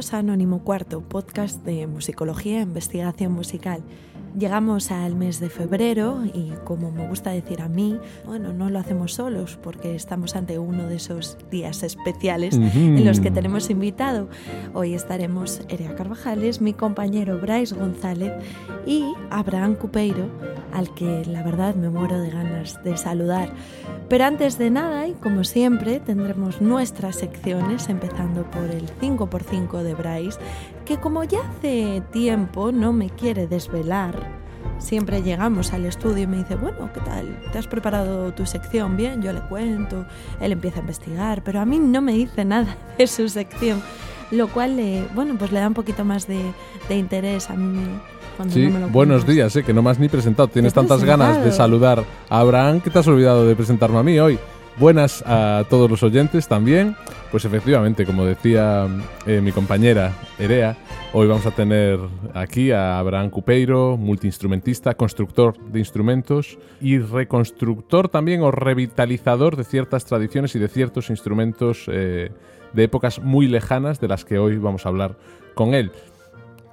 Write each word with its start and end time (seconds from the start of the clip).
Anónimo 0.00 0.64
Cuarto, 0.64 1.02
podcast 1.02 1.62
de 1.62 1.86
musicología 1.86 2.60
e 2.60 2.62
investigación 2.62 3.32
musical. 3.32 3.82
Llegamos 4.38 4.92
al 4.92 5.16
mes 5.16 5.40
de 5.40 5.50
febrero 5.50 6.22
y 6.24 6.52
como 6.64 6.92
me 6.92 7.08
gusta 7.08 7.30
decir 7.30 7.60
a 7.60 7.68
mí, 7.68 7.98
bueno, 8.24 8.52
no 8.52 8.70
lo 8.70 8.78
hacemos 8.78 9.14
solos 9.14 9.58
porque 9.60 9.96
estamos 9.96 10.36
ante 10.36 10.58
uno 10.58 10.86
de 10.86 10.96
esos 10.96 11.36
días 11.50 11.82
especiales 11.82 12.54
en 12.54 13.04
los 13.04 13.18
que 13.18 13.32
tenemos 13.32 13.70
invitado. 13.70 14.28
Hoy 14.72 14.94
estaremos 14.94 15.62
Erea 15.68 15.96
Carvajales, 15.96 16.60
mi 16.60 16.74
compañero 16.74 17.38
Bryce 17.40 17.74
González 17.74 18.32
y 18.86 19.04
Abraham 19.30 19.74
Cupeiro, 19.74 20.28
al 20.72 20.94
que 20.94 21.24
la 21.26 21.42
verdad 21.42 21.74
me 21.74 21.90
muero 21.90 22.20
de 22.20 22.30
ganas 22.30 22.82
de 22.84 22.96
saludar. 22.96 23.52
Pero 24.08 24.24
antes 24.24 24.58
de 24.58 24.70
nada, 24.70 25.06
y 25.06 25.12
como 25.12 25.44
siempre, 25.44 26.00
tendremos 26.00 26.60
nuestras 26.60 27.16
secciones, 27.16 27.88
empezando 27.88 28.42
por 28.50 28.64
el 28.64 28.88
5x5 29.00 29.82
de 29.82 29.94
Bryce, 29.94 30.38
que 30.84 30.98
como 30.98 31.22
ya 31.22 31.38
hace 31.48 32.02
tiempo 32.10 32.72
no 32.72 32.92
me 32.92 33.10
quiere 33.10 33.46
desvelar, 33.46 34.29
siempre 34.80 35.22
llegamos 35.22 35.72
al 35.72 35.86
estudio 35.86 36.24
y 36.24 36.26
me 36.26 36.38
dice, 36.38 36.56
bueno, 36.56 36.90
¿qué 36.92 37.00
tal? 37.00 37.38
¿Te 37.52 37.58
has 37.58 37.66
preparado 37.66 38.32
tu 38.32 38.46
sección? 38.46 38.96
Bien, 38.96 39.22
yo 39.22 39.32
le 39.32 39.40
cuento, 39.40 40.06
él 40.40 40.52
empieza 40.52 40.78
a 40.78 40.80
investigar, 40.80 41.42
pero 41.44 41.60
a 41.60 41.64
mí 41.64 41.78
no 41.78 42.02
me 42.02 42.12
dice 42.12 42.44
nada 42.44 42.76
de 42.98 43.06
su 43.06 43.28
sección, 43.28 43.82
lo 44.30 44.48
cual, 44.48 44.76
le, 44.76 45.04
bueno, 45.14 45.36
pues 45.38 45.52
le 45.52 45.60
da 45.60 45.68
un 45.68 45.74
poquito 45.74 46.04
más 46.04 46.26
de, 46.26 46.52
interés 46.90 47.50
a 47.50 47.54
mí. 47.54 48.00
Sí, 48.48 48.68
buenos 48.90 49.26
días, 49.26 49.54
eh, 49.56 49.62
que 49.62 49.74
no 49.74 49.82
me 49.82 49.90
has 49.90 49.98
ni 49.98 50.08
presentado. 50.08 50.48
Tienes 50.48 50.72
tantas 50.72 51.04
ganas 51.04 51.44
de 51.44 51.52
saludar 51.52 52.02
a 52.30 52.40
Abraham 52.40 52.80
que 52.80 52.88
te 52.88 52.98
has 52.98 53.06
olvidado 53.06 53.46
de 53.46 53.54
presentarme 53.54 53.98
a 53.98 54.02
mí 54.02 54.18
hoy. 54.18 54.38
Buenas 54.78 55.22
a 55.26 55.64
todos 55.68 55.90
los 55.90 56.02
oyentes 56.02 56.48
también. 56.48 56.96
Pues 57.30 57.44
efectivamente, 57.44 58.06
como 58.06 58.24
decía 58.24 58.88
eh, 59.26 59.40
mi 59.40 59.52
compañera 59.52 60.12
Erea, 60.38 60.76
hoy 61.12 61.28
vamos 61.28 61.46
a 61.46 61.50
tener 61.50 61.98
aquí 62.34 62.72
a 62.72 62.98
Abraham 62.98 63.30
Cupeiro, 63.30 63.96
multiinstrumentista, 63.96 64.94
constructor 64.94 65.58
de 65.70 65.78
instrumentos 65.78 66.58
y 66.80 66.98
reconstructor 66.98 68.08
también 68.08 68.42
o 68.42 68.50
revitalizador 68.50 69.56
de 69.56 69.64
ciertas 69.64 70.06
tradiciones 70.06 70.54
y 70.56 70.58
de 70.58 70.68
ciertos 70.68 71.10
instrumentos 71.10 71.84
eh, 71.88 72.30
de 72.72 72.82
épocas 72.82 73.20
muy 73.20 73.48
lejanas 73.48 74.00
de 74.00 74.08
las 74.08 74.24
que 74.24 74.38
hoy 74.38 74.56
vamos 74.56 74.86
a 74.86 74.88
hablar 74.88 75.16
con 75.54 75.74
él 75.74 75.92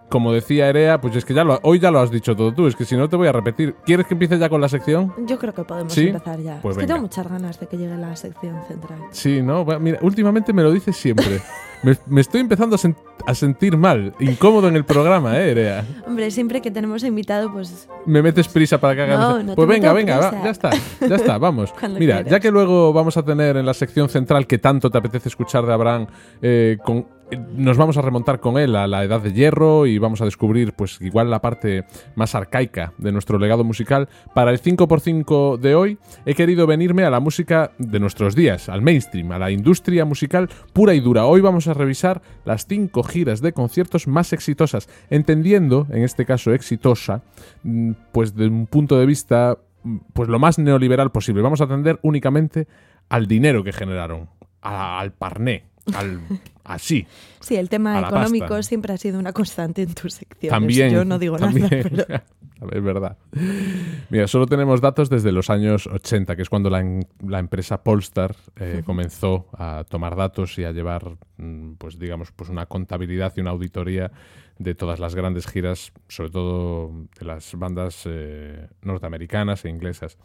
como 0.10 0.32
decía 0.32 0.70
Erea, 0.70 1.02
pues 1.02 1.16
es 1.16 1.26
que 1.26 1.34
ya 1.34 1.44
lo, 1.44 1.60
hoy 1.64 1.80
ya 1.80 1.92
lo 1.92 2.00
has 2.00 2.12
dicho 2.12 2.36
todo 2.36 2.54
tú, 2.54 2.68
es 2.68 2.76
que 2.76 2.86
si 2.86 2.96
no 2.96 3.10
te 3.10 3.16
voy 3.16 3.28
a 3.28 3.32
repetir. 3.32 3.76
¿Quieres 3.86 4.06
que 4.06 4.14
empiece 4.14 4.38
ya 4.38 4.50
con 4.50 4.62
la 4.62 4.70
sección? 4.70 5.14
Yo 5.26 5.38
creo 5.38 5.54
que 5.54 5.64
podemos 5.64 5.98
empezar 5.98 6.40
ya. 6.40 6.60
Pues 6.62 6.78
es 6.78 6.82
que 6.82 6.88
tengo 6.88 7.02
muchas 7.02 7.28
ganas 7.28 7.60
de 7.60 7.68
que 7.68 7.78
llegue 7.78 7.98
la 7.98 8.16
sección 8.16 8.58
central. 8.68 9.00
Sí, 9.12 9.42
¿no? 9.42 9.66
Mira, 9.80 10.00
últimamente 10.02 10.54
me 10.54 10.64
lo 10.64 10.72
dices 10.72 10.96
siempre. 10.96 11.42
me, 11.84 12.22
estoy 12.22 12.42
empezando 12.42 12.76
a, 13.26 13.36
sentir 13.36 13.78
mal, 13.78 14.14
incómodo 14.20 14.68
en 14.68 14.76
el 14.76 14.86
programa, 14.86 15.38
¿eh, 15.40 15.52
Erea? 15.52 15.86
Hombre, 16.06 16.32
siempre 16.32 16.62
que 16.62 16.72
tenemos 16.72 17.04
invitado, 17.04 17.52
pues... 17.52 17.88
Me 18.06 18.22
metes 18.22 18.48
prisa 18.48 18.80
para 18.80 18.96
que 18.96 19.02
hagamos... 19.02 19.38
No, 19.38 19.44
no 19.44 19.56
pues 19.56 19.67
venga, 19.67 19.94
venga, 19.94 20.32
ya 20.44 20.50
está, 20.50 20.72
ya 21.02 21.16
está, 21.16 21.38
vamos. 21.38 21.73
Mira, 22.00 22.22
ya 22.22 22.40
que 22.40 22.52
luego 22.52 22.94
vamos 22.94 23.17
a 23.17 23.23
tener 23.23 23.58
en 23.58 23.66
la 23.66 23.73
sección 23.73 24.10
central 24.10 24.48
que 24.48 24.58
tanto 24.58 24.90
te 24.90 24.98
apetece 24.98 25.30
escuchar 25.30 25.66
de 25.66 25.73
Abraham 25.73 26.08
eh, 26.42 26.78
con 26.84 27.17
nos 27.36 27.77
vamos 27.77 27.98
a 27.98 28.02
remontar 28.02 28.39
con 28.39 28.58
él 28.58 28.76
a 28.76 28.88
la 28.88 29.04
edad 29.04 29.21
de 29.21 29.33
hierro 29.33 29.86
y 29.86 29.98
vamos 29.98 30.21
a 30.21 30.26
descubrir 30.26 30.73
pues 30.73 30.99
igual 31.02 31.30
la 31.30 31.42
parte 31.42 31.86
más 32.15 32.36
arcaica 32.36 32.93
de 32.98 33.11
nuestro 33.11 33.38
legado 33.38 33.64
musical. 33.64 34.08
Para 34.33 34.52
el 34.52 34.61
5x5 34.61 35.58
de 35.58 35.76
hoy 35.76 35.98
he 36.26 36.36
querido 36.36 36.67
venirme 36.67 37.04
a 37.04 37.10
la 37.10 37.20
música 37.20 37.71
de 37.77 37.99
nuestros 37.99 38.36
días, 38.36 38.70
al 38.70 38.82
mainstream, 38.82 39.32
a 39.32 39.39
la 39.39 39.52
industria 39.52 40.05
musical 40.05 40.49
pura 40.73 40.93
y 40.93 40.99
dura. 40.99 41.26
Hoy 41.26 41.42
vamos 41.42 41.67
a 41.67 41.73
revisar 41.73 42.21
las 42.45 42.66
5 42.66 43.04
giras 43.04 43.42
de 43.42 43.54
conciertos 43.54 44.08
más 44.08 44.32
exitosas, 44.32 44.87
entendiendo, 45.10 45.87
en 45.89 46.04
este 46.04 46.26
caso 46.26 46.54
exitosa, 46.54 47.23
mm, 47.64 47.92
pues 48.11 48.36
de 48.36 48.48
un 48.48 48.67
punto 48.67 48.98
de 48.98 49.05
vista 49.05 49.58
mm, 49.83 49.98
pues 50.14 50.30
lo 50.30 50.39
más 50.39 50.60
neoliberal 50.60 51.11
posible. 51.11 51.42
Vamos 51.42 51.61
a 51.61 51.66
atender 51.66 51.99
únicamente 52.04 52.67
al 53.10 53.27
dinero 53.27 53.64
que 53.64 53.73
generaron, 53.73 54.30
al 54.61 55.11
parné, 55.14 55.64
al 55.93 56.20
así. 56.67 57.08
Sí, 57.39 57.55
el 57.55 57.70
tema 57.70 58.00
económico 58.02 58.61
siempre 58.64 58.94
ha 58.94 58.98
sido 58.98 59.20
una 59.20 59.33
constante 59.33 59.82
en 59.82 59.94
tus 59.94 60.14
secciones. 60.14 60.52
También. 60.52 60.92
Yo 60.92 61.05
no 61.05 61.17
digo 61.17 61.38
nada, 61.38 61.54
pero... 61.70 62.05
Es 62.72 62.83
verdad. 62.83 63.17
Mira, 64.10 64.28
solo 64.28 64.48
tenemos 64.48 64.82
datos 64.82 65.10
desde 65.10 65.32
los 65.32 65.50
años 65.50 65.86
80, 65.86 66.36
que 66.36 66.42
es 66.42 66.50
cuando 66.50 66.70
la, 66.70 66.83
la 67.26 67.39
empresa 67.39 67.83
Polestar 67.83 68.36
eh, 68.55 68.82
comenzó 68.83 69.48
a 69.54 69.83
tomar 69.88 70.16
datos 70.16 70.58
y 70.58 70.64
a 70.64 70.72
llevar, 70.72 71.17
mm, 71.38 71.73
pues 71.73 72.00
digamos, 72.00 72.32
pues 72.32 72.50
una 72.50 72.66
contabilidad 72.66 73.32
y 73.36 73.42
una 73.42 73.52
auditoría 73.52 74.11
de 74.60 74.76
todas 74.76 75.00
las 75.00 75.16
grandes 75.16 75.48
giras, 75.48 75.92
sobre 76.08 76.30
todo 76.30 76.92
de 77.20 77.26
las 77.26 77.54
bandas 77.56 78.04
eh, 78.06 78.68
norteamericanas 78.82 79.66
e 79.66 79.70
inglesas. 79.70 80.18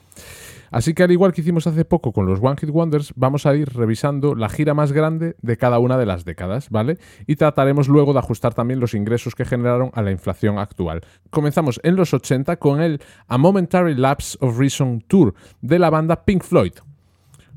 Así 0.71 0.95
que 0.95 1.03
al 1.03 1.11
igual 1.11 1.33
que 1.33 1.43
hicimos 1.43 1.67
hace 1.67 1.85
poco 1.85 2.13
con 2.13 2.27
los 2.27 2.41
One 2.41 2.57
Hit 2.57 2.71
Wonders, 2.71 3.13
vamos 3.17 3.47
a 3.47 3.55
ir 3.55 3.69
revisando 3.75 4.35
la 4.35 4.49
gira 4.49 4.75
más 4.75 4.93
grande 4.93 5.37
de 5.43 5.57
cada 5.57 5.79
una 5.79 5.99
de 5.99 6.07
las 6.07 6.25
décadas, 6.25 6.71
¿vale? 6.71 6.99
Y 7.27 7.37
trataremos 7.37 7.89
luego 7.89 8.13
de 8.13 8.21
ajustar 8.21 8.55
también 8.55 8.81
los 8.81 8.95
ingresos 8.95 9.35
que 9.35 9.45
generaron 9.45 9.91
a 9.95 10.03
la 10.03 10.11
inflación 10.11 10.59
actual. 10.59 11.03
Comenzamos 11.31 11.81
en 11.83 11.97
los 11.97 12.15
80 12.15 12.57
con 12.57 12.81
el 12.81 13.01
A 13.27 13.39
Momentary 13.39 13.95
Lapse 13.95 14.39
of 14.41 14.59
Reason 14.59 15.03
Tour 15.07 15.35
de 15.61 15.79
la 15.79 15.91
banda 15.91 16.25
Pink 16.25 16.43
Floyd. 16.43 16.73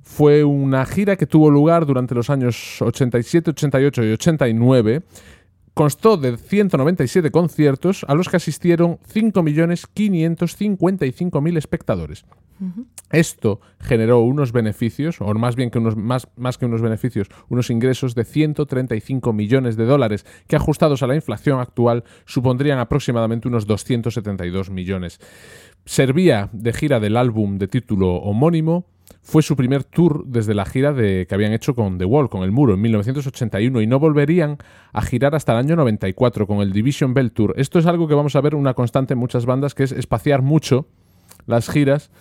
Fue 0.01 0.43
una 0.43 0.85
gira 0.85 1.15
que 1.15 1.25
tuvo 1.25 1.49
lugar 1.49 1.85
durante 1.85 2.13
los 2.13 2.29
años 2.29 2.79
87, 2.79 3.49
88 3.49 4.03
y 4.03 4.11
89 4.11 5.03
constó 5.75 6.17
de 6.17 6.37
197 6.37 7.29
conciertos 7.29 8.03
a 8.07 8.15
los 8.15 8.29
que 8.29 8.37
asistieron 8.37 8.97
5.555.000 9.13 11.57
espectadores. 11.57 12.25
Esto 13.11 13.59
generó 13.81 14.21
unos 14.21 14.53
beneficios, 14.53 15.19
o 15.19 15.33
más 15.33 15.57
bien 15.57 15.69
que 15.69 15.77
unos, 15.77 15.97
más, 15.97 16.29
más 16.37 16.57
que 16.57 16.65
unos 16.65 16.81
beneficios, 16.81 17.27
unos 17.49 17.69
ingresos 17.69 18.15
de 18.15 18.23
135 18.23 19.33
millones 19.33 19.75
de 19.75 19.83
dólares, 19.85 20.25
que 20.47 20.55
ajustados 20.55 21.03
a 21.03 21.07
la 21.07 21.15
inflación 21.15 21.59
actual 21.59 22.05
supondrían 22.25 22.79
aproximadamente 22.79 23.49
unos 23.49 23.67
272 23.67 24.69
millones. 24.69 25.19
Servía 25.83 26.49
de 26.53 26.71
gira 26.71 27.01
del 27.01 27.17
álbum 27.17 27.57
de 27.57 27.67
título 27.67 28.15
homónimo, 28.15 28.85
fue 29.21 29.41
su 29.41 29.55
primer 29.55 29.83
tour 29.83 30.23
desde 30.25 30.53
la 30.53 30.65
gira 30.65 30.93
que 30.95 31.27
habían 31.31 31.53
hecho 31.53 31.75
con 31.75 31.97
The 31.97 32.05
Wall, 32.05 32.29
con 32.29 32.43
El 32.43 32.51
Muro, 32.51 32.73
en 32.73 32.81
1981, 32.81 33.81
y 33.81 33.87
no 33.87 33.99
volverían 33.99 34.57
a 34.93 35.01
girar 35.01 35.35
hasta 35.35 35.53
el 35.53 35.59
año 35.59 35.75
94 35.75 36.47
con 36.47 36.59
el 36.59 36.71
Division 36.71 37.13
Bell 37.13 37.31
Tour. 37.31 37.53
Esto 37.57 37.79
es 37.79 37.85
algo 37.85 38.07
que 38.07 38.15
vamos 38.15 38.35
a 38.35 38.41
ver 38.41 38.55
una 38.55 38.73
constante 38.73 39.13
en 39.13 39.19
muchas 39.19 39.45
bandas, 39.45 39.73
que 39.73 39.83
es 39.83 39.91
espaciar 39.91 40.41
mucho 40.41 40.87
las 41.45 41.69
giras, 41.69 42.11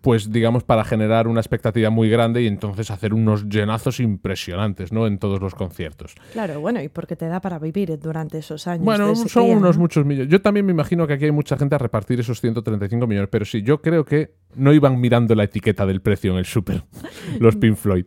pues 0.00 0.30
digamos 0.30 0.64
para 0.64 0.84
generar 0.84 1.26
una 1.28 1.40
expectativa 1.40 1.90
muy 1.90 2.08
grande 2.08 2.42
y 2.42 2.46
entonces 2.46 2.90
hacer 2.90 3.14
unos 3.14 3.48
llenazos 3.48 4.00
impresionantes, 4.00 4.92
¿no? 4.92 5.06
En 5.06 5.18
todos 5.18 5.40
los 5.40 5.54
conciertos. 5.54 6.14
Claro, 6.32 6.60
bueno, 6.60 6.82
y 6.82 6.88
porque 6.88 7.16
te 7.16 7.26
da 7.26 7.40
para 7.40 7.58
vivir 7.58 7.98
durante 7.98 8.38
esos 8.38 8.66
años. 8.66 8.84
Bueno, 8.84 9.14
son 9.14 9.50
unos 9.50 9.78
muchos 9.78 10.04
millones. 10.04 10.30
Yo 10.30 10.40
también 10.40 10.66
me 10.66 10.72
imagino 10.72 11.06
que 11.06 11.14
aquí 11.14 11.24
hay 11.24 11.32
mucha 11.32 11.56
gente 11.56 11.74
a 11.74 11.78
repartir 11.78 12.20
esos 12.20 12.40
135 12.40 13.06
millones, 13.06 13.28
pero 13.30 13.44
sí, 13.44 13.62
yo 13.62 13.80
creo 13.80 14.04
que 14.04 14.34
no 14.56 14.72
iban 14.72 15.00
mirando 15.00 15.34
la 15.34 15.44
etiqueta 15.44 15.86
del 15.86 16.00
precio 16.00 16.32
en 16.32 16.38
el 16.38 16.44
súper, 16.44 16.84
los 17.40 17.56
Pink 17.56 17.76
Floyd. 17.76 18.06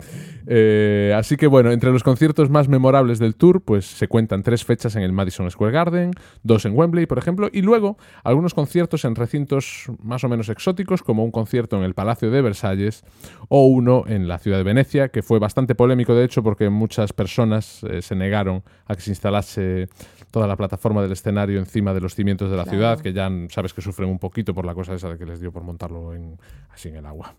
Eh, 0.50 1.13
así 1.16 1.36
que 1.36 1.48
bueno, 1.48 1.72
entre 1.72 1.92
los 1.92 2.04
conciertos 2.04 2.50
más 2.50 2.69
memorables 2.69 3.19
del 3.19 3.36
tour, 3.36 3.62
pues 3.62 3.86
se 3.86 4.07
cuentan 4.07 4.44
tres 4.44 4.63
fechas 4.63 4.96
en 4.96 5.04
el 5.04 5.12
Madison 5.12 5.52
Square 5.52 5.74
Garden, 5.74 6.12
dos 6.42 6.66
en 6.66 6.78
Wembley, 6.78 7.06
por 7.06 7.18
ejemplo, 7.18 7.50
y 7.52 7.62
luego 7.62 7.98
algunos 8.24 8.54
conciertos 8.54 9.04
en 9.04 9.16
recintos 9.16 9.86
más 10.02 10.24
o 10.24 10.30
menos 10.30 10.48
exóticos, 10.48 10.67
como 11.04 11.24
un 11.24 11.31
concierto 11.31 11.78
en 11.78 11.84
el 11.84 11.94
Palacio 11.94 12.30
de 12.30 12.42
Versalles 12.42 13.04
o 13.50 13.68
uno 13.68 14.04
en 14.08 14.28
la 14.28 14.38
ciudad 14.38 14.58
de 14.58 14.64
Venecia, 14.64 15.10
que 15.10 15.22
fue 15.22 15.40
bastante 15.40 15.75
polémico 15.75 16.14
de 16.14 16.25
hecho 16.25 16.44
porque 16.44 16.69
muchas 16.69 17.14
personas 17.14 17.84
eh, 17.84 18.02
se 18.02 18.16
negaron 18.16 18.64
a 18.86 18.96
que 18.96 19.02
se 19.02 19.12
instalase 19.12 19.90
toda 20.31 20.48
la 20.48 20.56
plataforma 20.56 21.02
del 21.02 21.12
escenario 21.12 21.60
encima 21.60 21.94
de 21.94 22.02
los 22.02 22.16
cimientos 22.16 22.52
de 22.52 22.58
la 22.58 22.66
ciudad, 22.66 23.00
que 23.00 23.14
ya 23.14 23.30
sabes 23.50 23.74
que 23.74 23.81
sufren 23.81 24.10
un 24.10 24.19
poquito 24.19 24.54
por 24.54 24.66
la 24.66 24.74
cosa 24.74 24.94
esa 24.94 25.10
de 25.10 25.18
que 25.18 25.25
les 25.25 25.40
dio 25.40 25.52
por 25.52 25.64
montarlo 25.64 26.14
en, 26.14 26.38
así 26.69 26.90
en 26.90 26.98
el 26.98 27.06
agua. 27.06 27.34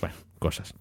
Bueno, 0.00 0.14
cosas. 0.38 0.74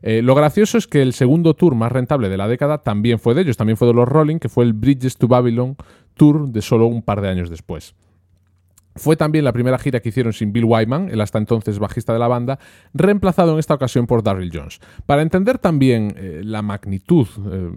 Eh, 0.02 0.24
lo 0.24 0.34
gracioso 0.34 0.80
es 0.80 0.88
que 0.88 1.04
el 1.04 1.14
segundo 1.14 1.54
tour 1.54 1.76
más 1.76 1.92
rentable 1.92 2.28
de 2.28 2.38
la 2.38 2.48
década 2.48 2.80
también 2.80 3.20
fue 3.20 3.36
de 3.36 3.42
ellos, 3.42 3.56
también 3.56 3.78
fue 3.78 3.88
de 3.88 3.94
los 3.94 4.10
Rolling, 4.10 4.40
que 4.40 4.50
fue 4.50 4.64
el 4.64 4.74
Bridges 4.74 5.18
to 5.18 5.28
Babylon 5.28 5.78
Tour 6.16 6.50
de 6.50 6.64
solo 6.64 6.88
un 6.88 7.04
par 7.04 7.22
de 7.22 7.30
años 7.30 7.52
después. 7.52 7.94
Fue 8.96 9.16
también 9.16 9.46
la 9.46 9.54
primera 9.54 9.78
gira 9.78 10.00
que 10.00 10.10
hicieron 10.10 10.34
sin 10.34 10.54
Bill 10.54 10.66
Wyman, 10.66 11.10
el 11.10 11.22
hasta 11.22 11.38
entonces 11.38 11.78
bajista 11.78 12.14
de 12.14 12.20
la 12.20 12.28
banda, 12.28 12.58
reemplazado 12.96 13.54
en 13.54 13.60
esta 13.60 13.76
ocasión 13.76 14.08
por 14.08 14.24
Darryl 14.24 14.50
Jones. 14.52 14.80
Para 15.06 15.22
entender 15.22 15.60
también 15.60 16.16
eh, 16.18 16.42
la 16.44 16.64
magnitud, 16.64 17.28
eh, 17.52 17.70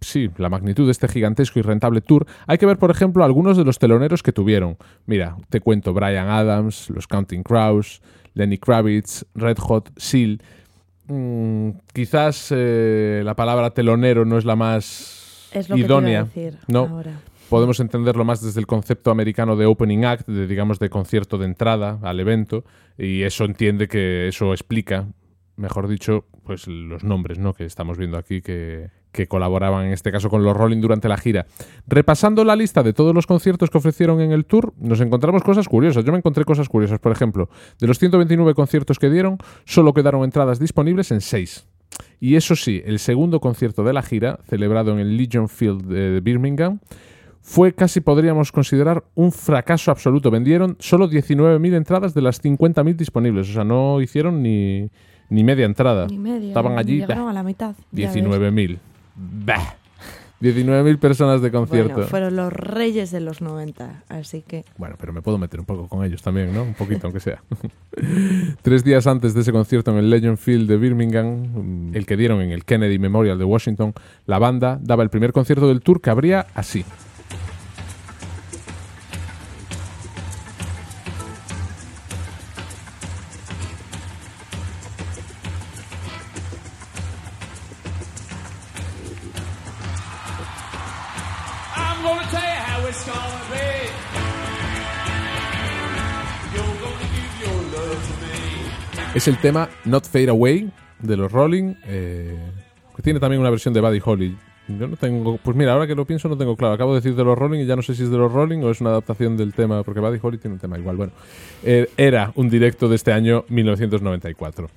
sí, 0.00 0.30
la 0.36 0.48
magnitud 0.48 0.86
de 0.86 0.92
este 0.92 1.08
gigantesco 1.08 1.58
y 1.58 1.62
rentable 1.62 2.00
tour, 2.00 2.26
hay 2.46 2.58
que 2.58 2.66
ver, 2.66 2.78
por 2.78 2.90
ejemplo, 2.90 3.24
algunos 3.24 3.56
de 3.56 3.64
los 3.64 3.78
teloneros 3.78 4.22
que 4.22 4.32
tuvieron. 4.32 4.76
Mira, 5.06 5.36
te 5.50 5.60
cuento 5.60 5.92
Brian 5.92 6.28
Adams, 6.28 6.90
los 6.90 7.06
Counting 7.06 7.42
Crows, 7.42 8.00
Lenny 8.34 8.58
Kravitz, 8.58 9.24
Red 9.34 9.58
Hot, 9.58 9.90
Seal. 9.96 10.40
Mm, 11.08 11.70
quizás 11.92 12.52
eh, 12.54 13.22
la 13.24 13.34
palabra 13.34 13.70
telonero 13.70 14.24
no 14.24 14.38
es 14.38 14.44
la 14.44 14.56
más 14.56 15.48
Es 15.52 15.68
lo 15.68 15.76
que 15.76 15.82
te 15.82 15.86
idónea. 15.86 16.10
iba 16.10 16.20
a 16.20 16.24
decir 16.24 16.58
no, 16.68 16.80
ahora. 16.80 17.12
podemos 17.48 17.80
entenderlo 17.80 18.24
más 18.24 18.42
desde 18.42 18.60
el 18.60 18.66
concepto 18.66 19.10
americano 19.10 19.56
de 19.56 19.66
opening 19.66 20.04
act, 20.04 20.28
de, 20.28 20.46
digamos 20.46 20.78
de 20.78 20.90
concierto 20.90 21.38
de 21.38 21.46
entrada 21.46 21.98
al 22.02 22.20
evento, 22.20 22.64
y 22.98 23.22
eso 23.22 23.44
entiende 23.44 23.88
que 23.88 24.28
eso 24.28 24.52
explica, 24.52 25.06
mejor 25.56 25.88
dicho, 25.88 26.26
pues 26.44 26.66
los 26.68 27.04
nombres 27.04 27.38
¿no? 27.38 27.54
que 27.54 27.64
estamos 27.64 27.96
viendo 27.96 28.18
aquí 28.18 28.42
que, 28.42 28.90
que 29.12 29.26
colaboraban 29.26 29.86
en 29.86 29.92
este 29.92 30.12
caso 30.12 30.28
con 30.28 30.44
los 30.44 30.56
Rolling 30.56 30.80
durante 30.80 31.08
la 31.08 31.16
gira. 31.16 31.46
Repasando 31.86 32.44
la 32.44 32.56
lista 32.56 32.82
de 32.82 32.92
todos 32.92 33.14
los 33.14 33.26
conciertos 33.26 33.70
que 33.70 33.78
ofrecieron 33.78 34.20
en 34.20 34.32
el 34.32 34.44
tour, 34.44 34.72
nos 34.78 35.00
encontramos 35.00 35.42
cosas 35.42 35.68
curiosas. 35.68 36.04
Yo 36.04 36.12
me 36.12 36.18
encontré 36.18 36.44
cosas 36.44 36.68
curiosas, 36.68 36.98
por 36.98 37.12
ejemplo, 37.12 37.48
de 37.80 37.86
los 37.86 37.98
129 37.98 38.54
conciertos 38.54 38.98
que 38.98 39.10
dieron, 39.10 39.38
solo 39.64 39.94
quedaron 39.94 40.24
entradas 40.24 40.58
disponibles 40.58 41.10
en 41.10 41.20
6. 41.20 41.66
Y 42.20 42.36
eso 42.36 42.56
sí, 42.56 42.82
el 42.84 42.98
segundo 42.98 43.40
concierto 43.40 43.82
de 43.84 43.92
la 43.92 44.02
gira, 44.02 44.40
celebrado 44.48 44.92
en 44.92 44.98
el 44.98 45.16
Legion 45.16 45.48
Field 45.48 45.86
de 45.86 46.20
Birmingham, 46.20 46.80
fue 47.40 47.72
casi 47.72 48.00
podríamos 48.00 48.52
considerar 48.52 49.04
un 49.14 49.32
fracaso 49.32 49.90
absoluto. 49.90 50.30
Vendieron 50.30 50.76
solo 50.80 51.08
19.000 51.08 51.74
entradas 51.74 52.12
de 52.12 52.20
las 52.20 52.42
50.000 52.42 52.94
disponibles. 52.94 53.48
O 53.48 53.52
sea, 53.52 53.64
no 53.64 54.02
hicieron 54.02 54.42
ni, 54.42 54.90
ni 55.30 55.44
media 55.44 55.64
entrada. 55.64 56.06
Ni 56.08 56.18
media. 56.18 56.48
Estaban 56.48 56.78
allí, 56.78 57.00
a 57.02 57.32
la 57.32 57.42
mitad. 57.42 57.74
ya 57.90 58.12
ves. 58.12 58.22
19.000. 58.22 58.78
Bah. 59.18 59.76
19.000 60.40 60.98
personas 60.98 61.42
de 61.42 61.50
concierto. 61.50 61.94
Bueno, 61.94 62.08
fueron 62.08 62.36
los 62.36 62.52
reyes 62.52 63.10
de 63.10 63.18
los 63.18 63.40
90, 63.40 64.04
así 64.08 64.42
que... 64.42 64.64
Bueno, 64.76 64.94
pero 64.98 65.12
me 65.12 65.20
puedo 65.20 65.36
meter 65.36 65.58
un 65.58 65.66
poco 65.66 65.88
con 65.88 66.04
ellos 66.04 66.22
también, 66.22 66.54
¿no? 66.54 66.62
Un 66.62 66.74
poquito, 66.74 67.08
aunque 67.08 67.18
sea. 67.18 67.42
Tres 68.62 68.84
días 68.84 69.08
antes 69.08 69.34
de 69.34 69.40
ese 69.40 69.50
concierto 69.50 69.90
en 69.90 69.98
el 69.98 70.10
Legend 70.10 70.36
Field 70.36 70.68
de 70.68 70.76
Birmingham, 70.76 71.92
el 71.92 72.06
que 72.06 72.16
dieron 72.16 72.40
en 72.40 72.52
el 72.52 72.64
Kennedy 72.64 73.00
Memorial 73.00 73.36
de 73.36 73.44
Washington, 73.44 73.94
la 74.26 74.38
banda 74.38 74.78
daba 74.80 75.02
el 75.02 75.10
primer 75.10 75.32
concierto 75.32 75.66
del 75.66 75.80
tour 75.80 76.00
que 76.00 76.10
habría 76.10 76.46
así. 76.54 76.84
Es 99.18 99.26
el 99.26 99.38
tema 99.38 99.68
Not 99.84 100.06
Fade 100.06 100.28
Away 100.28 100.70
de 101.00 101.16
los 101.16 101.32
Rolling, 101.32 101.74
eh, 101.88 102.38
que 102.94 103.02
tiene 103.02 103.18
también 103.18 103.40
una 103.40 103.50
versión 103.50 103.74
de 103.74 103.80
Buddy 103.80 104.00
Holly. 104.04 104.36
Yo 104.68 104.86
no 104.86 104.96
tengo, 104.96 105.38
pues 105.38 105.56
mira, 105.56 105.72
ahora 105.72 105.88
que 105.88 105.96
lo 105.96 106.04
pienso 106.04 106.28
no 106.28 106.38
tengo 106.38 106.54
claro. 106.56 106.74
Acabo 106.74 106.94
de 106.94 107.00
decir 107.00 107.16
de 107.16 107.24
los 107.24 107.36
Rolling 107.36 107.58
y 107.58 107.66
ya 107.66 107.74
no 107.74 107.82
sé 107.82 107.96
si 107.96 108.04
es 108.04 108.10
de 108.10 108.16
los 108.16 108.32
Rolling 108.32 108.62
o 108.62 108.70
es 108.70 108.80
una 108.80 108.90
adaptación 108.90 109.36
del 109.36 109.54
tema, 109.54 109.82
porque 109.82 109.98
Buddy 109.98 110.20
Holly 110.22 110.38
tiene 110.38 110.54
un 110.54 110.60
tema 110.60 110.78
igual. 110.78 110.94
Bueno, 110.94 111.12
eh, 111.64 111.90
era 111.96 112.30
un 112.36 112.48
directo 112.48 112.88
de 112.88 112.94
este 112.94 113.12
año 113.12 113.44
1994. 113.48 114.68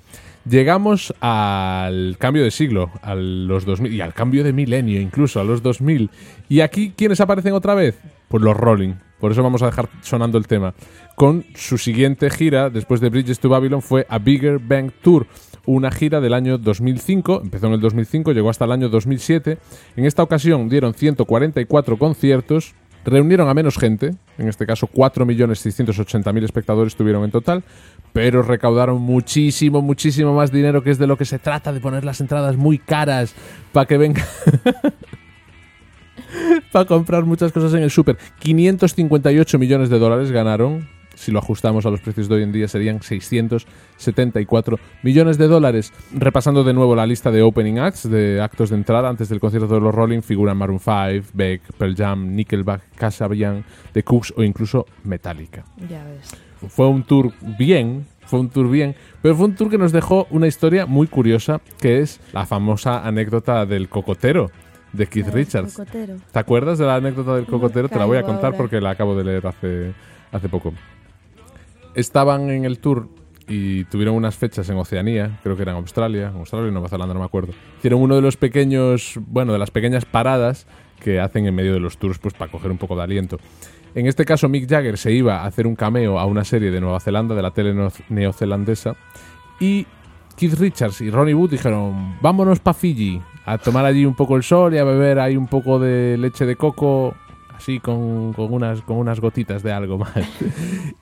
Llegamos 0.49 1.13
al 1.19 2.15
cambio 2.17 2.43
de 2.43 2.49
siglo, 2.49 2.89
a 3.03 3.13
los 3.13 3.63
2000, 3.63 3.93
y 3.93 4.01
al 4.01 4.15
cambio 4.15 4.43
de 4.43 4.53
milenio 4.53 4.99
incluso, 4.99 5.39
a 5.39 5.43
los 5.43 5.61
2000. 5.61 6.09
Y 6.49 6.61
aquí, 6.61 6.93
¿quiénes 6.97 7.21
aparecen 7.21 7.53
otra 7.53 7.75
vez? 7.75 7.99
Pues 8.27 8.41
los 8.41 8.57
Rolling. 8.57 8.95
Por 9.21 9.31
eso 9.31 9.43
vamos 9.43 9.61
a 9.61 9.67
dejar 9.67 9.87
sonando 10.01 10.39
el 10.39 10.47
tema. 10.47 10.73
Con 11.15 11.45
su 11.53 11.77
siguiente 11.77 12.31
gira, 12.31 12.71
después 12.71 12.99
de 12.99 13.09
Bridges 13.09 13.39
to 13.39 13.49
Babylon, 13.49 13.83
fue 13.83 14.07
A 14.09 14.17
Bigger 14.17 14.57
Bang 14.57 14.91
Tour, 15.01 15.27
una 15.67 15.91
gira 15.91 16.19
del 16.19 16.33
año 16.33 16.57
2005. 16.57 17.41
Empezó 17.43 17.67
en 17.67 17.73
el 17.73 17.81
2005, 17.81 18.31
llegó 18.31 18.49
hasta 18.49 18.65
el 18.65 18.71
año 18.71 18.89
2007. 18.89 19.59
En 19.95 20.05
esta 20.05 20.23
ocasión 20.23 20.67
dieron 20.69 20.95
144 20.95 21.97
conciertos, 21.97 22.73
reunieron 23.05 23.47
a 23.47 23.53
menos 23.53 23.77
gente, 23.77 24.15
en 24.39 24.47
este 24.47 24.65
caso 24.65 24.89
4.680.000 24.91 26.43
espectadores 26.43 26.95
tuvieron 26.95 27.23
en 27.23 27.29
total, 27.29 27.63
pero 28.13 28.41
recaudaron 28.41 28.99
muchísimo, 29.01 29.83
muchísimo 29.83 30.33
más 30.33 30.51
dinero, 30.51 30.81
que 30.81 30.89
es 30.89 30.97
de 30.97 31.05
lo 31.05 31.15
que 31.15 31.25
se 31.25 31.37
trata, 31.37 31.71
de 31.71 31.79
poner 31.79 32.03
las 32.03 32.21
entradas 32.21 32.57
muy 32.57 32.79
caras 32.79 33.35
para 33.71 33.85
que 33.85 33.97
venga. 33.97 34.25
para 36.71 36.85
comprar 36.85 37.25
muchas 37.25 37.51
cosas 37.51 37.73
en 37.73 37.83
el 37.83 37.91
súper. 37.91 38.17
558 38.39 39.59
millones 39.59 39.89
de 39.89 39.99
dólares 39.99 40.31
ganaron. 40.31 40.87
Si 41.15 41.31
lo 41.31 41.39
ajustamos 41.39 41.85
a 41.85 41.91
los 41.91 41.99
precios 41.99 42.27
de 42.29 42.35
hoy 42.35 42.43
en 42.43 42.51
día 42.51 42.67
serían 42.67 43.01
674 43.03 44.79
millones 45.03 45.37
de 45.37 45.47
dólares. 45.47 45.93
Repasando 46.13 46.63
de 46.63 46.73
nuevo 46.73 46.95
la 46.95 47.05
lista 47.05 47.29
de 47.29 47.43
opening 47.43 47.77
acts, 47.77 48.09
de 48.09 48.41
actos 48.41 48.71
de 48.71 48.77
entrada 48.77 49.09
antes 49.09 49.29
del 49.29 49.39
concierto 49.39 49.67
de 49.67 49.81
los 49.81 49.93
Rolling, 49.93 50.21
figuran 50.21 50.57
Maroon 50.57 50.79
5, 50.79 51.27
Beck, 51.33 51.61
Pearl 51.77 51.95
Jam, 51.95 52.33
Nickelback, 52.35 52.95
Casabian, 52.95 53.63
The 53.91 54.03
Cooks 54.03 54.33
o 54.35 54.43
incluso 54.43 54.87
Metallica 55.03 55.63
Ya 55.89 56.03
ves. 56.05 56.31
fue 56.69 56.87
un 56.87 57.03
tour 57.03 57.33
bien, 57.59 58.07
fue 58.25 58.39
un 58.39 58.49
tour 58.49 58.69
bien, 58.69 58.95
pero 59.21 59.35
fue 59.35 59.45
un 59.45 59.55
tour 59.55 59.69
que 59.69 59.77
nos 59.77 59.91
dejó 59.91 60.25
una 60.31 60.47
historia 60.47 60.85
muy 60.87 61.05
curiosa, 61.05 61.61
que 61.79 61.99
es 61.99 62.19
la 62.33 62.47
famosa 62.47 63.05
anécdota 63.05 63.65
del 63.65 63.89
cocotero 63.89 64.49
de 64.93 65.07
Keith 65.07 65.27
Ay, 65.27 65.33
Richards. 65.33 65.73
cocotero. 65.75 66.15
¿Te 66.31 66.39
acuerdas 66.39 66.77
de 66.77 66.85
la 66.85 66.95
anécdota 66.95 67.35
del 67.35 67.45
cocotero? 67.45 67.87
Te 67.89 67.97
la 67.97 68.05
voy 68.05 68.17
a 68.17 68.23
contar 68.23 68.45
ahora. 68.45 68.57
porque 68.57 68.81
la 68.81 68.91
acabo 68.91 69.15
de 69.15 69.23
leer 69.23 69.47
hace, 69.47 69.93
hace 70.31 70.49
poco. 70.49 70.73
Estaban 71.95 72.49
en 72.49 72.65
el 72.65 72.79
tour 72.79 73.09
y 73.47 73.83
tuvieron 73.85 74.15
unas 74.15 74.35
fechas 74.35 74.69
en 74.69 74.77
Oceanía, 74.77 75.39
creo 75.43 75.55
que 75.57 75.63
era 75.63 75.71
en 75.73 75.77
Australia, 75.79 76.31
Australia 76.35 76.69
y 76.69 76.71
Nueva 76.71 76.87
Zelanda, 76.87 77.13
no 77.13 77.19
me 77.19 77.25
acuerdo. 77.25 77.53
Hicieron 77.79 78.01
uno 78.01 78.15
de 78.15 78.21
los 78.21 78.37
pequeños, 78.37 79.19
bueno, 79.27 79.51
de 79.51 79.59
las 79.59 79.71
pequeñas 79.71 80.05
paradas 80.05 80.67
que 81.03 81.19
hacen 81.19 81.47
en 81.47 81.55
medio 81.55 81.73
de 81.73 81.79
los 81.79 81.97
tours 81.97 82.17
pues 82.19 82.33
para 82.33 82.51
coger 82.51 82.71
un 82.71 82.77
poco 82.77 82.95
de 82.95 83.03
aliento. 83.03 83.39
En 83.93 84.05
este 84.07 84.23
caso 84.23 84.47
Mick 84.47 84.69
Jagger 84.69 84.97
se 84.97 85.11
iba 85.11 85.41
a 85.41 85.45
hacer 85.47 85.67
un 85.67 85.75
cameo 85.75 86.17
a 86.17 86.25
una 86.25 86.45
serie 86.45 86.71
de 86.71 86.79
Nueva 86.79 87.01
Zelanda, 87.01 87.35
de 87.35 87.41
la 87.41 87.51
tele 87.51 87.73
neo- 87.73 87.91
neozelandesa, 88.07 88.95
y 89.59 89.85
Keith 90.37 90.53
Richards 90.53 91.01
y 91.01 91.09
Ronnie 91.11 91.33
Wood 91.33 91.51
dijeron, 91.51 92.15
vámonos 92.21 92.59
para 92.61 92.73
Fiji, 92.73 93.21
a 93.45 93.57
tomar 93.57 93.85
allí 93.85 94.05
un 94.05 94.15
poco 94.15 94.35
el 94.37 94.43
sol 94.43 94.73
y 94.73 94.77
a 94.77 94.83
beber 94.83 95.19
ahí 95.19 95.35
un 95.37 95.47
poco 95.47 95.79
de 95.79 96.17
leche 96.17 96.45
de 96.45 96.55
coco, 96.55 97.15
así 97.55 97.79
con, 97.79 98.33
con 98.33 98.53
unas, 98.53 98.81
con 98.81 98.97
unas 98.97 99.19
gotitas 99.19 99.63
de 99.63 99.71
algo 99.71 99.97
más. 99.99 100.13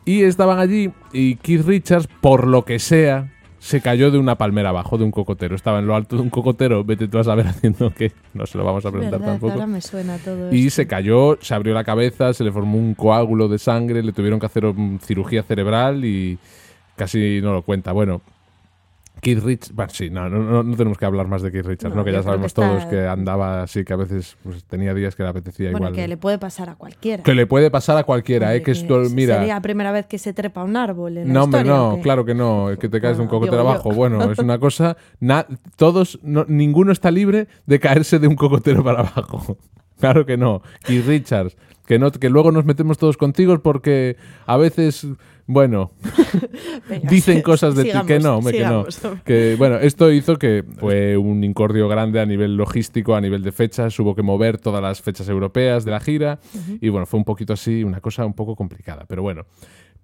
y 0.06 0.24
estaban 0.24 0.60
allí 0.60 0.92
y 1.12 1.36
Keith 1.36 1.66
Richards, 1.66 2.08
por 2.22 2.48
lo 2.48 2.64
que 2.66 2.80
sea, 2.80 3.32
se 3.60 3.82
cayó 3.82 4.10
de 4.10 4.18
una 4.18 4.36
palmera 4.36 4.70
abajo, 4.70 4.98
de 4.98 5.04
un 5.04 5.12
cocotero. 5.12 5.54
Estaba 5.54 5.80
en 5.80 5.88
lo 5.88 5.94
alto 5.94 6.16
de 6.16 6.22
un 6.22 6.30
cocotero, 6.30 6.86
vete 6.86 7.10
tú 7.10 7.18
a 7.20 7.26
saber 7.26 7.46
haciendo 7.50 7.94
qué, 7.94 8.14
no 8.34 8.46
se 8.46 8.58
lo 8.58 8.64
vamos 8.64 8.86
a 8.86 8.90
preguntar 8.92 9.20
Verdad, 9.20 9.34
tampoco. 9.34 9.54
ahora 9.54 9.68
me 9.68 9.82
suena 9.82 10.18
todo 10.18 10.54
Y 10.54 10.68
esto. 10.68 10.78
se 10.78 10.88
cayó, 10.88 11.38
se 11.42 11.54
abrió 11.54 11.74
la 11.74 11.84
cabeza, 11.84 12.34
se 12.34 12.46
le 12.46 12.54
formó 12.54 12.78
un 12.78 12.94
coágulo 12.94 13.50
de 13.50 13.60
sangre, 13.60 14.02
le 14.02 14.14
tuvieron 14.14 14.40
que 14.40 14.46
hacer 14.46 14.64
cirugía 15.02 15.44
cerebral 15.44 16.06
y 16.06 16.40
casi 16.96 17.42
no 17.42 17.52
lo 17.52 17.62
cuenta. 17.64 17.92
Bueno, 17.92 18.22
Keith 19.22 19.44
Richards, 19.44 19.74
bueno, 19.74 19.92
sí, 19.94 20.10
no, 20.10 20.30
no, 20.30 20.64
no- 20.64 20.76
tenemos 20.78 20.98
que 20.98 21.06
hablar 21.06 21.28
más 21.28 21.42
de 21.42 21.52
Keith 21.52 21.66
Richards, 21.66 21.96
No, 21.96 22.04
que 22.04 22.12
ya 22.12 22.24
sabemos 22.24 22.44
que 22.54 22.62
está- 22.62 22.62
todos 22.70 22.86
que 22.86 23.06
andaba 23.08 23.64
así, 23.64 23.84
que 23.84 23.94
a 23.94 23.98
veces 23.98 24.38
pues, 24.44 24.64
tenía 24.64 24.94
días 24.94 25.16
que 25.16 25.24
le 25.24 25.30
apetecía 25.30 25.72
Bueno, 25.72 25.88
igual. 25.88 25.96
que 26.02 26.08
le 26.08 26.18
puede 26.18 26.38
pasar 26.40 26.70
a 26.70 26.76
cualquiera. 26.76 27.24
Que 27.24 27.34
le 27.36 27.46
puede 27.48 27.70
pasar 27.72 27.98
a 27.98 28.04
cualquiera, 28.04 28.56
¿eh? 28.56 28.60
Que 28.60 28.66
que 28.66 28.72
esto, 28.72 29.00
mira... 29.14 29.38
Sería 29.40 29.56
la 29.56 29.62
primera 29.62 29.92
vez 29.92 30.06
que 30.06 30.18
se 30.18 30.34
trepa 30.34 30.62
a 30.62 30.64
un 30.64 30.78
árbol 30.78 31.18
en 31.18 31.34
No, 31.34 31.44
hombre, 31.44 31.62
historia, 31.62 31.82
¿o 31.84 31.96
no, 31.98 32.02
claro 32.02 32.24
que 32.26 32.36
no, 32.36 32.68
que 32.80 32.88
te 32.90 33.02
caes 33.02 33.18
de 33.18 33.24
un 33.24 33.28
Bueno, 33.30 33.40
cocotero 33.48 33.62
abajo. 33.70 33.92
Bueno, 33.92 34.32
es 34.32 34.40
una 34.40 34.58
cosa, 34.60 34.96
na- 35.20 35.46
todos, 35.76 36.20
no- 36.24 36.46
ninguno 36.48 36.92
está 36.92 37.12
libre 37.12 37.48
de 37.66 37.80
caerse 37.80 38.20
de 38.20 38.28
un 38.28 38.36
cocotero 38.36 38.84
para 38.84 39.00
abajo. 39.02 39.58
Claro 40.00 40.26
que 40.26 40.38
no. 40.38 40.62
Y 40.88 41.02
Richards, 41.02 41.58
que 41.86 42.00
no, 42.00 42.10
que 42.10 42.30
luego 42.30 42.54
nos 42.54 42.64
metemos 42.64 42.98
todos 42.98 43.18
contigo 43.18 43.60
porque 43.62 44.16
a 44.46 44.56
veces 44.56 45.06
Bueno, 45.52 45.94
Venga, 46.90 47.10
dicen 47.10 47.42
cosas 47.52 47.76
de 47.76 47.82
sigamos, 47.86 48.06
ti 48.06 48.14
que 48.14 48.20
no, 48.20 48.38
hombre, 48.38 48.56
que 48.60 48.64
no. 48.66 48.86
Que, 49.26 49.56
bueno, 49.58 49.78
esto 49.78 50.12
hizo 50.12 50.38
que 50.38 50.64
fue 50.78 51.18
un 51.18 51.44
incordio 51.44 51.88
grande 51.90 52.20
a 52.22 52.26
nivel 52.28 52.56
logístico, 52.56 53.16
a 53.16 53.22
nivel 53.22 53.42
de 53.42 53.52
fechas. 53.52 54.00
Hubo 54.00 54.14
que 54.14 54.22
mover 54.22 54.60
todas 54.60 54.80
las 54.80 55.02
fechas 55.02 55.28
europeas 55.28 55.86
de 55.86 55.92
la 55.92 56.00
gira. 56.00 56.38
Y 56.80 56.90
bueno, 56.90 57.08
fue 57.08 57.18
un 57.18 57.24
poquito 57.26 57.54
así, 57.54 57.84
una 57.84 58.00
cosa 58.00 58.28
un 58.28 58.34
poco 58.36 58.56
complicada. 58.56 59.06
Pero 59.08 59.24
bueno, 59.24 59.48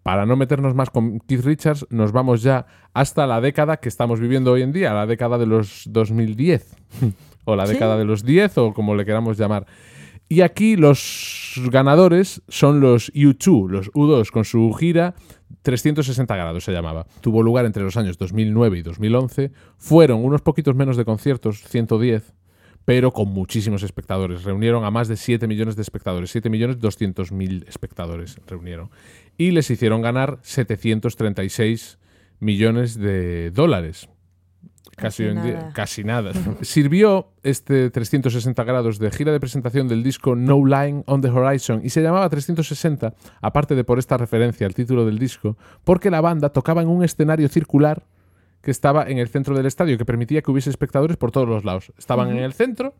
para 0.02 0.26
no 0.26 0.36
meternos 0.36 0.74
más 0.74 0.90
con 0.90 1.20
Keith 1.20 1.46
Richards, 1.46 1.86
nos 1.92 2.12
vamos 2.12 2.42
ya 2.42 2.66
hasta 2.96 3.28
la 3.28 3.40
década 3.40 3.78
que 3.78 3.88
estamos 3.90 4.20
viviendo 4.20 4.52
hoy 4.52 4.64
en 4.64 4.72
día, 4.72 4.96
la 4.96 5.06
década 5.06 5.38
de 5.38 5.46
los 5.46 5.84
2010. 5.92 6.76
o 7.46 7.56
la 7.56 7.68
Sí. 7.68 7.74
década 7.74 7.98
de 7.98 8.06
los 8.06 8.24
10, 8.26 8.58
o 8.58 8.74
como 8.74 8.96
le 8.96 9.06
queramos 9.06 9.38
llamar. 9.38 9.68
Y 10.28 10.42
aquí 10.42 10.76
los 10.76 11.54
ganadores 11.72 12.42
son 12.48 12.80
los 12.80 13.14
U2, 13.14 13.70
los 13.70 13.92
U2, 13.92 14.32
con 14.32 14.44
su 14.44 14.74
gira 14.74 15.14
360 15.62 16.36
grados 16.36 16.64
se 16.64 16.72
llamaba. 16.72 17.08
Tuvo 17.22 17.44
lugar 17.44 17.66
entre 17.66 17.84
los 17.84 17.98
años 17.98 18.18
2009 18.18 18.80
y 18.80 18.82
2011. 18.82 19.52
Fueron 19.78 20.24
unos 20.24 20.42
poquitos 20.42 20.76
menos 20.76 20.98
de 20.98 21.06
conciertos, 21.06 21.62
110, 21.64 22.34
pero 22.86 23.12
con 23.12 23.30
muchísimos 23.30 23.84
espectadores. 23.84 24.44
Reunieron 24.44 24.86
a 24.86 24.92
más 24.92 25.08
de 25.08 25.18
7 25.18 25.48
millones 25.48 25.76
de 25.76 25.82
espectadores, 25.82 26.32
7 26.32 26.50
millones 26.50 26.80
200 26.80 27.32
mil 27.32 27.66
espectadores 27.68 28.40
reunieron. 28.48 28.90
Y 29.38 29.52
les 29.52 29.70
hicieron 29.70 30.02
ganar 30.02 30.40
736 30.44 31.98
millones 32.40 32.98
de 32.98 33.52
dólares. 33.52 34.08
Casi, 34.96 35.26
Casi 35.26 35.36
nada. 35.36 35.72
casi 35.74 36.04
nada. 36.04 36.32
Sirvió 36.62 37.28
este 37.44 37.90
360 37.90 38.64
grados 38.64 38.98
de 38.98 39.12
gira 39.12 39.32
de 39.34 39.40
presentación 39.42 39.88
del 39.90 40.04
disco 40.04 40.36
No 40.36 40.66
Line 40.66 41.04
on 41.06 41.22
the 41.22 41.30
Horizon 41.30 41.82
y 41.84 41.90
se 41.90 42.02
llamaba 42.02 42.30
360, 42.30 43.14
aparte 43.42 43.76
de 43.76 43.84
por 43.84 44.00
esta 44.00 44.18
referencia 44.18 44.66
al 44.66 44.74
título 44.74 45.06
del 45.06 45.20
disco, 45.20 45.58
porque 45.84 46.10
la 46.10 46.22
banda 46.22 46.50
tocaba 46.50 46.82
en 46.82 46.88
un 46.88 47.04
escenario 47.04 47.50
circular 47.50 48.04
que 48.62 48.72
estaba 48.72 49.08
en 49.08 49.18
el 49.18 49.28
centro 49.28 49.56
del 49.56 49.66
estadio, 49.66 49.98
que 49.98 50.06
permitía 50.06 50.42
que 50.42 50.50
hubiese 50.50 50.70
espectadores 50.70 51.18
por 51.18 51.32
todos 51.32 51.48
los 51.48 51.66
lados. 51.66 51.92
Estaban 51.98 52.30
en 52.32 52.38
el 52.38 52.54
centro 52.54 52.94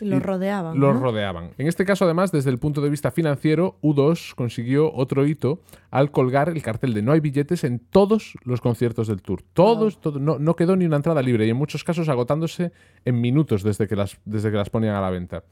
los 0.00 0.22
rodeaban. 0.22 0.78
los 0.78 0.94
¿no? 0.94 1.00
rodeaban. 1.00 1.50
En 1.58 1.66
este 1.68 1.84
caso, 1.84 2.04
además, 2.04 2.30
desde 2.32 2.50
el 2.50 2.58
punto 2.58 2.80
de 2.80 2.90
vista 2.90 3.10
financiero, 3.10 3.78
U2 3.82 4.34
consiguió 4.34 4.92
otro 4.92 5.26
hito 5.26 5.60
al 5.90 6.10
colgar 6.10 6.48
el 6.50 6.62
cartel 6.62 6.92
de 6.94 7.02
no 7.02 7.12
hay 7.12 7.20
billetes 7.20 7.64
en 7.64 7.78
todos 7.78 8.34
los 8.44 8.60
conciertos 8.60 9.08
del 9.08 9.22
tour. 9.22 9.42
Todos, 9.54 10.00
todo- 10.00 10.18
no, 10.18 10.38
no 10.38 10.54
quedó 10.54 10.76
ni 10.76 10.84
una 10.84 10.96
entrada 10.96 11.22
libre 11.22 11.46
y 11.46 11.50
en 11.50 11.56
muchos 11.56 11.82
casos 11.84 12.08
agotándose 12.08 12.72
en 13.04 13.20
minutos 13.20 13.62
desde 13.62 13.86
que 13.88 13.96
las, 13.96 14.18
desde 14.24 14.50
que 14.50 14.56
las 14.56 14.68
ponían 14.70 14.94
a 14.96 15.00
la 15.00 15.10
venta. 15.10 15.44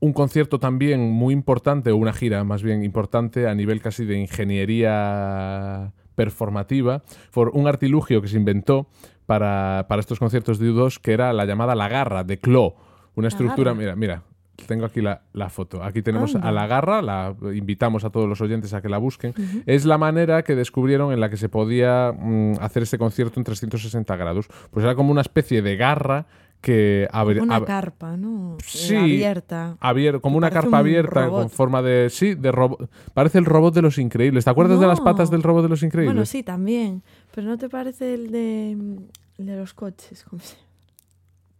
Un 0.00 0.12
concierto 0.12 0.58
también 0.58 1.10
muy 1.10 1.32
importante, 1.32 1.90
o 1.90 1.96
una 1.96 2.12
gira 2.12 2.42
más 2.44 2.62
bien 2.62 2.84
importante 2.84 3.46
a 3.48 3.54
nivel 3.54 3.80
casi 3.80 4.04
de 4.04 4.18
ingeniería 4.18 5.92
performativa, 6.14 7.02
por 7.32 7.50
un 7.50 7.66
artilugio 7.66 8.20
que 8.22 8.28
se 8.28 8.36
inventó 8.36 8.88
para, 9.26 9.86
para 9.88 10.00
estos 10.00 10.18
conciertos 10.18 10.58
de 10.58 10.70
U2 10.70 10.98
que 11.00 11.12
era 11.12 11.32
la 11.32 11.44
llamada 11.44 11.74
la 11.74 11.88
garra 11.88 12.24
de 12.24 12.38
Claw. 12.38 12.74
Una 13.16 13.28
estructura, 13.28 13.72
garra. 13.72 13.80
mira, 13.80 13.96
mira, 13.96 14.22
tengo 14.66 14.84
aquí 14.84 15.00
la, 15.00 15.22
la 15.32 15.50
foto. 15.50 15.82
Aquí 15.82 16.02
tenemos 16.02 16.34
Anda. 16.34 16.48
a 16.48 16.52
la 16.52 16.66
garra, 16.66 17.02
la 17.02 17.34
invitamos 17.54 18.04
a 18.04 18.10
todos 18.10 18.28
los 18.28 18.40
oyentes 18.40 18.72
a 18.74 18.80
que 18.82 18.88
la 18.88 18.98
busquen. 18.98 19.34
Es 19.66 19.84
la 19.84 19.98
manera 19.98 20.42
que 20.44 20.54
descubrieron 20.54 21.12
en 21.12 21.20
la 21.20 21.28
que 21.30 21.36
se 21.36 21.48
podía 21.48 22.12
mm, 22.12 22.54
hacer 22.60 22.82
este 22.84 22.98
concierto 22.98 23.38
en 23.40 23.44
360 23.44 24.16
grados. 24.16 24.46
Pues 24.70 24.84
era 24.84 24.94
como 24.94 25.10
una 25.10 25.20
especie 25.22 25.60
de 25.62 25.76
garra 25.76 26.26
que 26.60 27.06
Una 27.42 27.62
carpa, 27.62 28.16
¿no? 28.16 28.54
Eh, 28.58 28.62
Sí. 28.64 28.96
Abierta. 28.96 29.76
abier- 29.80 30.20
como 30.22 30.38
una 30.38 30.50
carpa 30.50 30.68
un 30.68 30.74
abierta 30.76 31.26
robot. 31.26 31.40
con 31.42 31.50
forma 31.50 31.82
de 31.82 32.08
sí, 32.08 32.34
de 32.36 32.50
robot. 32.52 32.88
Parece 33.12 33.36
el 33.36 33.44
robot 33.44 33.74
de 33.74 33.82
los 33.82 33.98
increíbles. 33.98 34.44
¿Te 34.44 34.50
acuerdas 34.50 34.80
de 34.80 34.86
las 34.86 34.98
patas 35.00 35.30
del 35.30 35.42
robot 35.42 35.64
de 35.64 35.68
los 35.68 35.82
increíbles? 35.82 36.14
Bueno, 36.14 36.24
sí, 36.24 36.42
también. 36.42 37.02
Pero 37.34 37.48
¿no 37.48 37.58
te 37.58 37.68
parece 37.68 38.14
el 38.14 38.30
de, 38.30 38.70
el 38.70 39.46
de 39.46 39.56
los 39.56 39.74
coches? 39.74 40.24
¿Cómo 40.30 40.40
se 40.40 40.54
llama? 40.56 40.64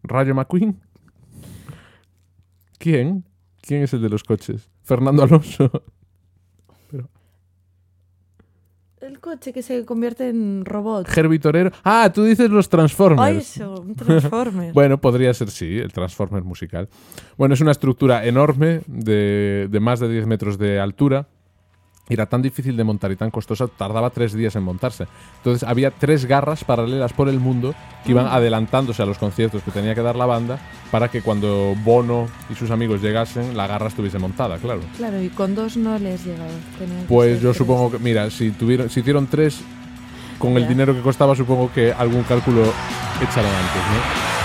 Rayo 0.05 0.35
McQueen. 0.35 0.81
¿Quién? 2.85 3.25
¿Quién 3.63 3.83
es 3.83 3.95
el 3.95 4.03
de 4.03 4.11
los 4.11 4.23
coches? 4.23 4.69
Fernando 4.83 5.23
Alonso. 5.23 5.71
El 9.01 9.21
coche 9.21 9.55
que 9.55 9.63
se 9.63 9.87
convierte 9.87 10.29
en 10.29 10.67
robot. 10.67 11.09
Herbie 11.17 11.39
Torero. 11.39 11.71
Ah, 11.83 12.13
tú 12.15 12.25
dices 12.25 12.51
los 12.51 12.69
Transformers. 12.69 13.23
Ay, 13.23 13.37
eso, 13.39 13.81
un 13.81 13.95
Transformer. 13.95 14.73
Bueno, 14.75 15.01
podría 15.01 15.33
ser, 15.33 15.51
sí, 15.51 15.79
el 15.79 15.95
Transformer 15.95 16.43
musical. 16.43 16.91
Bueno, 17.39 17.55
es 17.55 17.63
una 17.63 17.71
estructura 17.71 18.27
enorme 18.27 18.83
de, 18.87 19.67
de 19.71 19.81
más 19.81 20.01
de 20.01 20.11
10 20.11 20.27
metros 20.27 20.59
de 20.59 20.79
altura. 20.79 21.27
Era 22.09 22.27
tan 22.27 22.43
difícil 22.43 22.77
de 22.77 22.85
montar 22.85 23.11
y 23.13 23.17
tan 23.17 23.31
costosa, 23.31 23.67
tardaba 23.67 24.11
tres 24.11 24.35
días 24.35 24.55
en 24.57 24.63
montarse. 24.63 25.07
Entonces 25.39 25.67
había 25.67 25.91
tres 25.91 26.27
garras 26.27 26.63
paralelas 26.63 27.15
por 27.15 27.31
el 27.31 27.41
mundo 27.41 27.75
que 28.05 28.11
iban 28.11 28.27
adelantándose 28.27 29.03
a 29.03 29.07
los 29.07 29.17
conciertos 29.17 29.63
que 29.63 29.71
tenía 29.71 29.95
que 29.95 30.03
dar 30.03 30.17
la 30.17 30.27
banda 30.27 30.59
para 30.91 31.09
que 31.11 31.23
cuando 31.23 31.75
Bono 31.83 32.29
y 32.51 32.55
sus 32.55 32.71
amigos 32.71 33.01
llegasen, 33.01 33.57
la 33.57 33.67
garra 33.67 33.89
estuviese 33.89 34.19
montada, 34.19 34.59
claro. 34.59 34.81
Claro, 34.99 35.23
y 35.23 35.31
con 35.31 35.55
dos 35.55 35.79
no 35.79 35.99
les 35.99 36.27
llegaba. 36.27 36.51
Pues 37.09 37.41
yo 37.41 37.51
tres. 37.51 37.57
supongo 37.57 37.91
que, 37.93 37.99
mira, 37.99 38.31
si, 38.31 38.51
tuvieron, 38.51 38.91
si 38.91 39.01
hicieron 39.01 39.27
tres, 39.27 39.61
con 40.39 40.57
el 40.59 40.69
dinero 40.69 40.95
que 40.95 41.01
costaba, 41.01 41.35
supongo 41.35 41.73
que 41.73 41.91
algún 41.93 42.23
cálculo 42.25 42.61
echaron 43.23 43.51
antes, 43.51 43.83
¿no? 43.93 44.44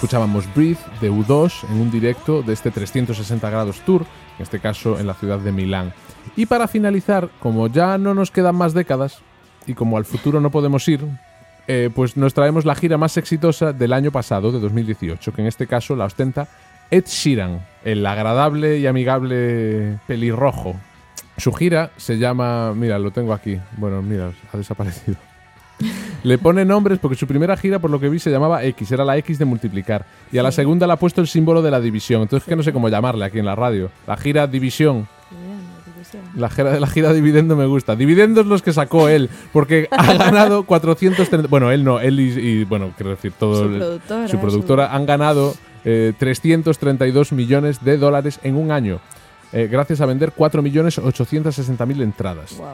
Escuchábamos 0.00 0.46
Breathe 0.54 0.80
de 1.02 1.12
U2 1.12 1.68
en 1.70 1.78
un 1.78 1.90
directo 1.90 2.40
de 2.40 2.54
este 2.54 2.70
360 2.70 3.50
grados 3.50 3.80
tour, 3.80 4.06
en 4.38 4.42
este 4.42 4.58
caso 4.58 4.98
en 4.98 5.06
la 5.06 5.12
ciudad 5.12 5.38
de 5.38 5.52
Milán. 5.52 5.92
Y 6.36 6.46
para 6.46 6.68
finalizar, 6.68 7.28
como 7.38 7.66
ya 7.66 7.98
no 7.98 8.14
nos 8.14 8.30
quedan 8.30 8.56
más 8.56 8.72
décadas 8.72 9.18
y 9.66 9.74
como 9.74 9.98
al 9.98 10.06
futuro 10.06 10.40
no 10.40 10.50
podemos 10.50 10.88
ir, 10.88 11.06
eh, 11.68 11.90
pues 11.94 12.16
nos 12.16 12.32
traemos 12.32 12.64
la 12.64 12.74
gira 12.76 12.96
más 12.96 13.18
exitosa 13.18 13.74
del 13.74 13.92
año 13.92 14.10
pasado, 14.10 14.50
de 14.52 14.60
2018, 14.60 15.34
que 15.34 15.42
en 15.42 15.48
este 15.48 15.66
caso 15.66 15.94
la 15.94 16.06
ostenta 16.06 16.48
Ed 16.90 17.04
Sheeran, 17.04 17.60
el 17.84 18.06
agradable 18.06 18.78
y 18.78 18.86
amigable 18.86 19.98
pelirrojo. 20.06 20.76
Su 21.36 21.52
gira 21.52 21.90
se 21.98 22.16
llama, 22.16 22.72
mira, 22.72 22.98
lo 22.98 23.10
tengo 23.10 23.34
aquí, 23.34 23.60
bueno, 23.76 24.00
mira, 24.00 24.32
ha 24.50 24.56
desaparecido. 24.56 25.18
Le 26.22 26.38
pone 26.38 26.64
nombres 26.64 26.98
porque 26.98 27.16
su 27.16 27.26
primera 27.26 27.56
gira, 27.56 27.78
por 27.78 27.90
lo 27.90 27.98
que 27.98 28.08
vi, 28.08 28.18
se 28.18 28.30
llamaba 28.30 28.62
X, 28.64 28.92
era 28.92 29.04
la 29.04 29.16
X 29.18 29.38
de 29.38 29.44
multiplicar. 29.44 30.04
Y 30.30 30.38
a 30.38 30.42
la 30.42 30.52
segunda 30.52 30.86
le 30.86 30.92
ha 30.92 30.96
puesto 30.96 31.20
el 31.20 31.26
símbolo 31.28 31.62
de 31.62 31.70
la 31.70 31.80
división. 31.80 32.22
Entonces, 32.22 32.48
que 32.48 32.56
no 32.56 32.62
sé 32.62 32.72
cómo 32.72 32.88
llamarle 32.88 33.24
aquí 33.24 33.38
en 33.38 33.46
la 33.46 33.54
radio. 33.56 33.90
La 34.06 34.16
gira 34.16 34.46
División. 34.46 35.08
La 36.36 36.48
gira, 36.50 36.78
la 36.80 36.86
gira 36.88 37.12
Dividendo 37.12 37.54
me 37.56 37.66
gusta. 37.66 37.94
Dividendos 37.94 38.44
los 38.46 38.62
que 38.62 38.72
sacó 38.72 39.08
él, 39.08 39.30
porque 39.52 39.88
ha 39.90 40.12
ganado 40.14 40.64
430. 40.64 41.48
Bueno, 41.48 41.70
él 41.70 41.84
no, 41.84 42.00
él 42.00 42.18
y, 42.20 42.30
y, 42.38 42.64
bueno, 42.64 42.92
quiero 42.96 43.10
decir, 43.10 43.32
todo. 43.38 43.64
Su 43.64 43.68
productora, 43.78 44.28
su 44.28 44.38
productora 44.40 44.88
su- 44.88 44.96
han 44.96 45.06
ganado 45.06 45.54
eh, 45.84 46.12
332 46.18 47.32
millones 47.32 47.84
de 47.84 47.96
dólares 47.96 48.40
en 48.42 48.56
un 48.56 48.72
año. 48.72 49.00
Eh, 49.52 49.68
gracias 49.70 50.00
a 50.00 50.06
vender 50.06 50.32
4.860.000 50.34 52.02
entradas. 52.02 52.56
Wow. 52.56 52.66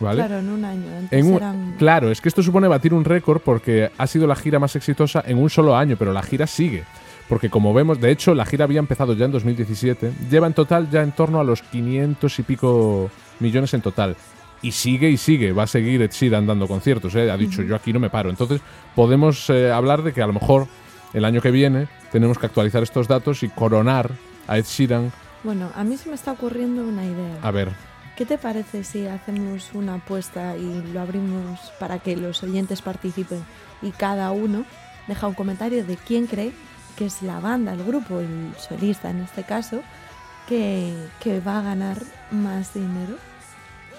¿vale? 0.00 0.16
Claro, 0.24 0.38
en 0.38 0.48
un 0.48 0.64
año. 0.64 0.86
Antes 0.98 1.18
En 1.18 1.26
un- 1.30 1.36
eran... 1.36 1.74
Claro, 1.78 2.10
es 2.10 2.20
que 2.20 2.28
esto 2.28 2.42
supone 2.42 2.68
batir 2.68 2.94
un 2.94 3.04
récord 3.04 3.40
porque 3.44 3.90
ha 3.98 4.06
sido 4.06 4.26
la 4.26 4.36
gira 4.36 4.58
más 4.58 4.74
exitosa 4.76 5.22
en 5.26 5.38
un 5.38 5.50
solo 5.50 5.76
año, 5.76 5.96
pero 5.98 6.12
la 6.12 6.22
gira 6.22 6.46
sigue. 6.46 6.84
Porque 7.28 7.50
como 7.50 7.72
vemos, 7.72 8.00
de 8.00 8.10
hecho, 8.10 8.34
la 8.34 8.44
gira 8.44 8.64
había 8.64 8.78
empezado 8.80 9.14
ya 9.14 9.24
en 9.26 9.32
2017, 9.32 10.12
lleva 10.30 10.46
en 10.46 10.54
total 10.54 10.90
ya 10.90 11.02
en 11.02 11.12
torno 11.12 11.40
a 11.40 11.44
los 11.44 11.62
500 11.62 12.38
y 12.38 12.42
pico 12.42 13.10
millones 13.40 13.72
en 13.74 13.80
total. 13.80 14.16
Y 14.60 14.72
sigue 14.72 15.08
y 15.10 15.16
sigue, 15.16 15.52
va 15.52 15.64
a 15.64 15.66
seguir 15.66 16.02
Ed 16.02 16.10
Sheeran 16.12 16.46
dando 16.46 16.68
conciertos, 16.68 17.14
¿eh? 17.16 17.30
ha 17.30 17.36
dicho 17.36 17.62
yo 17.62 17.74
aquí 17.74 17.92
no 17.92 17.98
me 18.00 18.10
paro. 18.10 18.30
Entonces 18.30 18.60
podemos 18.94 19.48
eh, 19.50 19.72
hablar 19.72 20.02
de 20.02 20.12
que 20.12 20.22
a 20.22 20.26
lo 20.26 20.34
mejor 20.34 20.66
el 21.14 21.24
año 21.24 21.40
que 21.40 21.50
viene 21.50 21.88
tenemos 22.12 22.38
que 22.38 22.46
actualizar 22.46 22.82
estos 22.82 23.08
datos 23.08 23.42
y 23.42 23.48
coronar 23.48 24.10
a 24.46 24.58
Ed 24.58 24.64
Sheeran. 24.66 25.10
Bueno, 25.44 25.70
a 25.74 25.84
mí 25.84 25.96
se 25.96 26.08
me 26.08 26.14
está 26.14 26.32
ocurriendo 26.32 26.82
una 26.82 27.04
idea. 27.04 27.38
A 27.42 27.50
ver, 27.50 27.72
¿Qué 28.16 28.26
te 28.26 28.36
parece 28.36 28.84
si 28.84 29.06
hacemos 29.06 29.70
una 29.72 29.94
apuesta 29.94 30.56
y 30.56 30.82
lo 30.92 31.00
abrimos 31.00 31.72
para 31.80 31.98
que 31.98 32.14
los 32.14 32.42
oyentes 32.42 32.82
participen 32.82 33.42
y 33.80 33.90
cada 33.90 34.30
uno 34.32 34.66
deja 35.08 35.26
un 35.28 35.34
comentario 35.34 35.84
de 35.84 35.96
quién 35.96 36.26
cree 36.26 36.52
que 36.96 37.06
es 37.06 37.22
la 37.22 37.40
banda, 37.40 37.72
el 37.72 37.82
grupo, 37.82 38.20
el 38.20 38.52
solista 38.58 39.08
en 39.08 39.20
este 39.20 39.44
caso, 39.44 39.82
que, 40.46 40.94
que 41.20 41.40
va 41.40 41.60
a 41.60 41.62
ganar 41.62 41.96
más 42.30 42.74
dinero? 42.74 43.16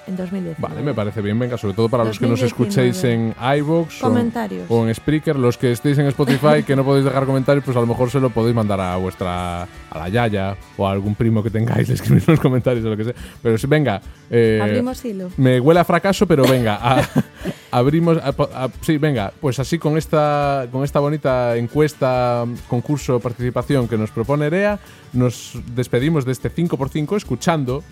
En 0.07 0.15
2019. 0.17 0.55
Vale, 0.59 0.81
me 0.81 0.93
parece 0.93 1.21
bien, 1.21 1.37
venga, 1.39 1.57
sobre 1.57 1.73
todo 1.73 1.89
para 1.89 2.03
los 2.03 2.19
que 2.19 2.27
nos 2.27 2.39
2019. 2.41 2.89
escuchéis 2.91 3.03
en 3.03 3.35
iVoox 3.59 4.03
o, 4.03 4.07
Comentarios. 4.09 4.65
o 4.69 4.87
en 4.87 4.93
Spreaker, 4.93 5.35
los 5.35 5.57
que 5.57 5.71
estéis 5.71 5.97
en 5.97 6.07
Spotify 6.07 6.63
que 6.65 6.75
no 6.75 6.83
podéis 6.83 7.05
dejar 7.05 7.25
comentarios, 7.25 7.63
pues 7.63 7.77
a 7.77 7.79
lo 7.79 7.87
mejor 7.87 8.09
se 8.11 8.19
lo 8.19 8.29
podéis 8.29 8.55
mandar 8.55 8.79
a 8.81 8.95
vuestra 8.97 9.63
a 9.63 9.67
la 9.99 10.09
Yaya 10.09 10.55
o 10.77 10.87
a 10.87 10.91
algún 10.91 11.15
primo 11.15 11.41
que 11.43 11.49
tengáis, 11.49 11.89
en 12.09 12.21
los 12.27 12.39
comentarios 12.39 12.85
o 12.85 12.89
lo 12.89 12.97
que 12.97 13.03
sea. 13.05 13.13
Pero 13.41 13.57
sí, 13.57 13.67
venga, 13.67 14.01
eh, 14.29 14.59
Abrimos 14.61 15.03
hilo. 15.05 15.29
me 15.37 15.59
huele 15.59 15.79
a 15.79 15.83
fracaso, 15.85 16.25
pero 16.27 16.43
venga, 16.43 16.79
a- 16.81 17.07
abrimos, 17.71 18.17
a- 18.17 18.29
a- 18.65 18.69
sí, 18.81 18.97
venga, 18.97 19.31
pues 19.39 19.59
así 19.59 19.77
con 19.79 19.97
esta, 19.97 20.67
con 20.71 20.83
esta 20.83 20.99
bonita 20.99 21.55
encuesta, 21.57 22.45
concurso, 22.67 23.19
participación 23.19 23.87
que 23.87 23.97
nos 23.97 24.11
propone 24.11 24.45
Erea, 24.47 24.79
nos 25.13 25.57
despedimos 25.75 26.25
de 26.25 26.31
este 26.31 26.49
5x5 26.51 27.17
escuchando, 27.17 27.83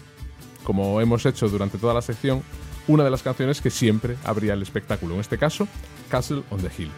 como 0.64 1.02
hemos 1.02 1.26
hecho 1.26 1.50
durante 1.50 1.78
toda 1.78 1.94
la 1.94 2.02
sección, 2.02 2.44
una 2.88 3.04
de 3.04 3.10
las 3.12 3.24
canciones 3.24 3.62
que 3.62 3.70
siempre 3.70 4.18
abría 4.24 4.54
el 4.54 4.62
espectáculo, 4.62 5.16
en 5.16 5.22
este 5.22 5.38
caso, 5.38 5.68
Castle 6.10 6.44
on 6.50 6.62
the 6.62 6.70
Hill. 6.78 6.92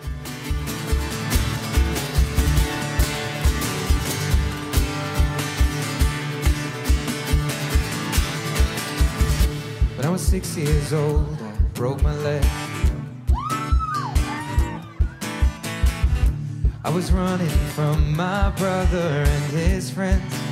When 9.98 10.06
I 10.06 10.10
was 10.10 10.22
six 10.22 10.58
years 10.58 10.92
old, 10.92 11.38
I 11.42 11.54
broke 11.74 12.02
my 12.04 12.16
leg. 12.24 12.44
I 16.86 16.90
was 16.90 17.14
running 17.14 17.48
from 17.74 18.14
my 18.14 18.52
brother 18.58 19.24
and 19.26 19.54
his 19.54 19.90
friends. 19.90 20.43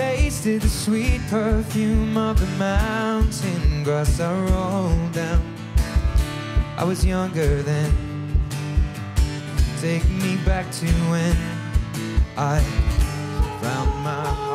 Tasted 0.00 0.62
the 0.62 0.68
sweet 0.68 1.20
perfume 1.28 2.16
of 2.16 2.40
the 2.40 2.46
mountain 2.56 3.84
grass 3.84 4.18
I 4.18 4.32
rolled 4.48 5.12
down. 5.12 5.42
I 6.78 6.84
was 6.84 7.04
younger 7.04 7.62
then. 7.62 7.92
Take 9.78 10.08
me 10.08 10.36
back 10.46 10.72
to 10.80 10.86
when 11.12 11.36
I 12.38 12.60
found 13.60 13.90
my 14.02 14.49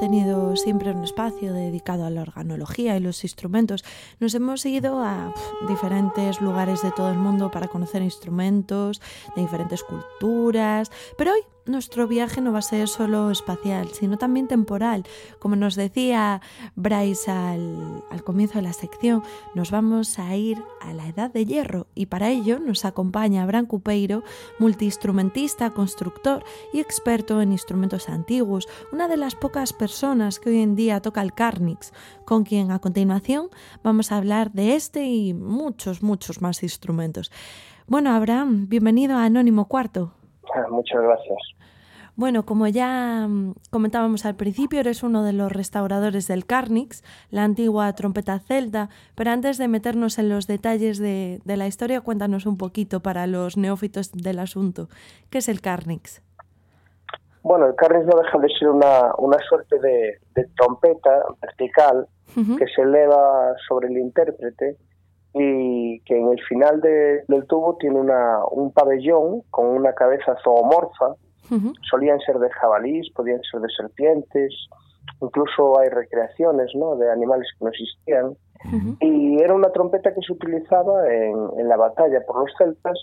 tenido 0.00 0.56
siempre 0.56 0.92
un 0.92 1.04
espacio 1.04 1.52
dedicado 1.52 2.06
a 2.06 2.10
la 2.10 2.22
organología 2.22 2.96
y 2.96 3.00
los 3.00 3.22
instrumentos. 3.22 3.84
Nos 4.18 4.34
hemos 4.34 4.64
ido 4.64 5.04
a 5.04 5.34
diferentes 5.68 6.40
lugares 6.40 6.80
de 6.80 6.90
todo 6.90 7.10
el 7.10 7.18
mundo 7.18 7.50
para 7.50 7.68
conocer 7.68 8.00
instrumentos 8.00 9.02
de 9.36 9.42
diferentes 9.42 9.82
culturas, 9.82 10.90
pero 11.18 11.32
hoy 11.32 11.40
nuestro 11.66 12.06
viaje 12.06 12.40
no 12.40 12.52
va 12.52 12.58
a 12.58 12.62
ser 12.62 12.88
solo 12.88 13.30
espacial, 13.30 13.88
sino 13.92 14.18
también 14.18 14.48
temporal. 14.48 15.04
Como 15.38 15.56
nos 15.56 15.76
decía 15.76 16.40
Bryce 16.74 17.30
al, 17.30 18.02
comienzo 18.24 18.54
de 18.58 18.62
la 18.62 18.72
sección, 18.72 19.22
nos 19.54 19.70
vamos 19.70 20.18
a 20.18 20.34
ir 20.36 20.62
a 20.80 20.92
la 20.92 21.08
Edad 21.08 21.30
de 21.30 21.44
Hierro 21.44 21.86
y 21.94 22.06
para 22.06 22.30
ello 22.30 22.58
nos 22.58 22.84
acompaña 22.84 23.46
Bran 23.46 23.66
Cupeiro, 23.66 24.22
multiinstrumentista, 24.58 25.70
constructor 25.70 26.44
y 26.72 26.80
experto 26.80 27.40
en 27.40 27.52
instrumentos 27.52 28.08
antiguos, 28.08 28.68
una 28.92 29.08
de 29.08 29.16
las 29.16 29.34
pocas 29.34 29.72
personas 29.72 30.38
que 30.38 30.50
hoy 30.50 30.60
en 30.60 30.74
día 30.74 31.00
toca 31.00 31.22
el 31.22 31.32
Carnix, 31.32 31.92
con 32.24 32.44
quien 32.44 32.70
a 32.70 32.78
continuación 32.78 33.48
vamos 33.82 34.12
a 34.12 34.16
hablar 34.16 34.52
de 34.52 34.74
este 34.74 35.06
y 35.06 35.34
muchos, 35.34 36.02
muchos 36.02 36.40
más 36.40 36.62
instrumentos. 36.62 37.30
Bueno, 37.86 38.10
Abraham, 38.12 38.68
bienvenido 38.68 39.16
a 39.16 39.24
Anónimo 39.24 39.66
Cuarto. 39.66 40.14
Ah, 40.54 40.66
Muchas 40.70 41.02
gracias. 41.02 41.38
Bueno, 42.16 42.44
como 42.44 42.66
ya 42.66 43.26
mm, 43.28 43.54
comentábamos 43.70 44.26
al 44.26 44.34
principio, 44.34 44.80
eres 44.80 45.02
uno 45.02 45.22
de 45.22 45.32
los 45.32 45.50
restauradores 45.50 46.28
del 46.28 46.44
Carnix, 46.44 47.02
la 47.30 47.44
antigua 47.44 47.90
trompeta 47.94 48.38
celta, 48.40 48.90
pero 49.14 49.30
antes 49.30 49.56
de 49.56 49.68
meternos 49.68 50.18
en 50.18 50.28
los 50.28 50.46
detalles 50.46 50.98
de, 50.98 51.40
de 51.44 51.56
la 51.56 51.66
historia, 51.66 52.02
cuéntanos 52.02 52.44
un 52.44 52.58
poquito 52.58 53.00
para 53.00 53.26
los 53.26 53.56
neófitos 53.56 54.12
del 54.12 54.38
asunto. 54.38 54.88
¿Qué 55.30 55.38
es 55.38 55.48
el 55.48 55.60
Carnix? 55.60 56.22
Bueno, 57.42 57.66
el 57.66 57.74
carnes 57.74 58.04
no 58.04 58.20
deja 58.20 58.38
de 58.38 58.48
ser 58.58 58.68
una, 58.68 59.14
una 59.16 59.38
suerte 59.48 59.78
de, 59.78 60.18
de 60.34 60.46
trompeta 60.56 61.22
vertical 61.40 62.06
que 62.34 62.66
se 62.74 62.82
eleva 62.82 63.54
sobre 63.66 63.88
el 63.88 63.96
intérprete 63.96 64.76
y 65.32 66.00
que 66.00 66.18
en 66.18 66.32
el 66.32 66.40
final 66.42 66.80
de- 66.80 67.22
del 67.28 67.46
tubo 67.46 67.76
tiene 67.78 68.00
una, 68.00 68.44
un 68.50 68.72
pabellón 68.72 69.42
con 69.50 69.66
una 69.68 69.92
cabeza 69.94 70.36
zoomorfa. 70.42 71.14
Solían 71.90 72.20
ser 72.20 72.38
de 72.38 72.48
jabalís, 72.50 73.10
podían 73.12 73.40
ser 73.50 73.60
de 73.60 73.68
serpientes, 73.76 74.54
incluso 75.20 75.78
hay 75.80 75.88
recreaciones 75.88 76.70
¿no? 76.74 76.96
de 76.96 77.10
animales 77.10 77.48
que 77.58 77.64
no 77.64 77.70
existían. 77.70 78.36
y 79.00 79.40
era 79.42 79.54
una 79.54 79.70
trompeta 79.72 80.12
que 80.14 80.20
se 80.20 80.32
utilizaba 80.34 81.08
en, 81.12 81.34
en 81.58 81.68
la 81.68 81.76
batalla 81.78 82.20
por 82.26 82.40
los 82.40 82.52
celtas, 82.58 82.98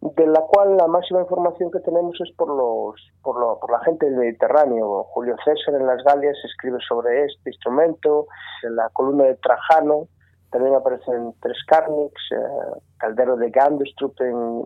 de 0.00 0.26
la 0.26 0.40
cual 0.42 0.76
la 0.76 0.86
máxima 0.88 1.20
información 1.20 1.70
que 1.70 1.80
tenemos 1.80 2.16
es 2.20 2.34
por 2.36 2.48
los 2.48 2.94
por, 3.22 3.38
lo- 3.40 3.58
por 3.60 3.70
la 3.70 3.80
gente 3.80 4.06
del 4.06 4.16
Mediterráneo. 4.16 5.04
Julio 5.04 5.36
César 5.44 5.80
en 5.80 5.86
las 5.86 6.02
Galias 6.04 6.36
escribe 6.44 6.78
sobre 6.88 7.24
este 7.26 7.50
instrumento, 7.50 8.26
en 8.64 8.74
la 8.76 8.88
columna 8.92 9.24
de 9.24 9.36
Trajano 9.36 10.08
también 10.50 10.74
aparecen 10.74 11.34
tres 11.40 11.56
Carnix, 11.66 12.14
eh, 12.32 12.80
Caldero 12.96 13.36
de 13.36 13.50
Gandestrup 13.50 14.20
en, 14.20 14.64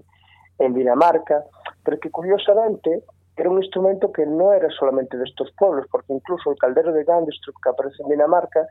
en 0.59 0.75
Dinamarca, 0.75 1.45
pero 1.85 1.99
que 1.99 2.11
curiosamente 2.11 3.03
era 3.37 3.51
un 3.51 3.62
instrumento 3.62 4.12
que 4.12 4.27
no 4.27 4.53
era 4.53 4.68
solamente 4.71 5.16
de 5.16 5.25
estos 5.25 5.51
pueblos, 5.59 5.87
porque 5.90 6.12
incluso 6.12 6.51
el 6.51 6.59
Caldero 6.59 6.92
de 6.92 7.05
Gandestrup 7.05 7.57
que 7.62 7.71
aparece 7.71 8.03
en 8.03 8.11
Dinamarca 8.11 8.66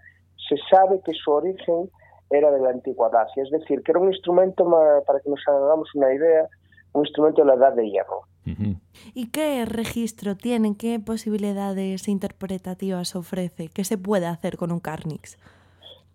se 0.47 0.55
sabe 0.69 1.01
que 1.03 1.13
su 1.13 1.31
origen 1.31 1.89
era 2.29 2.51
de 2.51 2.61
la 2.61 2.69
antigüedad, 2.69 3.27
es 3.35 3.49
decir, 3.51 3.83
que 3.83 3.91
era 3.91 3.99
un 3.99 4.07
instrumento, 4.07 4.65
para 5.05 5.19
que 5.19 5.29
nos 5.29 5.41
hagamos 5.47 5.93
una 5.95 6.13
idea, 6.13 6.47
un 6.93 7.05
instrumento 7.05 7.41
de 7.41 7.47
la 7.47 7.55
edad 7.55 7.73
de 7.73 7.89
hierro. 7.89 8.21
¿Y 9.13 9.29
qué 9.31 9.65
registro 9.65 10.35
tienen? 10.35 10.75
¿Qué 10.75 10.99
posibilidades 10.99 12.07
interpretativas 12.07 13.15
ofrece? 13.15 13.69
¿Qué 13.69 13.83
se 13.83 13.97
puede 13.97 14.25
hacer 14.25 14.57
con 14.57 14.71
un 14.71 14.79
Carnix? 14.79 15.37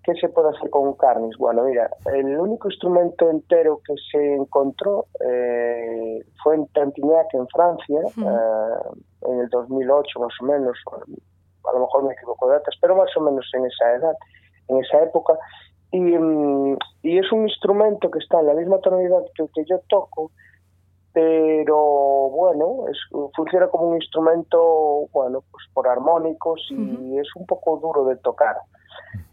¿Qué 0.07 0.15
se 0.21 0.29
puede 0.29 0.51
hacer 0.51 0.71
con 0.71 0.87
un 0.87 0.95
carnis? 0.95 1.37
Bueno, 1.37 1.65
mira, 1.65 1.91
el 2.15 2.39
único 2.39 2.69
instrumento 2.69 3.29
entero 3.29 3.81
que 3.85 3.95
se 4.13 4.35
encontró 4.37 5.07
eh, 5.19 6.21
fue 6.45 6.55
en 6.55 6.69
Tantignac, 6.69 7.35
en 7.35 7.49
Francia, 7.49 8.01
Ujú. 8.17 8.25
eh, 8.25 9.03
en 9.23 9.41
el 9.41 9.49
2008 9.49 10.21
más 10.21 10.33
o 10.41 10.45
menos, 10.45 10.79
a 10.95 11.73
lo 11.73 11.81
mejor 11.81 12.05
me 12.05 12.13
equivoco 12.13 12.47
de 12.47 12.53
datas, 12.53 12.77
pero 12.81 12.95
más 12.95 13.11
o 13.17 13.21
menos 13.21 13.45
en 13.53 13.67
esa 13.67 13.95
edad, 13.95 14.17
en 14.69 14.77
esa 14.77 15.03
época. 15.03 15.37
Y, 15.91 15.99
mm, 15.99 16.79
y 17.03 17.19
es 17.19 17.33
un 17.33 17.43
instrumento 17.49 18.09
que 18.09 18.21
está 18.21 18.39
en 18.39 18.47
la 18.47 18.55
misma 18.55 18.79
tonalidad 18.79 19.25
que 19.35 19.43
el 19.43 19.51
que 19.53 19.65
yo 19.65 19.81
toco, 19.89 20.31
pero 21.13 22.29
bueno, 22.31 22.85
es, 22.89 22.99
funciona 23.35 23.67
como 23.67 23.89
un 23.89 23.97
instrumento, 23.97 25.09
bueno, 25.13 25.43
pues 25.51 25.65
por 25.75 25.89
armónicos 25.89 26.65
y 26.71 27.19
es 27.19 27.27
un 27.35 27.45
poco 27.45 27.79
duro 27.79 28.05
de 28.05 28.15
tocar. 28.19 28.57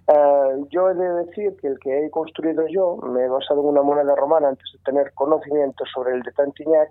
Eh, 0.08 0.66
yo 0.70 0.89
he 0.89 0.96
de 0.96 1.10
decir 1.26 1.56
que 1.62 1.68
el 1.68 1.80
que 1.80 2.06
he 2.06 2.10
construido 2.12 2.68
yo 2.68 2.98
me 2.98 3.24
he 3.24 3.30
basado 3.30 3.62
en 3.62 3.68
una 3.68 3.82
moneda 3.82 4.16
romana 4.16 4.50
antes 4.50 4.70
de 4.74 4.80
tener 4.80 5.13
conocimiento 5.13 5.86
sobre 5.94 6.13
el 6.13 6.22
de 6.24 6.32
Tantignac 6.32 6.89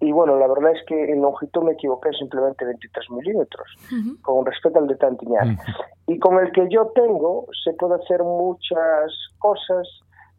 y 0.00 0.12
bueno, 0.12 0.36
la 0.38 0.48
verdad 0.48 0.72
es 0.72 0.82
que 0.86 1.12
en 1.12 1.20
longitud 1.20 1.62
me 1.62 1.72
equivoqué 1.72 2.10
simplemente 2.18 2.64
23 2.64 3.10
milímetros 3.10 3.68
Ujú, 3.92 4.20
con 4.22 4.46
respecto 4.46 4.78
al 4.78 4.88
de 4.88 4.96
Tantignac. 4.96 5.44
Ujú. 5.44 5.72
Y 6.06 6.18
con 6.18 6.38
el 6.38 6.50
que 6.52 6.66
yo 6.70 6.90
tengo 6.94 7.46
se 7.62 7.74
puede 7.74 8.02
hacer 8.02 8.22
muchas 8.22 9.12
cosas 9.38 9.86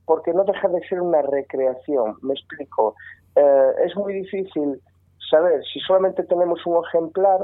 porque 0.05 0.33
no 0.33 0.43
deja 0.43 0.67
de 0.67 0.81
ser 0.87 0.99
una 0.99 1.21
recreación. 1.21 2.15
Me 2.23 2.33
explico. 2.33 2.95
Eh, 3.35 3.71
es 3.85 3.95
muy 3.95 4.13
difícil 4.13 4.81
saber 5.29 5.63
si 5.71 5.79
solamente 5.81 6.23
tenemos 6.23 6.65
un 6.65 6.83
ejemplar, 6.83 7.39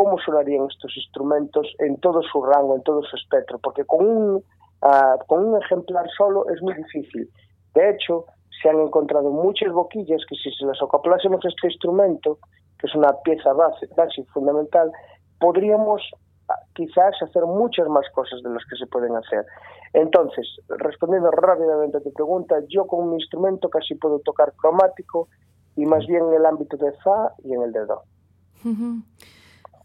cómo 0.00 0.18
sonarían 0.18 0.66
estos 0.70 0.96
instrumentos 0.96 1.66
en 1.78 2.00
todo 2.00 2.22
su 2.22 2.42
rango, 2.42 2.74
en 2.74 2.82
todo 2.84 3.02
su 3.02 3.16
espectro, 3.16 3.58
porque 3.58 3.84
con 3.84 4.06
un, 4.06 4.44
ah, 4.80 5.16
con 5.26 5.44
un 5.44 5.62
ejemplar 5.62 6.06
solo 6.16 6.48
es 6.48 6.62
muy 6.62 6.72
difícil. 6.72 7.28
De 7.74 7.90
hecho, 7.90 8.24
se 8.62 8.70
han 8.70 8.80
encontrado 8.80 9.30
muchas 9.30 9.70
boquillas 9.72 10.22
que 10.26 10.36
si 10.36 10.50
se 10.52 10.64
las 10.64 10.80
acoplásemos 10.80 11.44
a 11.44 11.48
este 11.48 11.66
instrumento, 11.66 12.38
que 12.78 12.86
es 12.86 12.94
una 12.94 13.12
pieza 13.22 13.52
base, 13.52 13.88
base 13.94 14.24
fundamental, 14.32 14.90
podríamos 15.38 16.00
quizás 16.74 17.14
hacer 17.20 17.44
muchas 17.44 17.86
más 17.88 18.08
cosas 18.14 18.42
de 18.42 18.48
las 18.48 18.64
que 18.70 18.76
se 18.76 18.86
pueden 18.86 19.14
hacer. 19.16 19.44
Entonces, 19.92 20.46
respondiendo 20.78 21.30
rápidamente 21.30 21.98
a 21.98 22.00
tu 22.00 22.10
pregunta, 22.14 22.56
yo 22.70 22.86
con 22.86 23.10
mi 23.10 23.16
instrumento 23.16 23.68
casi 23.68 23.96
puedo 23.96 24.20
tocar 24.20 24.54
cromático 24.54 25.28
y 25.76 25.84
más 25.84 26.06
bien 26.06 26.24
en 26.24 26.34
el 26.36 26.46
ámbito 26.46 26.78
de 26.78 26.90
Fa 27.04 27.34
y 27.44 27.52
en 27.52 27.62
el 27.64 27.72
de 27.72 27.84
Do. 27.84 28.02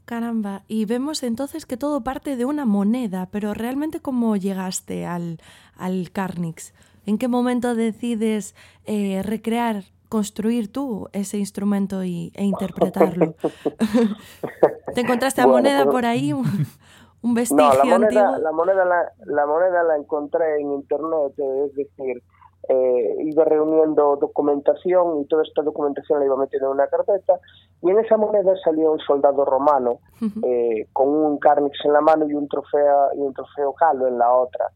Caramba, 0.05 0.63
y 0.67 0.85
vemos 0.85 1.23
entonces 1.23 1.65
que 1.65 1.77
todo 1.77 2.01
parte 2.01 2.35
de 2.35 2.45
una 2.45 2.65
moneda, 2.65 3.27
pero 3.31 3.53
realmente 3.53 3.99
cómo 3.99 4.35
llegaste 4.35 5.05
al, 5.05 5.39
al 5.75 6.11
Carnix? 6.11 6.73
¿En 7.07 7.17
qué 7.17 7.27
momento 7.27 7.75
decides 7.75 8.55
eh, 8.85 9.21
recrear 9.23 9.83
construir 10.09 10.71
tú 10.71 11.09
ese 11.13 11.37
instrumento 11.37 12.03
y, 12.03 12.31
e 12.35 12.43
interpretarlo. 12.43 13.33
¿Te 14.93 15.01
encontraste 15.01 15.41
a 15.41 15.47
moneda 15.47 15.85
por 15.85 16.05
ahí? 16.05 16.31
Un 16.33 17.33
vestigio 17.33 17.65
no, 17.65 17.73
la 17.73 17.83
moneda, 17.83 17.95
antiguo? 17.95 18.37
La 18.37 18.51
moneda 18.51 18.85
la, 18.85 19.11
la 19.25 19.45
moneda 19.45 19.83
la 19.83 19.97
encontré 19.97 20.61
en 20.61 20.71
internet, 20.71 21.33
es 21.37 21.75
decir, 21.75 22.23
eh, 22.67 23.15
iba 23.19 23.43
reuniendo 23.45 24.15
documentación 24.15 25.21
y 25.21 25.25
toda 25.25 25.43
esta 25.43 25.61
documentación 25.61 26.19
la 26.19 26.25
iba 26.25 26.37
metiendo 26.37 26.67
en 26.67 26.73
una 26.73 26.87
carpeta 26.87 27.39
y 27.81 27.89
en 27.89 27.99
esa 27.99 28.17
moneda 28.17 28.53
salió 28.63 28.91
un 28.91 28.99
soldado 28.99 29.45
romano 29.45 29.99
eh, 30.43 30.87
con 30.93 31.09
un 31.09 31.37
carnix 31.37 31.77
en 31.85 31.93
la 31.93 32.01
mano 32.01 32.27
y 32.27 32.33
un 32.33 32.47
trofeo 32.47 33.13
y 33.15 33.19
un 33.19 33.33
trofeo 33.33 33.73
calo 33.73 34.07
en 34.07 34.17
la 34.17 34.31
otra. 34.31 34.71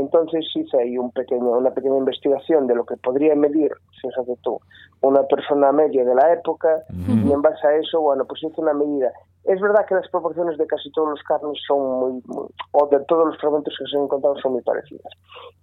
Entonces 0.00 0.44
hice 0.54 0.78
ahí 0.78 0.98
un 0.98 1.10
pequeño, 1.10 1.50
una 1.50 1.70
pequeña 1.70 1.98
investigación 1.98 2.66
de 2.66 2.74
lo 2.74 2.84
que 2.84 2.96
podría 2.96 3.34
medir, 3.34 3.70
fíjate 4.00 4.34
tú, 4.42 4.58
una 5.02 5.22
persona 5.24 5.72
media 5.72 6.04
de 6.04 6.14
la 6.14 6.32
época 6.32 6.82
y 7.06 7.32
en 7.32 7.42
base 7.42 7.66
a 7.66 7.76
eso, 7.76 8.00
bueno, 8.00 8.24
pues 8.24 8.42
hice 8.42 8.60
una 8.60 8.74
medida. 8.74 9.12
Es 9.44 9.60
verdad 9.60 9.86
que 9.86 9.94
las 9.94 10.08
proporciones 10.10 10.58
de 10.58 10.66
casi 10.66 10.90
todos 10.92 11.10
los 11.10 11.22
carnes 11.22 11.58
son 11.66 12.00
muy, 12.00 12.22
o 12.72 12.86
de 12.88 13.00
todos 13.06 13.26
los 13.26 13.38
fragmentos 13.38 13.74
que 13.78 13.90
se 13.90 13.96
han 13.96 14.04
encontrado 14.04 14.36
son 14.38 14.52
muy 14.52 14.62
parecidas. 14.62 15.12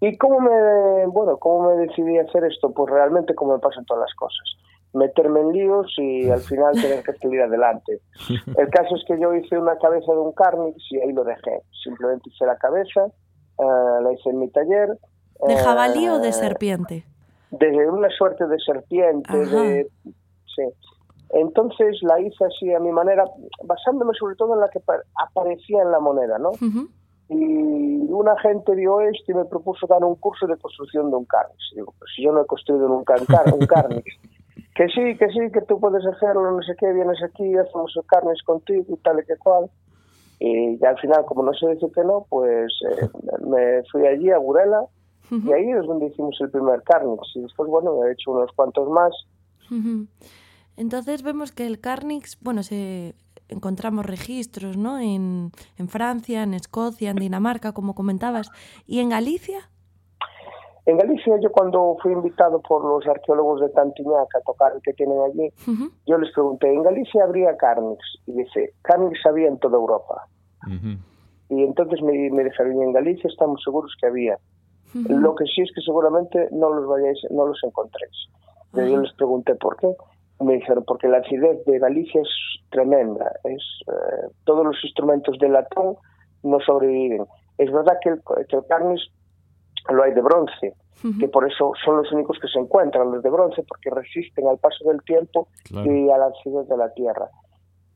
¿Y 0.02 0.18
cómo 0.18 0.40
me, 0.40 1.06
bueno, 1.08 1.38
cómo 1.38 1.70
me 1.70 1.86
decidí 1.86 2.18
a 2.18 2.24
hacer 2.24 2.44
esto? 2.46 2.72
Pues 2.72 2.92
realmente 2.92 3.36
como 3.36 3.54
me 3.54 3.60
pasan 3.60 3.86
todas 3.86 4.02
las 4.02 4.16
cosas. 4.16 4.44
Meterme 4.94 5.42
en 5.42 5.52
líos 5.52 5.94
y 5.98 6.30
al 6.30 6.40
final 6.40 6.74
tener 6.74 7.04
que 7.04 7.14
salir 7.14 7.42
adelante. 7.42 8.02
El 8.58 8.70
caso 8.70 8.96
es 8.96 9.04
que 9.08 9.20
yo 9.20 9.34
hice 9.34 9.58
una 9.58 9.78
cabeza 9.78 10.12
de 10.12 10.20
un 10.20 10.32
carnix 10.32 10.78
y 10.92 11.00
ahí 11.00 11.14
lo 11.14 11.24
dejé. 11.24 11.62
Simplemente 11.84 12.30
hice 12.30 12.46
la 12.46 12.58
cabeza, 12.58 13.08
uh, 13.58 14.02
la 14.04 14.14
hice 14.14 14.30
en 14.30 14.40
mi 14.40 14.50
taller. 14.50 14.98
¿De 15.48 15.56
jabalí 15.58 16.10
uh, 16.10 16.14
o 16.14 16.20
de 16.20 16.30
eh, 16.30 16.34
serpiente? 16.34 17.06
De 17.52 17.68
una 17.90 18.10
suerte 18.10 18.46
de 18.48 18.58
serpiente, 18.60 19.34
de, 19.34 19.88
sí. 20.56 20.64
Entonces 21.30 21.98
la 22.02 22.20
hice 22.20 22.46
así 22.46 22.74
a 22.74 22.80
mi 22.80 22.92
manera, 22.92 23.26
basándome 23.64 24.14
sobre 24.18 24.36
todo 24.36 24.54
en 24.54 24.62
la 24.62 24.70
que 24.70 24.80
aparecía 25.16 25.82
en 25.82 25.92
la 25.92 26.00
moneda, 26.00 26.38
¿no? 26.40 26.50
Uh 26.50 26.56
-huh. 26.56 26.90
Y 27.30 28.10
una 28.10 28.40
gente 28.40 28.74
vio 28.74 29.02
esto 29.02 29.32
y 29.32 29.36
me 29.36 29.46
propuso 29.46 29.86
dar 29.88 30.04
un 30.04 30.16
curso 30.16 30.48
de 30.48 30.56
construcción 30.58 31.10
de 31.10 31.18
un 31.18 31.26
carnix. 31.26 31.58
Digo, 31.76 31.94
pues 32.00 32.12
si 32.16 32.24
yo 32.24 32.32
no 32.32 32.42
he 32.42 32.46
construido 32.46 32.88
nunca 32.88 33.16
un, 33.20 33.26
car 33.26 33.54
un 33.54 33.60
carnix. 33.68 34.06
que 34.76 34.88
sí, 34.88 35.18
que 35.18 35.28
sí, 35.30 35.52
que 35.52 35.62
tú 35.68 35.80
puedes 35.80 36.06
hacerlo, 36.06 36.52
no 36.52 36.62
sé 36.62 36.74
qué, 36.78 36.94
vienes 36.94 37.22
aquí, 37.22 37.58
hacemos 37.58 37.94
el 37.98 38.06
carnix 38.06 38.42
contigo 38.44 38.86
y 38.88 38.98
tal 38.98 39.20
y 39.20 39.26
que 39.26 39.36
cual. 39.38 39.70
Y 40.40 40.78
ya 40.78 40.90
al 40.90 41.00
final, 41.00 41.26
como 41.26 41.44
no 41.44 41.54
se 41.54 41.68
dice 41.70 41.88
que 41.94 42.04
no, 42.04 42.26
pues 42.30 42.72
eh, 42.90 43.10
me 43.46 43.84
fui 43.92 44.06
allí 44.06 44.30
a 44.32 44.38
Burela 44.38 44.82
uh 44.82 45.36
-huh. 45.36 45.50
y 45.50 45.54
ahí 45.54 45.72
es 45.72 45.86
donde 45.86 46.08
hicimos 46.08 46.38
el 46.42 46.52
primer 46.52 46.84
Carnix. 46.84 47.36
Y 47.36 47.42
después, 47.42 47.70
bueno, 47.70 48.04
he 48.06 48.12
hecho 48.12 48.32
unos 48.32 48.52
cuantos 48.56 48.90
más. 48.90 49.14
Uh 49.72 49.76
-huh. 49.76 50.08
Entonces 50.78 51.24
vemos 51.24 51.52
que 51.52 51.66
el 51.66 51.80
Carnix, 51.80 52.38
bueno, 52.42 52.62
se 52.62 53.16
encontramos 53.50 54.06
registros, 54.06 54.78
¿no? 54.78 55.00
En, 55.00 55.52
en 55.78 55.88
Francia, 55.88 56.44
en 56.44 56.54
Escocia, 56.54 57.10
en 57.10 57.18
Dinamarca, 57.18 57.72
como 57.72 57.96
comentabas. 57.96 58.50
¿Y 58.86 59.00
en 59.00 59.10
Galicia? 59.10 59.70
En 60.88 60.98
Galicia, 60.98 61.38
yo 61.42 61.52
cuando 61.52 61.98
fui 62.02 62.14
invitado 62.14 62.62
por 62.62 62.82
los 62.86 63.06
arqueólogos 63.06 63.60
de 63.60 63.68
Tantiñac 63.70 64.34
a 64.36 64.42
tocar 64.46 64.72
el 64.74 64.82
que 64.82 64.94
tienen 64.94 65.20
allí, 65.20 65.48
uh 65.68 65.72
-huh. 65.72 65.92
yo 66.06 66.18
les 66.18 66.32
pregunté, 66.32 66.72
¿en 66.74 66.82
Galicia 66.82 67.26
habría 67.26 67.58
Carnix? 67.58 68.00
Y 68.26 68.32
dice, 68.32 68.72
Carnix 68.84 69.20
había 69.26 69.50
en 69.50 69.58
toda 69.60 69.76
Europa. 69.76 70.26
Uh 70.66 70.72
-huh. 70.72 70.98
Y 71.50 71.64
entonces 71.64 72.02
me, 72.02 72.14
me 72.32 72.46
dijeron, 72.46 72.82
en 72.82 72.94
Galicia 72.94 73.30
estamos 73.30 73.62
seguros 73.66 73.94
que 74.00 74.08
había. 74.08 74.36
Uh 74.96 75.00
-huh. 75.00 75.20
Lo 75.20 75.36
que 75.36 75.44
sí 75.46 75.62
es 75.62 75.72
que 75.76 75.82
seguramente 75.82 76.48
no 76.52 76.70
los 76.74 76.88
vayáis, 76.88 77.20
no 77.32 77.46
los 77.48 77.62
encontréis. 77.66 78.18
Uh 78.72 78.78
-huh. 78.78 78.90
Yo 78.90 78.98
les 79.02 79.14
pregunté 79.14 79.56
por 79.56 79.76
qué. 79.76 79.90
Me 80.40 80.54
dijeron, 80.54 80.86
porque 80.88 81.10
la 81.10 81.18
acidez 81.18 81.66
de 81.66 81.80
Galicia 81.80 82.22
es 82.22 82.30
tremenda. 82.70 83.28
Es 83.44 83.64
eh, 83.88 84.28
Todos 84.46 84.64
los 84.66 84.78
instrumentos 84.86 85.38
de 85.40 85.50
latón 85.50 85.98
no 86.44 86.60
sobreviven. 86.62 87.26
Es 87.58 87.70
verdad 87.74 87.98
que 88.02 88.10
el, 88.10 88.22
que 88.48 88.56
el 88.56 88.66
Carnix 88.70 89.02
lo 89.94 90.04
hay 90.04 90.14
de 90.14 90.22
bronce, 90.22 90.74
uh 91.04 91.08
-huh. 91.08 91.20
que 91.20 91.28
por 91.28 91.50
eso 91.50 91.72
son 91.84 91.98
los 91.98 92.12
únicos 92.12 92.38
que 92.40 92.48
se 92.48 92.60
encuentran, 92.60 93.12
los 93.12 93.24
de 93.24 93.30
bronce, 93.30 93.64
porque 93.64 93.90
resisten 93.90 94.48
al 94.48 94.58
paso 94.58 94.88
del 94.90 95.02
tiempo 95.04 95.48
claro. 95.70 95.92
y 95.92 96.10
a 96.10 96.18
la 96.18 96.28
acidez 96.28 96.68
de 96.68 96.78
la 96.78 96.94
tierra. 96.94 97.30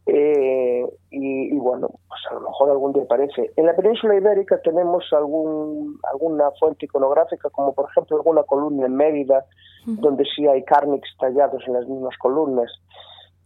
Eh, 0.08 0.84
y, 1.12 1.56
y, 1.56 1.58
bueno, 1.60 1.88
pues 2.08 2.19
a 2.32 2.34
lo 2.34 2.41
mejor 2.41 2.71
algún 2.71 2.91
día 2.91 3.04
aparece. 3.04 3.51
En 3.56 3.65
la 3.67 3.75
península 3.75 4.15
ibérica 4.15 4.60
tenemos 4.63 5.06
algún, 5.13 5.99
alguna 6.12 6.49
fuente 6.60 6.86
iconográfica, 6.86 7.49
como 7.51 7.73
por 7.73 7.89
ejemplo 7.89 8.17
alguna 8.17 8.43
columna 8.43 8.88
en 8.88 8.95
Mérida, 8.95 9.45
uh 9.86 9.91
-huh. 9.91 9.99
donde 9.99 10.25
sí 10.36 10.47
hay 10.47 10.63
cárnix 10.63 11.08
tallados 11.19 11.63
en 11.67 11.73
las 11.73 11.88
mismas 11.88 12.17
columnas. 12.17 12.71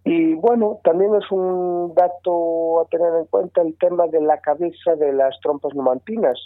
Y 0.06 0.36
bueno, 0.36 0.80
también 0.84 1.14
es 1.16 1.30
un 1.32 1.94
dato 1.96 2.82
a 2.82 2.86
tener 2.86 3.14
en 3.16 3.26
cuenta 3.26 3.62
el 3.62 3.76
tema 3.78 4.06
de 4.08 4.22
la 4.22 4.40
cabeza 4.40 4.96
de 4.96 5.12
las 5.12 5.38
trompas 5.42 5.74
numantinas. 5.74 6.40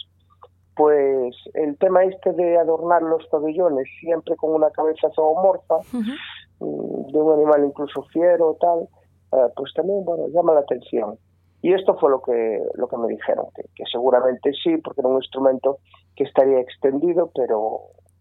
Pues 0.80 1.36
el 1.52 1.76
tema 1.76 2.04
este 2.04 2.32
de 2.32 2.56
adornar 2.56 3.02
los 3.02 3.26
pabellones 3.26 3.86
siempre 4.00 4.34
con 4.36 4.54
una 4.54 4.70
cabeza 4.70 5.10
zoomorfa, 5.14 5.76
uh 5.76 6.00
-huh. 6.00 7.12
de 7.12 7.18
un 7.18 7.32
animal 7.34 7.66
incluso 7.66 8.02
fiero 8.04 8.52
o 8.52 8.54
tal, 8.54 8.88
Uh, 9.32 9.46
pues 9.54 9.72
también 9.74 10.04
bueno 10.04 10.26
llama 10.34 10.54
la 10.54 10.60
atención 10.60 11.16
y 11.62 11.72
esto 11.72 11.96
fue 12.00 12.10
lo 12.10 12.20
que 12.20 12.58
lo 12.74 12.88
que 12.88 12.96
me 12.96 13.06
dijeron 13.06 13.46
que, 13.54 13.62
que, 13.76 13.84
seguramente 13.88 14.50
sí 14.60 14.76
porque 14.78 15.02
era 15.02 15.08
un 15.08 15.18
instrumento 15.18 15.78
que 16.16 16.24
estaría 16.24 16.58
extendido 16.58 17.30
pero 17.32 17.78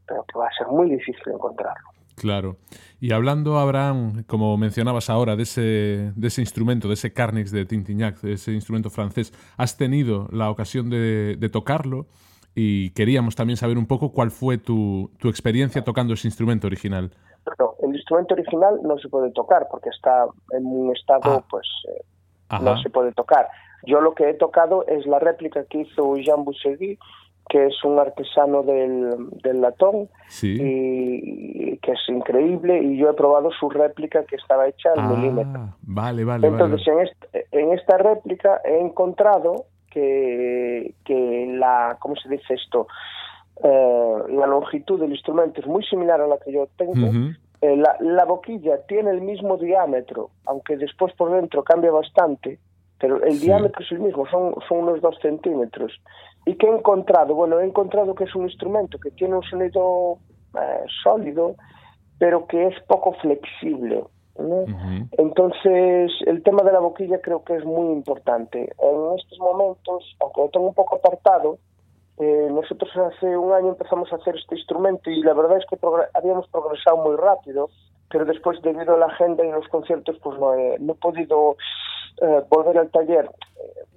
pero 0.07 0.23
que 0.31 0.37
va 0.37 0.45
a 0.45 0.53
ser 0.55 0.67
muy 0.67 0.87
difícil 0.87 1.33
encontrarlo 1.33 1.89
Claro. 2.15 2.57
Y 2.99 3.13
hablando, 3.13 3.57
Abraham, 3.57 4.25
como 4.27 4.57
mencionabas 4.57 5.09
ahora, 5.09 5.37
de 5.37 5.43
ese, 5.43 6.11
de 6.13 6.27
ese 6.27 6.41
instrumento, 6.41 6.89
de 6.89 6.95
ese 6.95 7.13
Carnix 7.13 7.49
de 7.49 7.65
Tintignac, 7.65 8.19
de 8.19 8.33
ese 8.33 8.51
instrumento 8.51 8.89
francés, 8.89 9.31
has 9.55 9.77
tenido 9.77 10.27
la 10.29 10.51
ocasión 10.51 10.89
de, 10.89 11.37
de 11.37 11.49
tocarlo 11.49 12.07
y 12.55 12.91
queríamos 12.91 13.35
también 13.35 13.57
saber 13.57 13.77
un 13.77 13.85
poco 13.85 14.11
cuál 14.11 14.31
fue 14.31 14.57
tu, 14.57 15.11
tu 15.19 15.29
experiencia 15.29 15.83
tocando 15.83 16.13
ese 16.13 16.27
instrumento 16.27 16.67
original. 16.67 17.11
El 17.81 17.95
instrumento 17.95 18.33
original 18.33 18.79
no 18.83 18.97
se 18.97 19.09
puede 19.09 19.31
tocar 19.31 19.67
porque 19.71 19.89
está 19.89 20.25
en 20.51 20.65
un 20.65 20.95
estado, 20.95 21.31
ah. 21.31 21.45
pues 21.49 21.67
eh, 21.89 22.03
no 22.61 22.77
se 22.81 22.89
puede 22.89 23.11
tocar. 23.13 23.47
Yo 23.85 24.01
lo 24.01 24.13
que 24.13 24.29
he 24.29 24.33
tocado 24.33 24.85
es 24.87 25.05
la 25.05 25.19
réplica 25.19 25.63
que 25.65 25.79
hizo 25.79 26.17
Jean 26.17 26.43
Boussegui, 26.43 26.97
que 27.49 27.65
es 27.65 27.83
un 27.83 27.97
artesano 27.97 28.61
del, 28.61 29.29
del 29.41 29.61
latón 29.61 30.09
sí. 30.27 30.55
y, 30.61 31.71
y, 31.73 31.77
que 31.77 31.93
es 31.93 31.99
increíble 32.07 32.83
y 32.83 32.97
yo 32.97 33.09
he 33.09 33.13
probado 33.13 33.49
su 33.51 33.69
réplica 33.69 34.23
que 34.25 34.35
estaba 34.35 34.67
hecha 34.67 34.91
al 34.93 34.99
ah, 34.99 35.07
milímetro. 35.07 35.75
Vale, 35.81 36.23
vale. 36.25 36.47
Entonces 36.47 36.85
vale. 36.85 37.01
En, 37.01 37.07
este, 37.07 37.47
en 37.51 37.73
esta 37.73 37.97
réplica 37.97 38.61
he 38.65 38.79
encontrado 38.79 39.65
que, 39.89 40.93
que 41.03 41.47
la, 41.57 41.97
¿cómo 41.99 42.15
se 42.15 42.29
dice 42.29 42.53
esto? 42.53 42.87
Eh, 43.63 44.23
la 44.29 44.47
longitud 44.47 44.99
del 44.99 45.11
instrumento 45.11 45.59
es 45.59 45.67
muy 45.67 45.83
similar 45.83 46.21
a 46.21 46.27
la 46.27 46.37
que 46.37 46.51
yo 46.51 46.67
tengo. 46.77 46.93
Uh 46.93 47.11
-huh. 47.11 47.37
eh, 47.61 47.75
la, 47.75 47.97
la, 47.99 48.25
boquilla 48.25 48.85
tiene 48.87 49.11
el 49.11 49.21
mismo 49.21 49.57
diámetro, 49.57 50.29
aunque 50.45 50.77
después 50.77 51.13
por 51.13 51.31
dentro 51.31 51.63
cambia 51.63 51.91
bastante, 51.91 52.59
pero 52.99 53.21
el 53.23 53.33
sí. 53.33 53.47
diámetro 53.47 53.83
es 53.83 53.91
el 53.91 53.99
mismo, 53.99 54.25
son, 54.27 54.55
son 54.67 54.79
unos 54.79 55.01
dos 55.01 55.17
centímetros. 55.21 55.91
¿Y 56.45 56.55
qué 56.55 56.67
he 56.67 56.75
encontrado? 56.75 57.35
Bueno, 57.35 57.59
he 57.59 57.65
encontrado 57.65 58.15
que 58.15 58.23
es 58.23 58.35
un 58.35 58.43
instrumento 58.43 58.97
que 58.97 59.11
tiene 59.11 59.35
un 59.35 59.43
sonido 59.43 60.17
eh, 60.55 60.85
sólido, 61.03 61.55
pero 62.17 62.47
que 62.47 62.67
es 62.67 62.75
poco 62.87 63.13
flexible. 63.13 64.03
¿No? 64.39 64.55
Uh 64.61 64.67
-huh. 64.67 65.07
Entonces, 65.17 66.11
el 66.25 66.43
tema 66.43 66.63
de 66.63 66.71
la 66.71 66.79
boquilla 66.79 67.19
creo 67.21 67.43
que 67.43 67.55
es 67.55 67.65
muy 67.65 67.93
importante. 67.93 68.59
En 68.79 69.17
estos 69.17 69.39
momentos, 69.39 70.15
aunque 70.19 70.41
lo 70.41 70.49
tengo 70.49 70.67
un 70.67 70.73
poco 70.73 70.95
apartado, 70.95 71.57
eh, 72.19 72.47
nosotros 72.51 72.91
hace 72.97 73.37
un 73.37 73.53
año 73.53 73.69
empezamos 73.69 74.11
a 74.11 74.17
hacer 74.17 74.35
este 74.35 74.55
instrumento 74.55 75.09
y 75.09 75.21
la 75.21 75.33
verdad 75.33 75.57
es 75.57 75.65
que 75.69 75.77
progr 75.77 76.09
habíamos 76.13 76.49
progresado 76.49 76.97
muy 76.97 77.15
rápido, 77.15 77.69
pero 78.09 78.25
después 78.25 78.61
debido 78.61 78.95
a 78.95 78.97
la 78.97 79.05
agenda 79.05 79.45
y 79.45 79.51
los 79.51 79.67
conciertos 79.69 80.17
pues 80.21 80.37
no 80.37 80.53
he, 80.53 80.77
no 80.79 80.93
he 80.93 80.95
podido 80.95 81.55
eh, 82.21 82.41
volver 82.49 82.77
al 82.77 82.89
taller. 82.89 83.29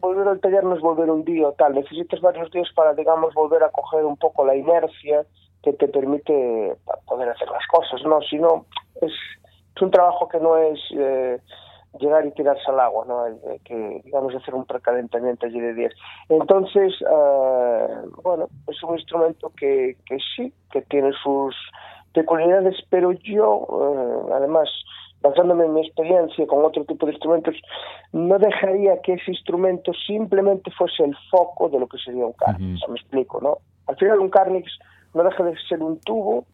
volver 0.01 0.29
al 0.29 0.41
taller 0.41 0.63
no 0.63 0.77
es 0.77 0.81
volver 0.81 1.11
un 1.11 1.25
día 1.25 1.49
o 1.49 1.53
tal, 1.53 1.75
necesitas 1.75 2.21
varios 2.21 2.49
días 2.53 2.69
para, 2.77 2.95
digamos, 2.95 3.35
volver 3.35 3.65
a 3.65 3.71
coger 3.71 4.05
un 4.05 4.17
poco 4.17 4.45
la 4.45 4.55
inercia 4.55 5.25
que 5.63 5.73
te 5.73 5.89
permite 5.89 6.77
poder 7.07 7.29
hacer 7.29 7.49
las 7.51 7.67
cosas, 7.67 8.03
¿no? 8.05 8.21
Si 8.23 8.37
no, 8.37 8.67
es, 9.01 9.13
es 9.75 9.83
un 9.83 9.91
trabajo 9.91 10.29
que 10.29 10.41
no 10.41 10.57
es... 10.57 10.79
Eh, 10.97 11.39
llegar 12.01 12.25
y 12.27 12.33
tirarse 12.33 12.63
al 12.69 12.81
agua, 12.81 13.05
¿no? 13.07 13.25
que 13.65 14.01
digamos 14.05 14.35
hacer 14.35 14.55
un 14.55 14.65
precalentamiento 14.65 15.47
allí 15.47 15.61
de 15.61 15.75
10. 15.75 15.93
Entonces, 16.31 16.95
uh, 17.03 18.23
bueno, 18.23 18.49
es 18.69 18.83
un 18.83 18.97
instrumento 18.99 19.53
que, 19.57 19.97
que 20.07 20.19
sí, 20.35 20.53
que 20.71 20.83
tiene 20.83 21.13
sus 21.23 21.55
peculiaridades, 22.15 22.77
pero 22.89 23.13
yo, 23.13 23.67
uh, 23.69 24.33
además, 24.33 24.69
basándome 25.21 25.65
en 25.67 25.75
mi 25.75 25.87
experiencia 25.87 26.47
con 26.47 26.65
otro 26.65 26.85
tipo 26.85 27.07
de 27.07 27.13
instrumentos, 27.13 27.55
no 28.13 28.39
dejaría 28.39 29.01
que 29.03 29.15
ese 29.15 29.31
instrumento 29.31 29.93
simplemente 30.07 30.71
fuese 30.73 31.05
el 31.05 31.17
foco 31.31 31.69
de 31.69 31.79
lo 31.79 31.87
que 31.87 31.99
sería 31.99 32.27
un 32.27 32.33
carnix. 32.33 32.83
Uh 32.83 32.87
-huh. 32.87 32.89
Me 32.89 33.01
explico, 33.01 33.41
¿no? 33.41 33.59
Al 33.87 33.97
final 33.97 34.21
un 34.21 34.31
carnix 34.31 34.71
no 35.15 35.23
deja 35.23 35.45
de 35.45 35.55
ser 35.69 35.83
un 35.83 35.99
tubo 36.01 36.45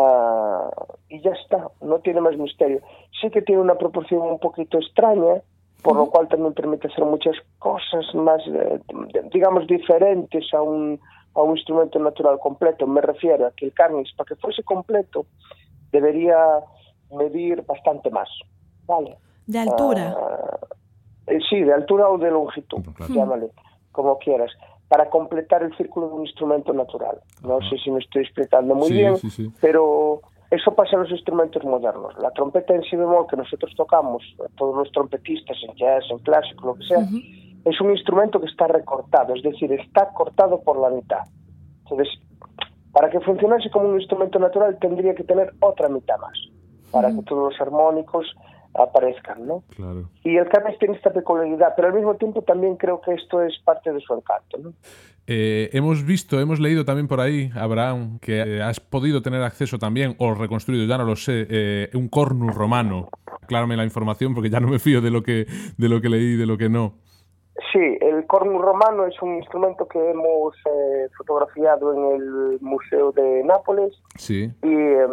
uh, 0.00 0.70
y 1.08 1.20
ya 1.20 1.30
está, 1.32 1.68
no 1.80 1.98
tiene 2.00 2.20
más 2.20 2.36
misterio. 2.36 2.80
Sí 3.20 3.30
que 3.30 3.42
tiene 3.42 3.60
una 3.60 3.76
proporción 3.76 4.22
un 4.22 4.38
poquito 4.38 4.78
extraña, 4.78 5.42
por 5.82 5.96
lo 5.96 6.06
cual 6.06 6.28
también 6.28 6.54
permite 6.54 6.88
hacer 6.88 7.04
muchas 7.04 7.36
cosas 7.58 8.14
más, 8.14 8.42
eh, 8.46 8.80
digamos, 9.32 9.66
diferentes 9.66 10.52
a 10.52 10.62
un, 10.62 11.00
a 11.34 11.42
un 11.42 11.56
instrumento 11.56 11.98
natural 11.98 12.38
completo. 12.38 12.86
Me 12.86 13.00
refiero 13.00 13.46
a 13.46 13.50
que 13.52 13.66
el 13.66 13.72
carnix, 13.72 14.12
para 14.14 14.28
que 14.28 14.36
fuese 14.36 14.62
completo, 14.62 15.26
debería 15.90 16.36
medir 17.10 17.62
bastante 17.62 18.10
más. 18.10 18.28
¿vale? 18.90 19.16
¿De 19.46 19.58
altura? 19.58 20.16
Uh, 20.16 21.32
eh, 21.32 21.38
sí, 21.48 21.60
de 21.60 21.72
altura 21.72 22.08
o 22.08 22.18
de 22.18 22.30
longitud, 22.30 22.82
claro. 22.94 23.14
llámale, 23.14 23.50
como 23.92 24.18
quieras 24.18 24.50
para 24.90 25.08
completar 25.08 25.62
el 25.62 25.74
círculo 25.76 26.08
de 26.08 26.14
un 26.14 26.26
instrumento 26.26 26.72
natural. 26.72 27.20
No 27.44 27.58
Ajá. 27.58 27.70
sé 27.70 27.78
si 27.78 27.92
me 27.92 28.00
estoy 28.00 28.22
explicando 28.22 28.74
muy 28.74 28.88
sí, 28.88 28.94
bien, 28.94 29.16
sí, 29.18 29.30
sí. 29.30 29.52
pero 29.60 30.20
eso 30.50 30.74
pasa 30.74 30.96
en 30.96 31.02
los 31.02 31.12
instrumentos 31.12 31.62
modernos. 31.64 32.12
La 32.18 32.32
trompeta 32.32 32.74
en 32.74 32.82
si 32.82 32.96
bemol 32.96 33.28
que 33.28 33.36
nosotros 33.36 33.72
tocamos, 33.76 34.20
todos 34.56 34.76
los 34.76 34.90
trompetistas 34.90 35.56
en 35.62 35.76
jazz, 35.76 36.02
en 36.10 36.18
clásico, 36.18 36.66
lo 36.66 36.74
que 36.74 36.84
sea, 36.86 36.98
uh 36.98 37.02
-huh. 37.02 37.70
es 37.70 37.80
un 37.80 37.92
instrumento 37.92 38.40
que 38.40 38.46
está 38.46 38.66
recortado, 38.66 39.32
es 39.36 39.44
decir, 39.44 39.72
está 39.74 40.08
cortado 40.12 40.60
por 40.60 40.76
la 40.76 40.90
mitad. 40.90 41.22
Entonces, 41.84 42.08
para 42.90 43.10
que 43.10 43.20
funcionase 43.20 43.70
como 43.70 43.90
un 43.90 44.00
instrumento 44.00 44.40
natural 44.40 44.76
tendría 44.80 45.14
que 45.14 45.22
tener 45.22 45.52
otra 45.60 45.88
mitad 45.88 46.18
más, 46.18 46.36
para 46.90 47.08
uh 47.08 47.12
-huh. 47.12 47.18
que 47.20 47.26
todos 47.26 47.52
los 47.52 47.60
armónicos 47.60 48.26
aparezcan, 48.74 49.46
¿no? 49.46 49.62
Claro. 49.74 50.08
Y 50.22 50.36
el 50.36 50.48
Carnes 50.48 50.78
tiene 50.78 50.96
esta 50.96 51.12
peculiaridad, 51.12 51.74
pero 51.76 51.88
al 51.88 51.94
mismo 51.94 52.14
tiempo 52.14 52.42
también 52.42 52.76
creo 52.76 53.00
que 53.00 53.14
esto 53.14 53.42
es 53.42 53.58
parte 53.64 53.92
de 53.92 54.00
su 54.00 54.14
encanto, 54.14 54.58
¿no? 54.58 54.72
Eh, 55.26 55.70
hemos 55.72 56.04
visto, 56.04 56.40
hemos 56.40 56.58
leído 56.58 56.84
también 56.84 57.06
por 57.06 57.20
ahí, 57.20 57.52
Abraham, 57.54 58.18
que 58.18 58.40
eh, 58.40 58.62
has 58.62 58.80
podido 58.80 59.22
tener 59.22 59.42
acceso 59.42 59.78
también, 59.78 60.16
o 60.18 60.34
reconstruido, 60.34 60.86
ya 60.86 60.98
no 60.98 61.04
lo 61.04 61.14
sé, 61.14 61.46
eh, 61.48 61.90
un 61.94 62.08
cornus 62.08 62.54
romano. 62.54 63.08
Aclárame 63.42 63.76
la 63.76 63.84
información 63.84 64.34
porque 64.34 64.50
ya 64.50 64.60
no 64.60 64.68
me 64.68 64.78
fío 64.78 65.00
de 65.00 65.10
lo 65.10 65.22
que, 65.22 65.46
de 65.76 65.88
lo 65.88 66.00
que 66.00 66.08
leí 66.08 66.34
y 66.34 66.36
de 66.36 66.46
lo 66.46 66.58
que 66.58 66.68
no. 66.68 66.94
Sí, 67.72 67.98
el 68.00 68.26
cornus 68.26 68.62
romano 68.62 69.06
es 69.06 69.20
un 69.20 69.36
instrumento 69.36 69.86
que 69.86 69.98
hemos 70.10 70.54
eh, 70.64 71.08
fotografiado 71.16 71.92
en 71.92 72.14
el 72.14 72.58
Museo 72.60 73.12
de 73.12 73.44
Nápoles. 73.44 73.92
Sí. 74.16 74.50
Y, 74.62 74.74
eh, 74.74 75.06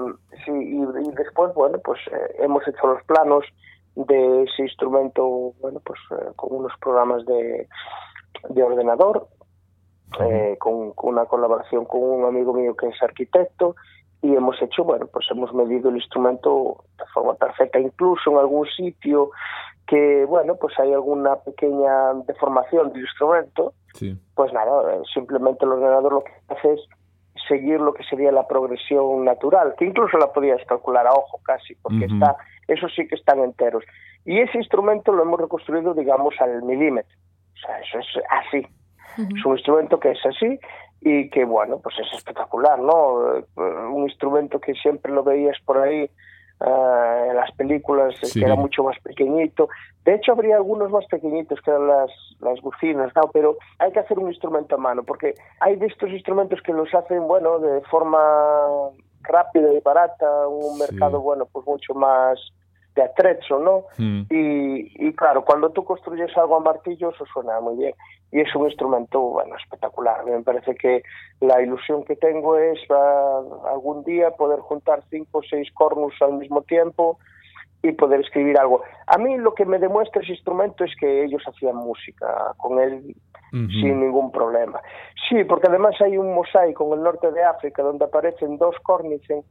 sí, 0.46 0.52
y, 0.52 0.82
y, 0.82 1.12
después, 1.12 1.54
bueno, 1.54 1.78
pues 1.84 2.00
eh, 2.12 2.36
hemos 2.40 2.66
hecho 2.68 2.88
los 2.88 3.04
planos 3.04 3.44
de 3.96 4.44
ese 4.44 4.64
instrumento, 4.64 5.54
bueno, 5.60 5.82
pues 5.86 6.00
eh, 6.12 6.32
con 6.36 6.56
unos 6.56 6.72
programas 6.80 7.26
de, 7.26 7.68
de 8.50 8.64
ordenador, 8.64 9.28
uh 10.20 10.24
-huh. 10.24 10.58
con, 10.58 10.94
con, 10.94 11.14
una 11.14 11.26
colaboración 11.26 11.86
con 11.86 12.02
un 12.02 12.26
amigo 12.26 12.54
mío 12.54 12.76
que 12.76 12.88
es 12.88 13.04
arquitecto. 13.04 13.76
Y 14.22 14.36
hemos 14.36 14.60
hecho, 14.62 14.84
bueno, 14.84 15.08
pues 15.08 15.28
hemos 15.32 15.54
medido 15.54 15.90
el 15.90 15.98
instrumento 15.98 16.84
de 16.98 17.06
forma 17.14 17.36
perfecta, 17.36 17.80
incluso 17.80 18.32
en 18.32 18.38
algún 18.38 18.66
sitio 18.68 19.30
que, 19.86 20.26
bueno, 20.26 20.56
pues 20.56 20.78
hay 20.80 20.92
alguna 20.92 21.36
pequeña 21.38 22.14
deformación 22.26 22.92
del 22.92 23.04
instrumento, 23.04 23.74
sí. 23.94 24.18
pues 24.36 24.52
nada, 24.52 25.02
simplemente 25.14 25.66
el 25.66 25.72
ordenador 25.72 26.14
lo 26.14 26.24
que 26.24 26.34
hace 26.50 26.74
es 26.74 26.82
seguir 27.48 27.80
lo 27.80 27.94
que 27.94 28.04
sería 28.04 28.32
la 28.32 28.48
progresión 28.48 29.24
natural, 29.24 29.76
que 29.78 29.86
incluso 29.86 30.18
la 30.18 30.34
podías 30.34 30.64
calcular 30.66 31.08
a 31.08 31.14
ojo 31.14 31.40
casi, 31.44 31.76
porque 31.76 32.06
uh 32.06 32.10
-huh. 32.10 32.14
está, 32.14 32.36
eso 32.68 32.90
sí 32.90 33.08
que 33.08 33.16
están 33.16 33.40
enteros. 33.40 33.84
Y 34.26 34.40
ese 34.40 34.58
instrumento 34.58 35.14
lo 35.14 35.24
hemos 35.24 35.40
reconstruido, 35.40 35.94
digamos, 35.94 36.36
al 36.42 36.64
milímetro. 36.64 37.16
O 37.54 37.60
sea, 37.60 37.80
eso 37.80 38.00
es 38.00 38.08
así. 38.30 38.68
Uh 39.18 39.22
-huh. 39.22 39.38
Es 39.38 39.46
un 39.46 39.54
instrumento 39.54 40.00
que 40.00 40.12
es 40.12 40.26
así 40.26 40.60
y 41.02 41.30
que, 41.30 41.46
bueno, 41.46 41.80
pues 41.80 41.96
es 42.00 42.14
espectacular, 42.14 42.80
¿no? 42.80 43.44
Un 43.56 44.04
instrumento 44.04 44.60
que 44.60 44.74
siempre 44.74 45.12
lo 45.12 45.24
veías 45.24 45.58
por 45.66 45.78
ahí 45.78 46.10
Uh, 46.60 47.30
en 47.30 47.36
las 47.36 47.52
películas 47.52 48.16
sí. 48.24 48.40
que 48.40 48.46
era 48.46 48.56
mucho 48.56 48.84
más 48.84 48.98
pequeñito. 49.02 49.70
De 50.04 50.16
hecho, 50.16 50.32
habría 50.32 50.56
algunos 50.56 50.90
más 50.90 51.06
pequeñitos 51.06 51.62
que 51.62 51.70
eran 51.70 51.86
las, 51.86 52.10
las 52.40 52.60
bucinas, 52.62 53.12
¿no? 53.16 53.30
pero 53.32 53.58
hay 53.78 53.92
que 53.92 54.00
hacer 54.00 54.18
un 54.18 54.30
instrumento 54.30 54.74
a 54.74 54.80
mano, 54.80 55.04
porque 55.04 55.36
hay 55.60 55.76
de 55.76 55.86
estos 55.86 56.10
instrumentos 56.10 56.60
que 56.64 56.74
los 56.74 56.92
hacen, 56.96 57.28
bueno, 57.28 57.60
de 57.60 57.82
forma 57.82 58.18
rápida 59.22 59.72
y 59.72 59.80
barata, 59.82 60.48
un 60.48 60.80
mercado, 60.80 61.22
bueno, 61.22 61.46
pues 61.52 61.64
mucho 61.68 61.94
más 61.94 62.40
de 62.98 63.04
atrecho, 63.04 63.60
¿no? 63.60 63.84
Mm. 63.98 64.24
Y, 64.30 65.08
y, 65.08 65.14
claro, 65.14 65.46
cuando 65.46 65.70
tú 65.70 65.86
construyes 65.86 66.36
algo 66.36 66.58
a 66.58 66.60
martillo, 66.60 67.12
eso 67.12 67.26
suena 67.32 67.60
muy 67.62 67.78
bien. 67.78 67.94
Y 68.32 68.42
es 68.42 68.54
un 68.56 68.66
instrumento, 68.66 69.22
bueno, 69.22 69.56
espectacular. 69.56 70.26
Me 70.26 70.42
parece 70.42 70.76
que 70.76 71.04
la 71.40 71.62
ilusión 71.62 72.04
que 72.04 72.16
tengo 72.16 72.58
es 72.58 72.80
uh, 72.90 73.68
algún 73.68 74.04
día 74.04 74.32
poder 74.32 74.60
juntar 74.60 75.04
cinco 75.10 75.40
o 75.40 75.44
seis 75.44 75.72
cornus 75.74 76.14
al 76.22 76.34
mismo 76.34 76.64
tiempo 76.64 77.20
y 77.84 77.92
poder 77.92 78.22
escribir 78.22 78.58
algo. 78.60 78.82
A 79.06 79.18
mí 79.20 79.38
lo 79.38 79.54
que 79.54 79.66
me 79.66 79.78
demuestra 79.78 80.22
ese 80.22 80.34
instrumento 80.34 80.84
es 80.84 80.92
que 81.00 81.24
ellos 81.24 81.44
hacían 81.48 81.76
música 81.76 82.54
con 82.58 82.80
él 82.80 83.16
uh 83.54 83.56
-huh. 83.56 83.82
sin 83.82 84.02
ningún 84.02 84.32
problema. 84.32 84.82
Sí, 85.30 85.44
porque 85.44 85.68
además 85.70 85.96
hay 86.02 86.18
un 86.18 86.34
mosaico 86.34 86.88
en 86.88 86.94
el 86.98 87.04
norte 87.04 87.32
de 87.32 87.44
África 87.44 87.84
donde 87.84 88.06
aparecen 88.06 88.58
dos 88.58 88.76
cornices 88.82 89.46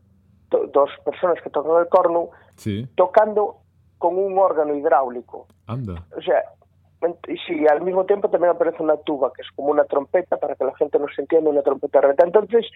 dos 0.50 0.90
personas 1.04 1.42
que 1.42 1.50
tocan 1.50 1.80
el 1.80 1.88
corno 1.88 2.30
sí. 2.56 2.88
tocando 2.96 3.56
con 3.98 4.16
un 4.18 4.38
órgano 4.38 4.74
hidráulico. 4.74 5.46
Anda. 5.66 6.04
O 6.16 6.20
sea, 6.20 6.42
y 7.28 7.36
sí, 7.46 7.66
al 7.66 7.82
mismo 7.82 8.04
tiempo 8.04 8.28
también 8.30 8.52
aparece 8.52 8.82
una 8.82 8.96
tuba, 8.98 9.32
que 9.32 9.42
es 9.42 9.48
como 9.54 9.70
una 9.70 9.84
trompeta, 9.84 10.36
para 10.38 10.54
que 10.54 10.64
la 10.64 10.74
gente 10.76 10.98
no 10.98 11.06
se 11.14 11.22
entienda, 11.22 11.50
una 11.50 11.62
trompeta 11.62 12.00
reta. 12.00 12.24
Entonces, 12.24 12.66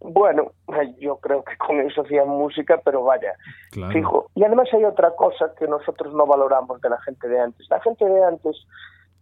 bueno, 0.00 0.52
yo 0.98 1.16
creo 1.18 1.44
que 1.44 1.56
con 1.56 1.80
eso 1.80 2.02
hacían 2.02 2.28
música, 2.28 2.80
pero 2.84 3.04
vaya, 3.04 3.34
claro. 3.70 3.92
fijo. 3.92 4.30
Y 4.34 4.44
además 4.44 4.68
hay 4.72 4.84
otra 4.84 5.14
cosa 5.14 5.52
que 5.58 5.66
nosotros 5.66 6.12
no 6.14 6.26
valoramos 6.26 6.80
de 6.80 6.90
la 6.90 7.00
gente 7.02 7.28
de 7.28 7.40
antes. 7.40 7.66
La 7.70 7.80
gente 7.80 8.04
de 8.04 8.24
antes 8.24 8.56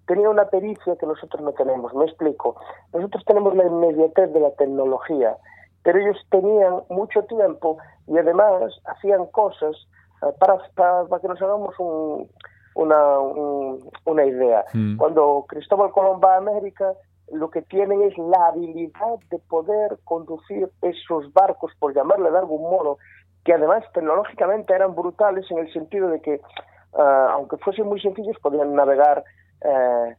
tenía 0.06 0.30
una 0.30 0.46
pericia 0.46 0.96
que 0.96 1.06
nosotros 1.06 1.42
no 1.42 1.52
tenemos, 1.52 1.92
me 1.94 2.06
explico. 2.06 2.56
Nosotros 2.92 3.24
tenemos 3.26 3.54
la 3.54 3.66
inmediatez 3.66 4.32
de 4.32 4.40
la 4.40 4.50
tecnología 4.52 5.36
pero 5.82 5.98
ellos 5.98 6.16
tenían 6.30 6.82
mucho 6.88 7.22
tiempo 7.24 7.78
y 8.06 8.18
además 8.18 8.72
hacían 8.84 9.26
cosas 9.26 9.76
uh, 10.22 10.32
para, 10.38 10.58
para, 10.74 11.04
para, 11.04 11.20
que 11.20 11.28
nos 11.28 11.40
hagamos 11.40 11.74
un, 11.78 12.28
una, 12.74 13.18
un, 13.20 13.90
una 14.04 14.24
idea. 14.24 14.64
Mm. 14.74 14.96
Cuando 14.96 15.44
Cristóbal 15.48 15.90
Colón 15.92 16.20
va 16.22 16.34
a 16.34 16.38
América, 16.38 16.92
lo 17.32 17.50
que 17.50 17.62
tienen 17.62 18.02
es 18.02 18.16
la 18.18 18.46
habilidad 18.48 19.18
de 19.30 19.38
poder 19.38 19.98
conducir 20.04 20.70
esos 20.82 21.32
barcos, 21.32 21.72
por 21.78 21.94
llamarle 21.94 22.30
de 22.30 22.38
algún 22.38 22.62
modo, 22.62 22.98
que 23.44 23.52
además 23.52 23.84
tecnológicamente 23.92 24.74
eran 24.74 24.94
brutales 24.94 25.50
en 25.50 25.58
el 25.58 25.72
sentido 25.72 26.08
de 26.08 26.20
que, 26.20 26.40
uh, 26.92 27.00
aunque 27.32 27.56
fuesen 27.58 27.86
muy 27.86 28.00
sencillos, 28.00 28.36
podían 28.42 28.74
navegar 28.74 29.24
uh, 29.64 30.12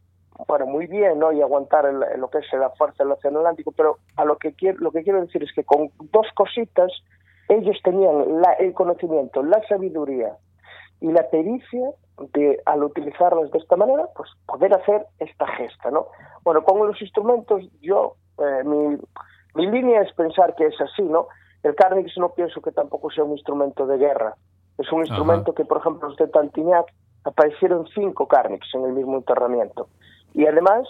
bueno, 0.48 0.66
muy 0.66 0.88
bien, 0.88 1.20
¿no? 1.20 1.32
Y 1.32 1.42
aguantar 1.42 1.86
el, 1.86 2.00
lo 2.20 2.30
que 2.30 2.40
es 2.40 2.46
la 2.54 2.70
fuerza 2.72 3.04
del 3.04 3.12
Océano 3.12 3.40
Atlántico, 3.40 3.72
pero 3.72 3.98
a 4.16 4.26
lo 4.26 4.38
que 4.38 4.54
quiero, 4.54 4.78
lo 4.80 4.92
que 4.92 5.04
quiero 5.04 5.22
decir 5.22 5.44
es 5.44 5.52
que 5.54 5.64
con 5.64 5.92
dos 6.12 6.28
cositas 6.34 6.92
ellos 7.50 7.78
tenían 7.84 8.42
la, 8.42 8.54
el 8.54 8.74
conocimiento, 8.74 9.44
la 9.44 9.62
sabiduría 9.68 10.38
y 11.02 11.12
la 11.12 11.30
pericia 11.30 11.92
de, 12.34 12.62
al 12.66 12.84
utilizarlas 12.84 13.52
de 13.52 13.58
esta 13.58 13.76
manera, 13.76 14.08
pues 14.16 14.30
poder 14.46 14.74
hacer 14.74 15.06
esta 15.20 15.48
gesta, 15.48 15.92
¿no? 15.92 16.08
Bueno, 16.44 16.64
con 16.64 16.86
los 16.88 17.02
instrumentos, 17.02 17.64
yo, 17.82 18.16
eh, 18.38 18.64
mi, 18.64 18.98
mi 19.56 19.68
línea 19.68 20.02
es 20.02 20.14
pensar 20.14 20.56
que 20.56 20.68
es 20.68 20.80
así, 20.80 21.04
¿no? 21.04 21.28
El 21.64 21.76
Carnix 21.76 22.18
no 22.18 22.30
pienso 22.30 22.62
que 22.62 22.72
tampoco 22.72 23.10
sea 23.12 23.24
un 23.24 23.32
instrumento 23.32 23.86
de 23.86 23.98
guerra. 23.98 24.36
Es 24.78 24.90
un 24.94 25.00
instrumento 25.00 25.52
Ajá. 25.52 25.58
que, 25.58 25.66
por 25.66 25.80
ejemplo, 25.80 26.08
los 26.08 26.18
de 26.18 26.28
Tantignac 26.28 26.86
aparecieron 27.26 27.86
cinco 27.94 28.28
Carnix 28.28 28.66
en 28.74 28.86
el 28.86 28.94
mismo 28.94 29.18
enterramiento 29.18 29.90
y 30.34 30.46
además 30.46 30.88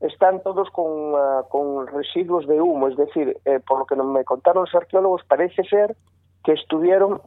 están 0.00 0.42
todos 0.42 0.68
con, 0.70 1.14
uh, 1.14 1.48
con 1.48 1.86
residuos 1.86 2.46
de 2.46 2.60
humo, 2.60 2.88
es 2.88 2.96
decir, 2.96 3.38
eh, 3.44 3.60
por 3.66 3.78
lo 3.78 3.86
que 3.86 3.96
me 3.96 4.24
contaron 4.24 4.64
los 4.64 4.74
arqueólogos, 4.74 5.22
parece 5.24 5.64
ser 5.64 5.96
que 6.44 6.52
estuvieron 6.52 7.22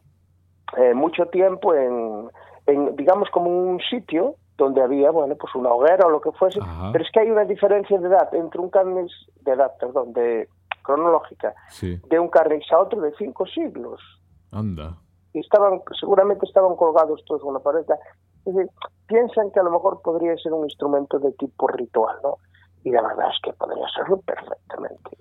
eh, 0.77 0.93
mucho 0.93 1.25
tiempo 1.27 1.73
en, 1.73 2.29
en, 2.67 2.95
digamos, 2.95 3.29
como 3.31 3.49
un 3.49 3.79
sitio 3.89 4.35
donde 4.57 4.81
había, 4.81 5.11
bueno, 5.11 5.35
pues 5.35 5.53
una 5.55 5.71
hoguera 5.71 6.05
o 6.05 6.09
lo 6.09 6.21
que 6.21 6.31
fuese, 6.31 6.59
Ajá. 6.61 6.91
pero 6.91 7.03
es 7.03 7.11
que 7.11 7.19
hay 7.21 7.29
una 7.29 7.45
diferencia 7.45 7.97
de 7.99 8.07
edad 8.07 8.33
entre 8.33 8.59
un 8.59 8.69
carnix, 8.69 9.11
de 9.41 9.51
edad, 9.53 9.71
perdón, 9.79 10.13
de 10.13 10.49
cronológica, 10.83 11.53
sí. 11.69 11.99
de 12.09 12.19
un 12.19 12.29
carnix 12.29 12.71
a 12.71 12.79
otro 12.79 13.01
de 13.01 13.13
cinco 13.17 13.45
siglos. 13.45 14.01
Anda. 14.51 14.97
Y 15.33 15.39
estaban, 15.39 15.81
seguramente 15.99 16.45
estaban 16.45 16.75
colgados 16.75 17.23
todos 17.25 17.41
en 17.43 17.49
una 17.49 17.59
pared. 17.59 17.85
Piensan 19.07 19.51
que 19.51 19.59
a 19.59 19.63
lo 19.63 19.71
mejor 19.71 20.01
podría 20.01 20.35
ser 20.37 20.53
un 20.53 20.65
instrumento 20.65 21.19
de 21.19 21.31
tipo 21.33 21.67
ritual, 21.67 22.17
¿no? 22.23 22.37
Y 22.83 22.91
la 22.91 23.01
verdad 23.01 23.29
es 23.29 23.39
que 23.41 23.53
podría 23.53 23.87
serlo 23.95 24.17
perfectamente. 24.21 25.17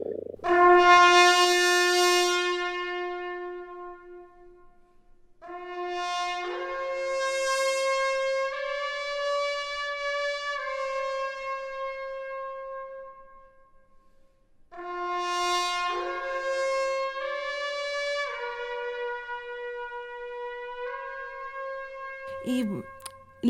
Y 22.44 22.62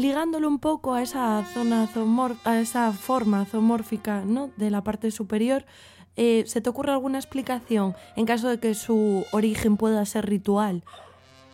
ligándolo 0.00 0.48
un 0.48 0.58
poco 0.58 0.94
a 0.94 1.02
esa 1.02 1.44
zona 1.52 1.88
a 2.44 2.60
esa 2.60 2.92
forma 2.92 3.44
zoomórfica 3.44 4.22
¿no? 4.24 4.50
de 4.56 4.70
la 4.70 4.82
parte 4.82 5.10
superior, 5.10 5.64
eh, 6.16 6.44
¿se 6.46 6.60
te 6.60 6.70
ocurre 6.70 6.92
alguna 6.92 7.18
explicación 7.18 7.94
en 8.16 8.26
caso 8.26 8.48
de 8.48 8.58
que 8.58 8.74
su 8.74 9.24
origen 9.32 9.76
pueda 9.76 10.04
ser 10.04 10.26
ritual? 10.26 10.82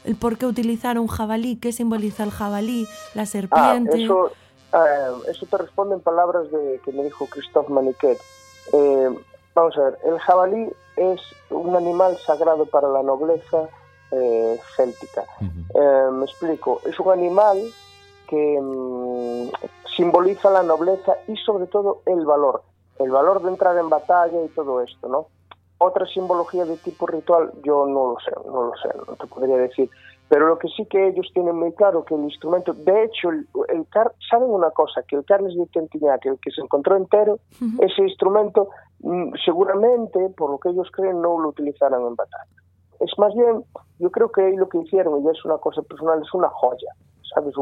¿El 0.05 0.17
por 0.17 0.37
qué 0.37 0.47
utilizar 0.47 0.99
un 0.99 1.07
jabalí? 1.07 1.57
¿Qué 1.57 1.73
simboliza 1.73 2.25
el 2.25 2.31
jabalí? 2.31 2.87
¿La 3.15 3.27
serpiente? 3.27 3.97
Ah, 3.97 4.03
eso, 4.03 4.33
eh, 4.73 5.31
eso 5.31 5.47
te 5.47 5.59
responde 5.59 5.95
en 5.95 6.01
palabras 6.01 6.51
de, 6.51 6.81
que 6.85 6.93
me 6.93 7.05
dijo 7.05 7.27
Christophe 7.27 7.73
Maniquet. 7.73 8.19
Eh, 8.73 9.11
vamos 9.55 9.77
a 9.79 9.83
ver, 9.83 9.99
el 10.05 10.19
jabalí 10.19 10.69
es 10.97 11.21
un 11.51 11.77
animal 11.77 12.17
sagrado 12.19 12.67
para 12.67 12.89
la 12.89 13.03
nobleza 13.03 13.69
eh, 14.11 14.61
céltica. 14.77 15.25
eh, 15.41 16.11
me 16.13 16.25
explico, 16.25 16.81
es 16.85 16.99
un 16.99 17.13
animal 17.13 17.59
que 18.33 18.59
mmm, 18.63 19.51
simboliza 19.95 20.51
la 20.51 20.63
nobleza 20.63 21.13
y 21.29 21.37
sobre 21.37 21.67
todo 21.67 22.01
el 22.07 22.25
valor, 22.25 22.63
el 22.99 23.11
valor 23.11 23.43
de 23.43 23.51
entrar 23.51 23.77
en 23.77 23.91
batalla 23.91 24.43
y 24.43 24.49
todo 24.49 24.81
esto, 24.81 25.07
¿no? 25.07 25.27
Otra 25.77 26.07
simbología 26.07 26.65
de 26.65 26.79
tipo 26.79 27.07
ritual, 27.07 27.53
yo 27.63 27.85
no 27.87 28.13
lo 28.13 28.17
sé, 28.25 28.33
no 28.47 28.63
lo 28.69 28.73
sé, 28.83 28.89
no 29.07 29.17
te 29.17 29.27
podría 29.27 29.59
decir. 29.59 29.91
Pero 30.31 30.47
lo 30.47 30.59
que 30.59 30.69
sí 30.69 30.87
que 30.87 31.09
ellos 31.09 31.29
tienen 31.35 31.57
muy 31.57 31.73
claro 31.73 32.07
que 32.07 32.15
el 32.15 32.23
instrumento, 32.23 32.73
de 32.73 33.05
hecho, 33.05 33.29
el, 33.29 33.47
el 33.69 33.87
car, 33.89 34.15
saben 34.31 34.49
una 34.49 34.71
cosa, 34.71 35.03
que 35.03 35.17
el 35.17 35.27
Carles 35.27 35.55
de 35.55 35.67
Tentignac, 35.67 36.25
el 36.25 36.39
que 36.41 36.51
se 36.53 36.63
encontró 36.63 36.97
entero, 36.97 37.35
uh 37.35 37.65
-huh. 37.65 37.85
ese 37.85 38.01
instrumento 38.03 38.69
mmm, 39.01 39.35
seguramente, 39.45 40.19
por 40.39 40.49
lo 40.53 40.59
que 40.59 40.71
ellos 40.71 40.89
creen, 40.91 41.21
no 41.21 41.39
lo 41.39 41.51
utilizaran 41.51 42.01
en 42.01 42.17
batalla. 42.17 42.53
Es 43.01 43.13
más 43.19 43.35
bien, 43.35 43.63
yo 43.99 44.11
creo 44.11 44.31
que 44.33 44.43
lo 44.57 44.69
que 44.71 44.79
hicieron, 44.79 45.21
y 45.21 45.25
ya 45.25 45.33
es 45.33 45.45
una 45.45 45.59
cosa 45.59 45.83
personal, 45.83 46.23
es 46.23 46.33
una 46.33 46.49
joya, 46.49 46.93
¿sabes? 47.35 47.55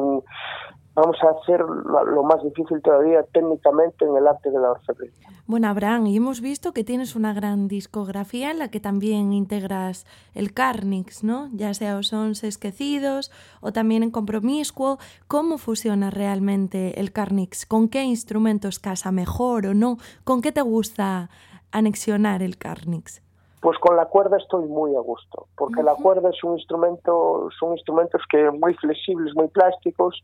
Vamos 0.95 1.17
a 1.23 1.41
hacer 1.41 1.61
lo 1.61 2.23
más 2.25 2.43
difícil 2.43 2.83
todavía 2.83 3.23
técnicamente 3.33 4.05
en 4.05 4.17
el 4.17 4.27
arte 4.27 4.51
de 4.51 4.59
la 4.59 4.73
orfebrería. 4.73 5.29
Bueno, 5.47 5.69
Abraham, 5.69 6.09
y 6.09 6.17
hemos 6.17 6.41
visto 6.41 6.73
que 6.73 6.85
tienes 6.85 7.15
una 7.15 7.33
gran 7.33 7.69
discografía 7.69 8.51
en 8.51 8.59
la 8.59 8.71
que 8.71 8.81
también 8.81 9.33
integras 9.33 10.05
el 10.35 10.53
Carnix, 10.53 11.23
¿no? 11.23 11.49
Ya 11.53 11.75
sea 11.75 11.97
os 11.97 12.09
Sons 12.09 12.43
Esquecidos 12.45 13.31
o 13.61 13.73
también 13.73 14.03
en 14.03 14.11
Compromiscuo. 14.11 14.99
¿Cómo 15.29 15.59
fusiona 15.59 16.11
realmente 16.11 17.01
el 17.01 17.13
Carnix? 17.13 17.67
¿Con 17.67 17.89
qué 17.89 18.03
instrumentos 18.03 18.79
casa 18.79 19.13
mejor 19.13 19.67
o 19.67 19.75
no? 19.75 19.97
¿Con 20.25 20.43
qué 20.43 20.51
te 20.51 20.63
gusta 20.63 21.31
anexionar 21.71 22.43
el 22.43 22.59
Carnix? 22.59 23.23
Pues 23.61 23.79
con 23.79 23.95
la 23.97 24.07
cuerda 24.07 24.39
estoy 24.39 24.67
muy 24.67 24.97
a 24.97 25.01
gusto, 25.01 25.47
porque 25.57 25.81
uh 25.81 25.83
-huh. 25.83 25.87
la 25.87 25.95
cuerda 25.95 26.31
es 26.31 26.43
un 26.43 26.59
instrumento, 26.59 27.49
son 27.59 27.73
instrumentos 27.73 28.23
que 28.31 28.51
muy 28.51 28.75
flexibles, 28.75 29.35
muy 29.35 29.49
plásticos, 29.49 30.23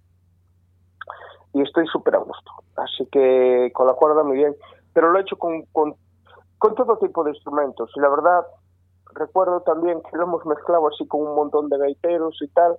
y 1.53 1.63
estoy 1.63 1.87
súper 1.87 2.17
a 2.17 2.19
gusto. 2.19 2.51
Así 2.77 3.07
que 3.07 3.71
con 3.75 3.87
la 3.87 3.95
cuerda 3.95 4.23
muy 4.23 4.37
bien, 4.37 4.55
pero 4.95 5.11
lo 5.11 5.19
he 5.19 5.23
hecho 5.23 5.37
con, 5.37 5.63
con, 5.73 5.95
con, 6.59 6.75
todo 6.75 6.97
tipo 6.99 7.25
de 7.25 7.31
instrumentos, 7.33 7.91
y 7.95 8.01
la 8.01 8.09
verdad 8.09 8.47
recuerdo 9.15 9.61
también 9.61 10.01
que 10.03 10.17
lo 10.17 10.25
hemos 10.25 10.45
mezclado 10.47 10.89
así 10.89 11.07
con 11.07 11.21
un 11.21 11.35
montón 11.35 11.69
de 11.69 11.79
gaiteros 11.79 12.39
y 12.41 12.49
tal, 12.49 12.79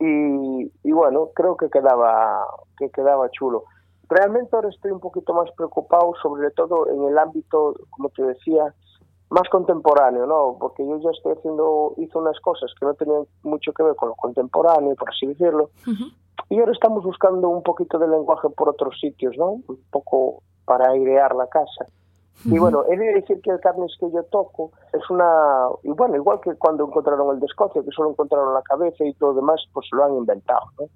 y, 0.00 0.72
y 0.84 0.92
bueno, 0.92 1.30
creo 1.34 1.56
que 1.56 1.68
quedaba, 1.68 2.46
que 2.78 2.88
quedaba 2.90 3.30
chulo. 3.30 3.64
Realmente 4.08 4.56
ahora 4.56 4.70
estoy 4.70 4.90
un 4.90 5.00
poquito 5.00 5.34
más 5.34 5.50
preocupado, 5.52 6.14
sobre 6.22 6.50
todo 6.52 6.88
en 6.88 7.04
el 7.08 7.18
ámbito, 7.18 7.74
como 7.90 8.08
te 8.08 8.22
decía, 8.22 8.74
más 9.30 9.48
contemporáneo, 9.50 10.26
¿no? 10.26 10.56
Porque 10.58 10.86
yo 10.86 10.98
ya 10.98 11.10
estoy 11.10 11.32
haciendo, 11.32 11.94
hice 11.96 12.16
unas 12.16 12.38
cosas 12.40 12.72
que 12.78 12.86
no 12.86 12.94
tenían 12.94 13.24
mucho 13.42 13.72
que 13.72 13.82
ver 13.82 13.94
con 13.94 14.08
lo 14.08 14.14
contemporáneo, 14.14 14.94
por 14.96 15.10
así 15.10 15.26
decirlo, 15.26 15.70
uh 15.86 15.90
-huh. 15.90 16.12
y 16.48 16.58
ahora 16.60 16.72
estamos 16.72 17.04
buscando 17.04 17.48
un 17.48 17.62
poquito 17.62 17.98
de 17.98 18.08
lenguaje 18.08 18.48
por 18.50 18.68
otros 18.70 18.98
sitios, 18.98 19.36
¿no? 19.36 19.50
Un 19.68 19.78
poco 19.90 20.42
para 20.64 20.90
airear 20.90 21.34
la 21.34 21.46
casa. 21.46 21.84
Uh 21.84 22.48
-huh. 22.48 22.54
Y 22.54 22.58
bueno, 22.58 22.84
he 22.88 22.96
de 22.96 23.14
decir 23.14 23.40
que 23.42 23.50
el 23.50 23.60
carnes 23.60 23.94
que 24.00 24.10
yo 24.10 24.22
toco 24.24 24.70
es 24.92 25.10
una, 25.10 25.68
y 25.82 25.90
bueno, 25.90 26.16
igual 26.16 26.40
que 26.40 26.54
cuando 26.54 26.84
encontraron 26.86 27.34
el 27.34 27.40
de 27.40 27.46
Escocia, 27.46 27.82
que 27.82 27.90
solo 27.90 28.10
encontraron 28.10 28.54
la 28.54 28.62
cabeza 28.62 29.04
y 29.04 29.12
todo 29.14 29.30
lo 29.30 29.36
demás, 29.36 29.60
pues 29.74 29.86
lo 29.92 30.04
han 30.04 30.14
inventado, 30.14 30.66
¿no? 30.78 30.86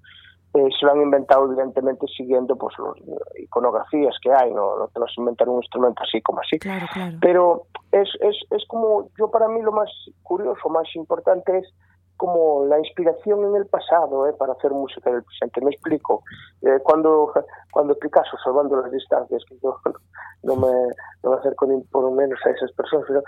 Eh, 0.55 0.69
se 0.79 0.85
lo 0.85 0.91
han 0.91 1.01
inventado 1.01 1.45
evidentemente 1.45 2.05
siguiendo 2.15 2.55
pues 2.55 2.75
las 2.77 2.95
iconografías 3.39 4.15
que 4.21 4.31
hay, 4.31 4.53
no, 4.53 4.77
no 4.77 4.87
te 4.87 4.99
los 4.99 5.11
inventan 5.17 5.49
un 5.49 5.57
instrumento 5.57 6.03
así 6.03 6.21
como 6.21 6.41
así. 6.41 6.59
Claro, 6.59 6.85
claro. 6.93 7.17
Pero 7.21 7.63
es, 7.91 8.09
es, 8.21 8.35
es 8.51 8.63
como, 8.67 9.09
yo 9.17 9.31
para 9.31 9.47
mí 9.47 9.61
lo 9.63 9.71
más 9.71 9.89
curioso, 10.21 10.69
más 10.69 10.87
importante 10.95 11.57
es 11.57 11.73
como 12.17 12.65
la 12.65 12.79
inspiración 12.79 13.43
en 13.45 13.55
el 13.55 13.65
pasado 13.65 14.27
eh, 14.27 14.33
para 14.33 14.53
hacer 14.53 14.71
música 14.71 15.11
del 15.11 15.23
presente. 15.23 15.61
Me 15.61 15.71
explico. 15.71 16.23
Eh, 16.61 16.79
cuando, 16.83 17.33
cuando 17.71 17.95
Picasso, 17.95 18.37
salvando 18.43 18.79
las 18.81 18.91
distancias, 18.91 19.43
que 19.49 19.57
yo 19.61 19.77
no 20.43 20.55
me, 20.55 20.71
no 21.23 21.31
me 21.31 21.35
acerco 21.37 21.65
ni 21.65 21.81
por 21.83 22.03
lo 22.03 22.11
menos 22.11 22.39
a 22.45 22.51
esas 22.51 22.71
personas, 22.73 23.05
pero 23.07 23.23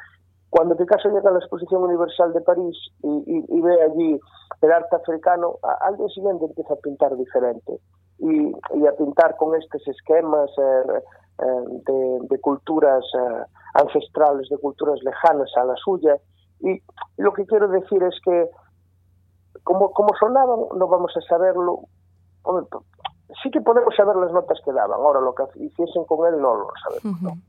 cuando 0.56 0.78
Picasso 0.78 1.10
llega 1.10 1.30
a 1.30 1.34
la 1.34 1.40
Exposición 1.40 1.84
Universal 1.84 2.32
de 2.32 2.40
París 2.40 2.78
y, 3.04 3.60
ve 3.60 3.84
allí 3.84 4.18
el 4.62 4.72
arte 4.72 4.96
africano, 4.96 5.56
a, 5.62 5.88
al 5.88 5.98
día 5.98 6.08
siguiente 6.08 6.46
empieza 6.46 6.76
a 6.76 6.78
pintar 6.78 7.14
diferente 7.18 7.78
y, 8.20 8.54
y 8.74 8.88
a 8.88 8.94
pintar 8.98 9.36
con 9.36 9.54
estos 9.62 9.86
esquemas 9.86 10.50
eh, 10.58 11.02
eh, 11.40 11.82
de, 11.86 12.20
de, 12.30 12.40
culturas 12.40 13.04
eh, 13.20 13.44
ancestrales, 13.74 14.48
de 14.48 14.58
culturas 14.60 14.98
lejanas 15.04 15.52
a 15.58 15.66
la 15.66 15.76
suya. 15.76 16.16
Y 16.62 16.82
lo 17.18 17.34
que 17.34 17.46
quiero 17.46 17.68
decir 17.68 18.02
es 18.04 18.16
que, 18.24 18.50
como, 19.66 19.92
como 19.92 20.16
sonaban, 20.18 20.60
no 20.78 20.88
vamos 20.88 21.12
a 21.18 21.22
saberlo. 21.28 21.82
Sí 23.44 23.52
que 23.52 23.60
podemos 23.60 23.94
saber 23.94 24.16
las 24.16 24.32
notas 24.32 24.58
que 24.64 24.72
daban, 24.72 25.02
ahora 25.02 25.20
lo 25.20 25.36
que 25.36 25.44
hiciesen 25.60 26.06
con 26.06 26.34
él 26.34 26.40
no 26.40 26.56
lo 26.56 26.68
sabemos. 26.82 27.40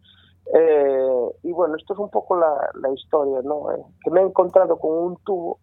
Eh, 0.55 1.29
y 1.43 1.53
bueno, 1.53 1.77
esto 1.77 1.95
es 1.95 1.99
un 1.99 2.11
poco 2.11 2.37
la, 2.37 2.55
la 2.81 2.93
historia, 2.93 3.41
¿no? 3.43 3.73
Eh, 3.73 3.83
que 4.05 4.11
me 4.11 4.21
he 4.21 4.25
encontrado 4.25 4.79
con 4.79 4.93
un 4.93 5.17
tubo 5.25 5.59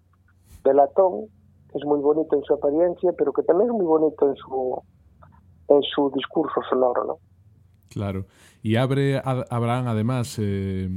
de 0.63 0.73
latón, 0.73 1.27
que 1.71 1.77
es 1.77 1.85
muy 1.85 1.99
bonito 1.99 2.35
en 2.35 2.43
su 2.43 2.53
apariencia, 2.53 3.11
pero 3.17 3.31
que 3.31 3.43
también 3.43 3.69
es 3.69 3.75
muy 3.75 3.85
bonito 3.85 4.27
en 4.27 4.35
su, 4.35 4.81
en 5.69 5.81
su 5.83 6.11
discurso 6.15 6.61
sonoro, 6.69 7.05
¿no? 7.05 7.17
Claro. 7.89 8.25
Y 8.63 8.77
abre, 8.77 9.21
Abraham, 9.23 9.87
además, 9.87 10.37
eh, 10.41 10.89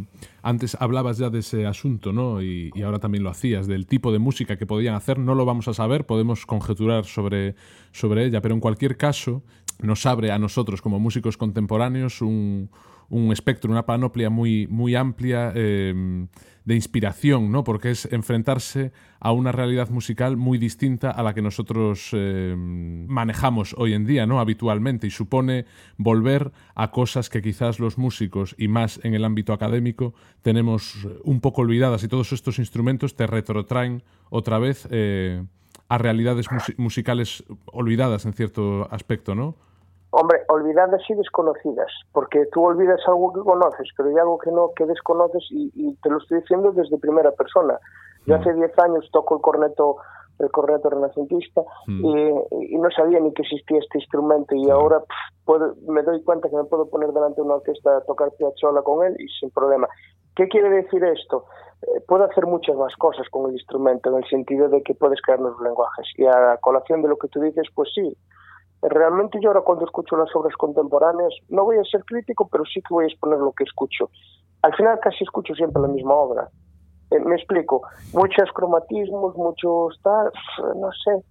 antes 0.43 0.77
hablabas 0.81 1.19
ya 1.19 1.31
de 1.31 1.41
ese 1.41 1.67
asunto, 1.67 2.13
¿no? 2.13 2.41
Y, 2.41 2.71
y, 2.75 2.83
ahora 2.83 3.01
también 3.01 3.23
lo 3.23 3.29
hacías, 3.29 3.67
del 3.67 3.87
tipo 3.87 4.13
de 4.13 4.19
música 4.19 4.57
que 4.57 4.67
podían 4.67 4.95
hacer. 4.95 5.19
No 5.19 5.35
lo 5.35 5.45
vamos 5.45 5.69
a 5.69 5.75
saber, 5.75 6.07
podemos 6.07 6.47
conjeturar 6.47 7.05
sobre, 7.05 7.55
sobre 7.93 8.25
ella, 8.25 8.41
pero 8.41 8.55
en 8.55 8.61
cualquier 8.61 8.97
caso 8.97 9.43
nos 9.81 10.07
abre 10.07 10.31
a 10.31 10.39
nosotros 10.39 10.81
como 10.81 10.99
músicos 10.99 11.37
contemporáneos 11.37 12.23
un, 12.23 12.71
un 13.09 13.33
espectro, 13.33 13.71
una 13.71 13.87
panoplia 13.87 14.31
muy, 14.31 14.67
muy 14.69 14.95
amplia 14.95 15.53
eh, 15.55 16.27
de 16.67 16.75
inspiración, 16.75 17.53
¿no? 17.53 17.63
Porque 17.63 17.93
es 17.93 18.07
enfrentarse 18.13 18.93
a 19.21 19.31
una 19.31 19.53
realidad 19.53 19.89
musical 19.89 20.37
muy 20.37 20.59
distinta 20.59 21.13
a 21.13 21.23
la 21.23 21.33
que 21.33 21.41
nosotros 21.41 22.11
eh, 22.13 22.55
manejamos 22.57 23.75
hoy 23.79 23.95
en 23.95 24.05
día, 24.05 24.27
¿no? 24.27 24.41
Habitualmente 24.41 25.07
y 25.07 25.11
supone 25.11 25.65
volver 25.97 26.51
a 26.75 26.91
cosas 26.91 27.31
que 27.31 27.41
quizás 27.41 27.79
los 27.79 27.99
músicos 27.99 28.57
y 28.59 28.67
más 28.67 29.01
en 29.05 29.15
el 29.15 29.25
ámbito 29.25 29.53
académico 29.53 30.13
tenemos 30.43 31.07
un 31.23 31.41
poco 31.41 31.63
olvidadas 31.63 32.03
y 32.03 32.09
todos 32.09 32.33
estos 32.33 32.59
instrumentos 32.59 33.15
te 33.15 33.29
retrotraen 33.29 34.03
otra 34.29 34.59
vez 34.59 34.89
eh, 34.91 35.45
a 35.89 35.99
realidades 35.99 36.51
mus 36.51 36.73
musicales 36.79 37.45
olvidadas 37.67 38.27
en 38.27 38.33
cierto 38.33 38.89
aspecto, 38.91 39.37
¿no? 39.37 39.57
Hombre, 40.11 40.41
olvidadas 40.49 41.03
y 41.09 41.15
desconocidas, 41.15 41.91
porque 42.13 42.47
tú 42.53 42.65
olvidas 42.65 43.01
algo 43.07 43.33
que 43.33 43.41
conoces, 43.41 43.89
pero 43.97 44.09
hay 44.09 44.17
algo 44.17 44.39
que 44.39 44.51
no, 44.51 44.71
que 44.75 44.87
desconoces 44.87 45.45
y, 45.51 45.71
y 45.75 45.95
te 45.97 46.11
lo 46.11 46.19
estoy 46.19 46.41
diciendo 46.41 46.73
desde 46.73 46.97
primera 46.99 47.33
persona. 47.33 47.79
Yo 48.25 48.37
mm. 48.37 48.41
hace 48.41 48.55
10 48.55 48.79
años 48.79 49.09
toco 49.13 49.37
el 49.37 49.43
corneto 49.43 49.97
el 50.39 50.51
corneto 50.51 50.91
renacentista 50.91 51.63
mm. 51.87 52.05
y, 52.05 52.75
y, 52.75 52.79
no 52.79 52.91
sabía 52.91 53.21
ni 53.21 53.33
que 53.33 53.43
existía 53.43 53.79
este 53.79 53.99
instrumento 53.99 54.55
y 54.55 54.67
mm. 54.67 54.71
ahora 54.71 55.01
pff, 55.01 55.45
puedo, 55.45 55.75
me 55.89 56.03
doy 56.03 56.23
cuenta 56.23 56.49
que 56.49 56.57
me 56.57 56.65
puedo 56.65 56.89
poner 56.89 57.11
delante 57.13 57.37
de 57.37 57.43
una 57.43 57.55
orquesta 57.55 57.97
a 57.97 58.01
tocar 58.03 58.31
piazzolla 58.39 58.83
con 58.83 59.07
él 59.07 59.17
y 59.19 59.29
sin 59.41 59.51
problema. 59.51 59.89
¿Qué 60.35 60.49
quiere 60.49 60.69
decir 60.69 61.03
esto? 61.05 61.47
Eh, 61.83 62.01
puedo 62.07 62.25
hacer 62.25 62.45
muchas 62.47 62.77
más 62.77 62.95
cosas 62.97 63.27
con 63.31 63.49
el 63.49 63.55
instrumento 63.55 64.11
en 64.11 64.23
el 64.23 64.29
sentido 64.29 64.69
de 64.69 64.83
que 64.83 64.95
puedes 64.95 65.21
crear 65.23 65.41
nuevos 65.41 65.61
lenguajes 65.63 66.07
y 66.17 66.27
a 66.27 66.59
colación 66.61 67.01
de 67.01 67.09
lo 67.09 67.17
que 67.17 67.29
tú 67.29 67.41
dices, 67.41 67.67
pues 67.75 67.89
sí, 67.95 68.15
Realmente 68.83 69.39
yo 69.41 69.49
ahora 69.49 69.63
cuando 69.63 69.85
escucho 69.85 70.17
las 70.17 70.35
obras 70.37 70.55
contemporáneas 70.57 71.33
no 71.49 71.65
voy 71.65 71.79
a 71.79 71.85
ser 71.85 72.05
crítico, 72.05 72.49
pero 72.49 72.65
sí 72.65 72.81
que 72.83 72.95
voy 72.95 73.05
a 73.05 73.09
exponer 73.09 73.39
lo 73.39 73.53
que 73.53 73.65
escucho. 73.65 74.11
Al 74.63 74.75
final 74.75 74.99
casi 75.01 75.25
escucho 75.25 75.55
siempre 75.55 75.83
la 75.83 75.89
misma 75.89 76.15
obra. 76.15 76.49
Eh, 77.11 77.21
me 77.21 77.37
explico, 77.37 77.83
muchos 78.13 78.51
cromatismos, 78.53 79.37
muchos 79.37 79.99
tal, 80.03 80.31
no 80.77 80.91
sé. 80.93 81.25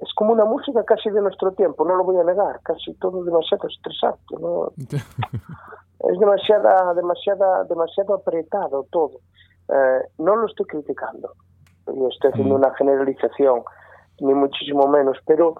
Es 0.00 0.12
como 0.14 0.32
una 0.32 0.44
música 0.44 0.82
casi 0.84 1.10
de 1.10 1.20
nuestro 1.20 1.52
tiempo, 1.52 1.84
no 1.84 1.94
lo 1.94 2.04
voy 2.04 2.16
a 2.16 2.24
negar, 2.24 2.60
casi 2.62 2.94
todo 2.94 3.22
demasiado 3.22 3.68
estresante, 3.68 4.34
¿no? 4.40 4.72
es 4.78 6.18
demasiada, 6.18 6.94
demasiada, 6.94 7.64
demasiado 7.64 8.14
apretado 8.14 8.86
todo. 8.90 9.18
Eh, 9.68 10.00
no 10.18 10.36
lo 10.36 10.46
estoy 10.46 10.66
criticando, 10.66 11.32
yo 11.86 12.08
estoy 12.08 12.30
haciendo 12.32 12.54
una 12.54 12.74
generalización, 12.74 13.62
ni 14.20 14.34
muchísimo 14.34 14.88
menos, 14.88 15.18
pero 15.26 15.54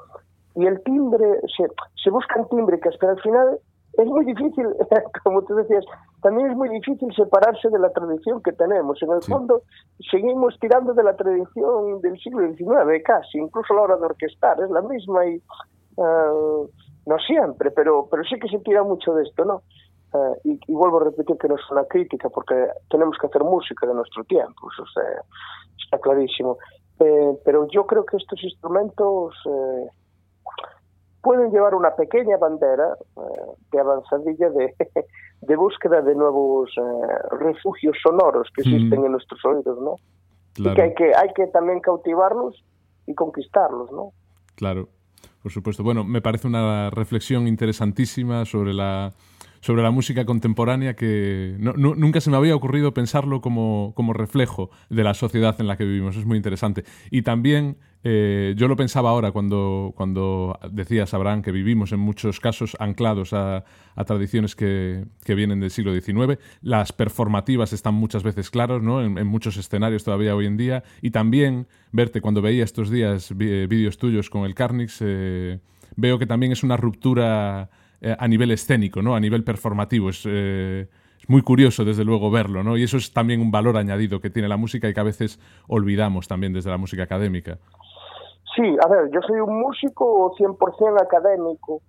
y 0.60 0.66
el 0.66 0.82
timbre, 0.82 1.40
se, 1.56 1.66
se 2.02 2.10
buscan 2.10 2.46
tímbricas, 2.48 2.94
pero 3.00 3.12
al 3.12 3.20
final 3.22 3.58
es 3.94 4.06
muy 4.06 4.24
difícil, 4.26 4.66
como 5.24 5.42
tú 5.42 5.54
decías, 5.54 5.84
también 6.22 6.50
es 6.50 6.56
muy 6.56 6.68
difícil 6.68 7.12
separarse 7.14 7.70
de 7.70 7.78
la 7.78 7.90
tradición 7.90 8.42
que 8.42 8.52
tenemos. 8.52 9.02
En 9.02 9.10
el 9.10 9.22
fondo, 9.22 9.62
seguimos 10.10 10.58
tirando 10.60 10.92
de 10.92 11.02
la 11.02 11.16
tradición 11.16 12.02
del 12.02 12.18
siglo 12.20 12.46
XIX 12.52 13.02
casi, 13.04 13.38
incluso 13.38 13.72
a 13.72 13.76
la 13.76 13.82
hora 13.82 13.96
de 13.96 14.04
orquestar, 14.04 14.60
es 14.60 14.70
la 14.70 14.82
misma 14.82 15.26
y 15.26 15.42
uh, 15.96 16.68
no 17.06 17.18
siempre, 17.26 17.70
pero, 17.70 18.06
pero 18.10 18.22
sí 18.24 18.38
que 18.38 18.48
se 18.48 18.58
tira 18.58 18.82
mucho 18.82 19.14
de 19.14 19.22
esto, 19.22 19.44
¿no? 19.46 19.62
Uh, 20.12 20.34
y, 20.44 20.60
y, 20.66 20.74
vuelvo 20.74 21.00
a 21.00 21.04
repetir 21.04 21.38
que 21.38 21.48
no 21.48 21.54
es 21.54 21.70
una 21.70 21.84
crítica, 21.84 22.28
porque 22.28 22.66
tenemos 22.90 23.16
que 23.16 23.28
hacer 23.28 23.44
música 23.44 23.86
de 23.86 23.94
nuestro 23.94 24.24
tiempo, 24.24 24.68
eso 24.72 24.84
está 25.78 25.98
clarísimo. 25.98 26.58
Eh, 27.00 27.32
pero 27.44 27.66
yo 27.68 27.86
creo 27.86 28.04
que 28.04 28.18
estos 28.18 28.42
instrumentos 28.44 29.34
eh, 29.46 29.88
pueden 31.22 31.50
llevar 31.50 31.74
una 31.74 31.94
pequeña 31.94 32.36
bandera 32.36 32.96
eh, 33.16 33.20
de 33.72 33.80
avanzadilla 33.80 34.50
de, 34.50 34.74
de, 35.42 35.56
búsqueda 35.56 36.00
de 36.00 36.14
nuevos 36.14 36.70
eh, 36.76 37.36
refugios 37.38 37.96
sonoros 38.02 38.48
que 38.54 38.62
existen 38.62 39.00
mm. 39.00 39.04
en 39.06 39.12
nuestros 39.12 39.44
oídos, 39.44 39.78
¿no? 39.80 39.96
Claro. 40.54 40.72
Y 40.72 40.74
que 40.74 40.82
hay, 40.82 40.94
que 40.94 41.14
hay 41.14 41.32
que 41.34 41.46
también 41.48 41.80
cautivarlos 41.80 42.64
y 43.06 43.14
conquistarlos, 43.14 43.90
¿no? 43.92 44.12
Claro, 44.56 44.88
por 45.42 45.52
supuesto. 45.52 45.82
Bueno, 45.82 46.04
me 46.04 46.20
parece 46.20 46.46
una 46.46 46.90
reflexión 46.90 47.46
interesantísima 47.46 48.44
sobre 48.44 48.74
la 48.74 49.12
sobre 49.60 49.82
la 49.82 49.90
música 49.90 50.24
contemporánea 50.24 50.96
que 50.96 51.54
no, 51.58 51.74
no, 51.74 51.94
nunca 51.94 52.22
se 52.22 52.30
me 52.30 52.38
había 52.38 52.56
ocurrido 52.56 52.94
pensarlo 52.94 53.42
como, 53.42 53.92
como, 53.94 54.14
reflejo 54.14 54.70
de 54.88 55.04
la 55.04 55.12
sociedad 55.12 55.54
en 55.60 55.66
la 55.66 55.76
que 55.76 55.84
vivimos. 55.84 56.16
Es 56.16 56.24
muy 56.24 56.38
interesante. 56.38 56.84
Y 57.10 57.22
también 57.22 57.76
eh, 58.02 58.54
yo 58.56 58.66
lo 58.66 58.76
pensaba 58.76 59.10
ahora 59.10 59.30
cuando, 59.30 59.92
cuando 59.94 60.58
decías, 60.70 61.12
Abraham, 61.12 61.42
que 61.42 61.52
vivimos 61.52 61.92
en 61.92 62.00
muchos 62.00 62.40
casos 62.40 62.76
anclados 62.80 63.32
a, 63.32 63.64
tradiciones 64.06 64.56
que, 64.56 65.04
que, 65.24 65.34
vienen 65.34 65.60
del 65.60 65.70
siglo 65.70 65.92
XIX. 65.92 66.38
Las 66.62 66.92
performativas 66.92 67.74
están 67.74 67.94
muchas 67.94 68.22
veces 68.22 68.50
claras, 68.50 68.82
¿no? 68.82 69.02
En, 69.02 69.26
muchos 69.26 69.58
escenarios 69.58 70.04
todavía 70.04 70.34
hoy 70.34 70.46
en 70.46 70.56
día. 70.56 70.82
Y 71.02 71.10
también 71.10 71.66
verte 71.92 72.22
cuando 72.22 72.40
veía 72.40 72.64
estos 72.64 72.88
días 72.88 73.36
vídeos 73.36 73.98
tuyos 73.98 74.30
con 74.30 74.46
el 74.46 74.54
Carnix, 74.54 74.98
eh, 75.00 75.60
veo 75.96 76.18
que 76.18 76.26
también 76.26 76.52
es 76.52 76.62
una 76.62 76.78
ruptura 76.78 77.68
eh, 78.00 78.16
a 78.18 78.26
nivel 78.28 78.50
escénico, 78.50 79.02
¿no? 79.02 79.14
A 79.14 79.20
nivel 79.20 79.44
performativo. 79.44 80.08
Es, 80.08 80.22
eh, 80.24 80.88
es, 81.20 81.28
muy 81.28 81.42
curioso, 81.42 81.84
desde 81.84 82.04
luego, 82.04 82.30
verlo, 82.30 82.62
¿no? 82.64 82.78
Y 82.78 82.82
eso 82.82 82.96
es 82.96 83.12
también 83.12 83.42
un 83.42 83.50
valor 83.50 83.76
añadido 83.76 84.20
que 84.20 84.30
tiene 84.30 84.48
la 84.48 84.56
música 84.56 84.88
y 84.88 84.94
que 84.94 85.00
a 85.00 85.04
veces 85.04 85.38
olvidamos 85.66 86.26
también 86.26 86.54
desde 86.54 86.70
la 86.70 86.78
música 86.78 87.02
académica. 87.02 87.58
Sí, 88.60 88.76
a 88.84 88.88
ver, 88.88 89.10
yo 89.10 89.20
soy 89.22 89.40
un 89.40 89.58
músico 89.60 90.34
100% 90.36 91.00
académico 91.00 91.80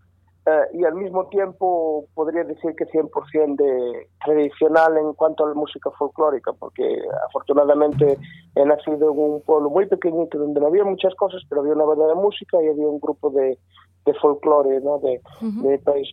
eh, 0.45 0.61
y 0.74 0.86
al 0.86 0.95
mismo 0.95 1.28
tiempo 1.28 2.05
podría 2.13 2.45
decir 2.45 2.74
que 2.78 2.86
100% 2.86 3.55
de 3.57 4.07
tradicional 4.24 4.97
en 4.97 5.13
cuanto 5.13 5.43
a 5.43 5.49
la 5.49 5.53
música 5.53 5.91
folclórica, 5.91 6.53
porque 6.53 6.84
afortunadamente 7.28 8.17
he 8.55 8.65
nacido 8.65 9.11
en 9.11 9.19
un 9.19 9.41
pueblo 9.41 9.69
muy 9.69 9.86
pequeñito 9.88 10.38
donde 10.38 10.61
no 10.61 10.67
había 10.67 10.86
muchas 10.86 11.13
cosas, 11.15 11.41
pero 11.49 11.61
había 11.61 11.74
una 11.74 11.84
banda 11.84 12.07
de 12.07 12.15
música 12.15 12.57
y 12.63 12.69
había 12.69 12.88
un 12.88 13.01
grupo 13.01 13.32
de, 13.32 13.57
de 14.05 14.13
folclore 14.13 14.80
¿no? 14.80 14.99
de, 14.99 15.22
uh 15.41 15.45
-huh. 15.45 15.61
de 15.63 15.80
país. 15.80 16.07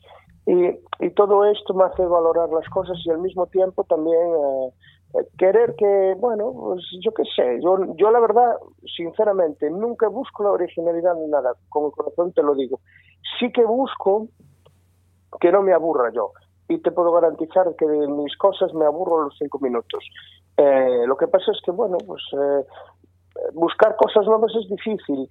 Y, 0.47 1.05
y, 1.05 1.11
todo 1.11 1.45
esto 1.45 1.75
me 1.75 1.85
hace 1.85 2.03
valorar 2.05 2.49
las 2.49 2.67
cosas 2.71 2.97
y 3.05 3.11
al 3.11 3.19
mismo 3.19 3.47
tiempo 3.47 3.85
también 3.85 4.17
eh, 4.17 4.73
querer 5.39 5.75
que, 5.77 6.15
bueno, 6.19 6.53
pues 6.53 6.85
yo 7.03 7.13
qué 7.13 7.25
sé, 7.35 7.61
yo, 7.63 7.79
yo 7.97 8.11
la 8.11 8.21
verdad, 8.21 8.57
sinceramente, 8.97 9.71
nunca 9.71 10.09
busco 10.09 10.43
la 10.45 10.51
originalidad 10.51 11.15
ni 11.15 11.29
nada, 11.29 11.55
con 11.69 11.87
el 11.87 11.93
corazón 11.93 12.33
te 12.33 12.43
lo 12.43 12.55
digo. 12.55 12.81
Sí 13.39 13.51
que 13.53 13.65
busco 13.65 14.29
que 15.41 15.51
no 15.51 15.63
me 15.63 15.73
aburra 15.73 16.11
yo 16.13 16.33
y 16.69 16.79
te 16.79 16.91
puedo 16.91 17.13
garantizar 17.13 17.75
que 17.77 17.87
de 17.87 18.09
mis 18.09 18.37
cosas 18.37 18.73
me 18.75 18.85
aburro 18.85 19.25
los 19.25 19.37
cinco 19.39 19.59
minutos. 19.61 20.05
Eh, 20.57 21.05
lo 21.07 21.17
que 21.17 21.29
pasa 21.29 21.53
es 21.53 21.61
que, 21.65 21.71
bueno, 21.71 21.97
pues 22.07 22.23
eh, 22.33 22.67
buscar 23.55 23.97
cosas 23.97 24.27
nuevas 24.27 24.53
es 24.55 24.69
difícil, 24.69 25.29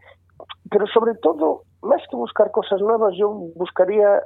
pero 0.69 0.87
sobre 0.87 1.15
todo 1.15 1.63
más 1.81 2.01
que 2.09 2.15
buscar 2.15 2.51
cosas 2.51 2.81
nuevas, 2.81 3.13
yo 3.15 3.29
buscaría 3.55 4.23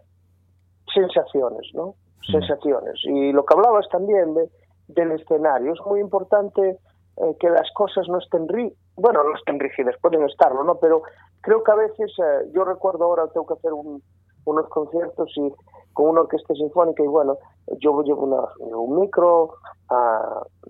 sensaciones, 0.93 1.69
¿no? 1.73 1.95
Mm. 2.27 2.31
Sensaciones. 2.31 2.95
Y 3.03 3.31
lo 3.33 3.43
que 3.43 3.53
hablabas 3.55 3.87
también 3.89 4.33
de, 4.33 4.49
del 4.93 5.11
escenario, 5.11 5.73
es 5.73 5.79
muy 5.85 5.99
importante 5.99 6.77
eh, 7.17 7.35
que 7.39 7.49
las 7.49 7.69
cosas 7.73 8.07
no 8.07 8.19
estén 8.19 8.47
rí 8.47 8.73
bueno, 8.95 9.23
no 9.23 9.35
estén 9.35 9.59
rígidas, 9.59 9.95
pueden 10.01 10.23
estarlo, 10.23 10.63
¿no? 10.63 10.75
Pero 10.75 11.01
creo 11.41 11.63
que 11.63 11.71
a 11.71 11.75
veces, 11.75 12.11
eh, 12.19 12.51
yo 12.53 12.63
recuerdo 12.63 13.05
ahora, 13.05 13.27
tengo 13.27 13.47
que 13.47 13.53
hacer 13.53 13.73
un, 13.73 14.01
unos 14.45 14.67
conciertos 14.69 15.31
y 15.35 15.51
con 15.93 16.09
una 16.09 16.21
orquesta 16.21 16.53
sinfónica 16.53 17.03
y 17.03 17.07
bueno, 17.07 17.37
yo 17.79 18.01
llevo 18.03 18.23
una, 18.23 18.43
un 18.77 19.01
micro, 19.01 19.55
uh, 19.89 20.69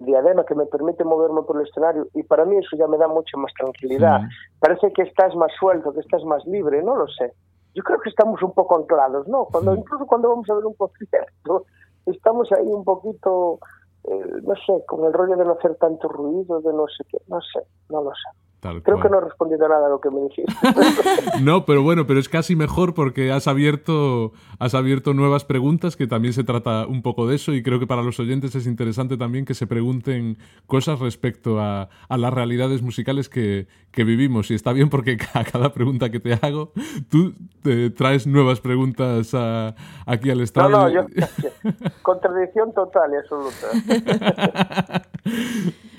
diadema 0.00 0.44
que 0.44 0.54
me 0.54 0.66
permite 0.66 1.04
moverme 1.04 1.42
por 1.42 1.60
el 1.60 1.66
escenario 1.66 2.06
y 2.14 2.22
para 2.22 2.44
mí 2.44 2.56
eso 2.56 2.76
ya 2.76 2.86
me 2.86 2.98
da 2.98 3.08
mucha 3.08 3.36
más 3.38 3.52
tranquilidad. 3.58 4.20
Mm. 4.20 4.28
Parece 4.60 4.92
que 4.92 5.02
estás 5.02 5.34
más 5.36 5.52
suelto, 5.58 5.92
que 5.92 6.00
estás 6.00 6.22
más 6.24 6.44
libre, 6.46 6.82
no 6.82 6.96
lo 6.96 7.06
sé. 7.08 7.32
Yo 7.74 7.82
creo 7.82 8.00
que 8.00 8.10
estamos 8.10 8.42
un 8.42 8.52
poco 8.52 8.76
anclados, 8.76 9.26
¿no? 9.28 9.46
Cuando 9.46 9.72
mm. 9.72 9.78
incluso 9.78 10.06
cuando 10.06 10.28
vamos 10.28 10.48
a 10.50 10.54
ver 10.54 10.66
un 10.66 10.74
concierto, 10.74 11.64
estamos 12.10 12.50
ahí 12.52 12.66
un 12.66 12.84
poquito, 12.84 13.58
eh, 14.04 14.24
no 14.42 14.54
sé, 14.66 14.84
con 14.86 15.04
el 15.04 15.12
rollo 15.12 15.36
de 15.36 15.44
no 15.44 15.52
hacer 15.52 15.76
tanto 15.76 16.08
ruido, 16.08 16.60
de 16.60 16.72
no 16.72 16.86
sé 16.88 17.04
qué, 17.10 17.18
no 17.28 17.40
sé, 17.40 17.60
no 17.88 18.02
lo 18.02 18.10
sé. 18.10 18.47
Tal 18.60 18.82
Creo 18.82 18.96
cual. 18.96 19.06
que 19.06 19.12
no 19.12 19.18
he 19.18 19.24
respondido 19.24 19.68
nada 19.68 19.86
a 19.86 19.88
lo 19.88 20.00
que 20.00 20.10
me 20.10 20.20
dijiste. 20.22 20.52
no, 21.42 21.64
pero 21.64 21.82
bueno, 21.82 22.08
pero 22.08 22.18
es 22.18 22.28
casi 22.28 22.56
mejor 22.56 22.92
porque 22.92 23.30
has 23.30 23.46
abierto, 23.46 24.32
has 24.58 24.74
abierto 24.74 25.14
nuevas 25.14 25.44
preguntas, 25.44 25.96
que 25.96 26.08
también 26.08 26.34
se 26.34 26.42
trata 26.42 26.84
un 26.86 27.02
poco 27.02 27.28
de 27.28 27.36
eso, 27.36 27.54
y 27.54 27.62
creo 27.62 27.78
que 27.78 27.86
para 27.86 28.02
los 28.02 28.18
oyentes 28.18 28.56
es 28.56 28.66
interesante 28.66 29.16
también 29.16 29.44
que 29.44 29.54
se 29.54 29.68
pregunten 29.68 30.38
cosas 30.66 30.98
respecto 30.98 31.60
a, 31.60 31.88
a 32.08 32.18
las 32.18 32.34
realidades 32.34 32.82
musicales 32.82 33.28
que, 33.28 33.68
que, 33.92 34.02
vivimos. 34.02 34.50
Y 34.50 34.54
está 34.54 34.72
bien 34.72 34.90
porque 34.90 35.16
a 35.34 35.44
cada 35.44 35.72
pregunta 35.72 36.10
que 36.10 36.18
te 36.18 36.32
hago, 36.34 36.72
tú 37.08 37.34
te 37.62 37.90
traes 37.90 38.26
nuevas 38.26 38.60
preguntas 38.60 39.34
a, 39.34 39.76
aquí 40.04 40.30
al 40.30 40.40
estrado. 40.40 40.70
No, 40.70 40.88
no, 40.88 40.90
yo, 40.90 41.06
contradicción 42.02 42.72
total 42.72 43.12
y 43.12 43.16
absoluta. 43.16 43.68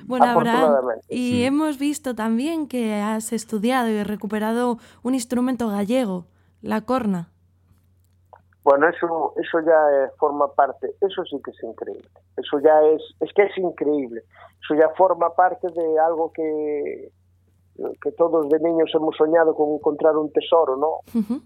Bueno, 0.10 0.26
Abraham, 0.26 1.00
y 1.08 1.34
sí. 1.34 1.44
hemos 1.44 1.78
visto 1.78 2.16
también 2.16 2.68
que 2.68 2.96
has 2.96 3.32
estudiado 3.32 3.90
y 3.90 4.02
recuperado 4.02 4.80
un 5.04 5.14
instrumento 5.14 5.70
gallego, 5.70 6.26
la 6.64 6.82
corna. 6.82 7.30
Bueno, 8.64 8.90
eso, 8.90 9.34
eso 9.38 9.60
ya 9.60 10.06
eh, 10.06 10.10
forma 10.18 10.52
parte, 10.56 10.96
eso 11.00 11.24
sí 11.26 11.40
que 11.46 11.52
es 11.52 11.64
increíble. 11.64 12.10
Eso 12.38 12.60
ya 12.60 12.82
es, 12.88 13.04
es 13.20 13.32
que 13.36 13.44
es 13.44 13.56
increíble. 13.60 14.24
Eso 14.64 14.74
ya 14.74 14.90
forma 14.98 15.36
parte 15.36 15.68
de 15.68 16.00
algo 16.00 16.32
que, 16.34 17.12
que 18.02 18.12
todos 18.14 18.50
de 18.50 18.60
niños 18.62 18.90
hemos 18.96 19.16
soñado 19.16 19.54
con 19.54 19.76
encontrar 19.76 20.18
un 20.18 20.32
tesoro, 20.34 20.76
¿no? 20.76 20.90
Uh 21.14 21.22
-huh. 21.22 21.42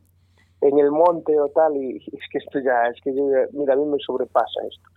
En 0.70 0.80
el 0.80 0.92
monte 0.92 1.38
o 1.40 1.50
tal, 1.50 1.76
y 1.76 1.98
es 1.98 2.26
que 2.32 2.38
esto 2.38 2.60
ya, 2.60 2.88
es 2.88 3.00
que 3.04 3.14
yo, 3.14 3.24
mira, 3.52 3.74
a 3.74 3.78
mí 3.78 3.86
me 3.86 3.98
sobrepasa 4.00 4.60
esto. 4.72 4.88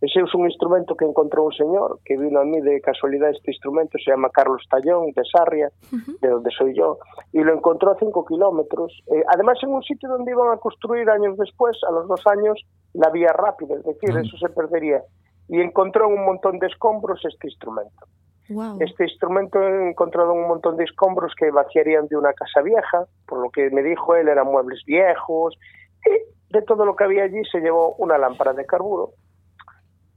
Ese 0.00 0.20
es 0.20 0.34
un 0.34 0.44
instrumento 0.44 0.94
que 0.94 1.04
encontró 1.04 1.44
un 1.44 1.52
señor 1.52 1.98
que 2.04 2.16
vino 2.16 2.38
a 2.40 2.44
mí 2.44 2.60
de 2.60 2.80
casualidad. 2.80 3.30
Este 3.30 3.50
instrumento 3.50 3.98
se 3.98 4.10
llama 4.10 4.28
Carlos 4.30 4.62
Tallón, 4.70 5.06
de 5.16 5.22
Sarria, 5.24 5.68
uh 5.92 5.96
-huh. 5.96 6.20
de 6.20 6.28
donde 6.28 6.50
soy 6.50 6.76
yo, 6.76 6.98
y 7.32 7.40
lo 7.42 7.52
encontró 7.54 7.90
a 7.90 7.98
cinco 7.98 8.24
kilómetros. 8.24 8.92
Eh, 9.08 9.24
además, 9.34 9.58
en 9.62 9.70
un 9.70 9.82
sitio 9.82 10.08
donde 10.08 10.30
iban 10.30 10.52
a 10.52 10.58
construir 10.58 11.08
años 11.10 11.36
después, 11.38 11.76
a 11.88 11.90
los 11.92 12.06
dos 12.06 12.22
años, 12.26 12.56
la 12.92 13.10
vía 13.10 13.32
rápida, 13.32 13.74
es 13.74 13.84
decir, 13.84 14.10
uh 14.10 14.18
-huh. 14.18 14.26
eso 14.26 14.36
se 14.36 14.48
perdería. 14.54 15.02
Y 15.48 15.60
encontró 15.60 16.06
en 16.06 16.18
un 16.18 16.24
montón 16.24 16.58
de 16.58 16.66
escombros 16.66 17.20
este 17.24 17.48
instrumento. 17.48 18.06
Wow. 18.48 18.78
Este 18.80 19.04
instrumento 19.04 19.60
he 19.60 19.90
encontrado 19.90 20.32
un 20.32 20.46
montón 20.46 20.76
de 20.76 20.84
escombros 20.84 21.34
que 21.34 21.50
vaciarían 21.50 22.06
de 22.06 22.16
una 22.16 22.32
casa 22.32 22.62
vieja, 22.62 23.06
por 23.26 23.40
lo 23.40 23.50
que 23.50 23.70
me 23.70 23.82
dijo 23.82 24.14
él, 24.14 24.28
eran 24.28 24.46
muebles 24.46 24.84
viejos. 24.86 25.58
Y 26.04 26.54
de 26.54 26.62
todo 26.62 26.84
lo 26.84 26.94
que 26.94 27.04
había 27.04 27.24
allí 27.24 27.44
se 27.50 27.60
llevó 27.60 27.94
una 27.96 28.18
lámpara 28.18 28.52
de 28.52 28.64
carburo 28.64 29.10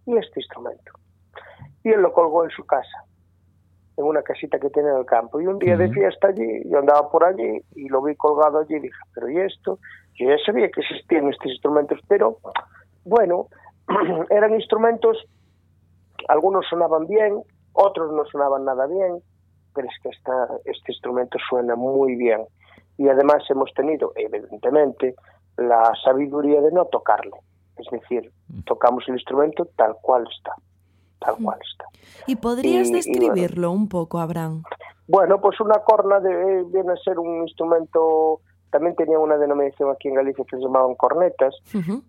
y 0.06 0.18
este 0.18 0.40
instrumento. 0.42 0.92
Y 1.84 1.90
él 1.90 2.02
lo 2.02 2.14
colgó 2.14 2.44
en 2.44 2.52
su 2.52 2.66
casa. 2.66 3.06
en 3.98 4.06
una 4.06 4.22
casita 4.22 4.60
que 4.60 4.70
tiene 4.70 4.90
en 4.90 4.96
el 4.96 5.06
campo. 5.06 5.42
Y 5.42 5.48
un 5.48 5.60
día 5.60 5.76
de 5.76 5.90
fiesta 5.90 6.30
allí, 6.30 6.62
yo 6.70 6.80
andaba 6.80 7.10
por 7.12 7.26
allí 7.26 7.62
y 7.76 7.90
lo 7.90 8.02
vi 8.02 8.16
colgado 8.16 8.60
allí 8.60 8.76
y 8.76 8.80
dije, 8.80 9.00
pero 9.14 9.30
¿y 9.30 9.40
esto? 9.40 9.78
Yo 10.16 10.30
ya 10.30 10.38
sabía 10.46 10.70
que 10.70 10.80
existían 10.80 11.28
estos 11.28 11.52
instrumentos, 11.52 12.00
pero 12.08 12.38
bueno, 13.04 13.48
eran 14.30 14.54
instrumentos, 14.54 15.18
algunos 16.30 16.66
sonaban 16.70 17.08
bien, 17.08 17.42
otros 17.80 18.12
no 18.12 18.26
sonaban 18.26 18.66
nada 18.66 18.86
bien, 18.88 19.22
pero 19.74 19.88
es 19.88 19.94
que 20.04 20.10
esta, 20.10 20.48
este 20.66 20.92
instrumento 20.92 21.38
suena 21.50 21.76
muy 21.76 22.16
bien. 22.16 22.42
Y 22.98 23.08
además 23.08 23.44
hemos 23.50 23.74
tenido, 23.74 24.12
evidentemente, 24.16 25.16
la 25.58 25.92
sabiduría 26.04 26.62
de 26.62 26.72
no 26.72 26.86
tocarle. 26.86 27.38
Es 27.78 27.88
decir, 27.92 28.32
mm. 28.50 28.62
tocamos 28.64 29.06
el 29.08 29.16
instrumento 29.16 29.68
tal 29.78 29.96
cual 30.02 30.28
está. 30.38 30.54
Tal 31.20 31.36
mm. 31.40 31.44
cual 31.44 31.60
está. 31.62 31.86
¿Y 32.28 32.36
podrías 32.36 32.92
describirlo 32.92 33.72
un 33.72 33.88
poco, 33.88 34.20
Abraham? 34.20 34.64
Bueno, 35.08 35.40
pues 35.40 35.60
una 35.62 35.80
corna 35.80 36.20
de, 36.20 36.64
viene 36.72 36.92
a 36.92 36.98
ser 36.98 37.18
un 37.18 37.44
instrumento 37.44 38.42
también 38.70 38.96
tenía 38.96 39.18
una 39.18 39.38
denominación 39.38 39.90
aquí 39.92 40.10
en 40.10 40.16
Galicia 40.16 40.46
que 40.46 40.58
se 40.58 40.62
llamaban 40.62 40.96
cornetas. 40.96 41.56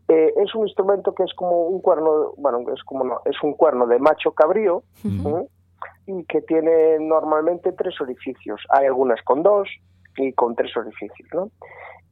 eh, 0.08 0.32
es 0.36 0.54
un 0.54 0.66
instrumento 0.66 1.14
que 1.14 1.22
es 1.22 1.32
como 1.34 1.62
un 1.62 1.80
cuerno, 1.80 2.34
bueno, 2.36 2.60
es 2.74 2.82
como 2.84 3.04
no, 3.04 3.20
es 3.24 3.36
un 3.42 3.54
cuerno 3.54 3.86
de 3.86 3.98
macho 3.98 4.32
cabrío 4.32 4.82
que 6.28 6.42
tiene 6.42 6.98
normalmente 7.00 7.72
tres 7.72 8.00
orificios. 8.00 8.60
Hay 8.70 8.86
algunas 8.86 9.22
con 9.22 9.42
dos 9.42 9.68
y 10.16 10.32
con 10.32 10.54
tres 10.54 10.76
orificios, 10.76 11.28
¿no? 11.32 11.50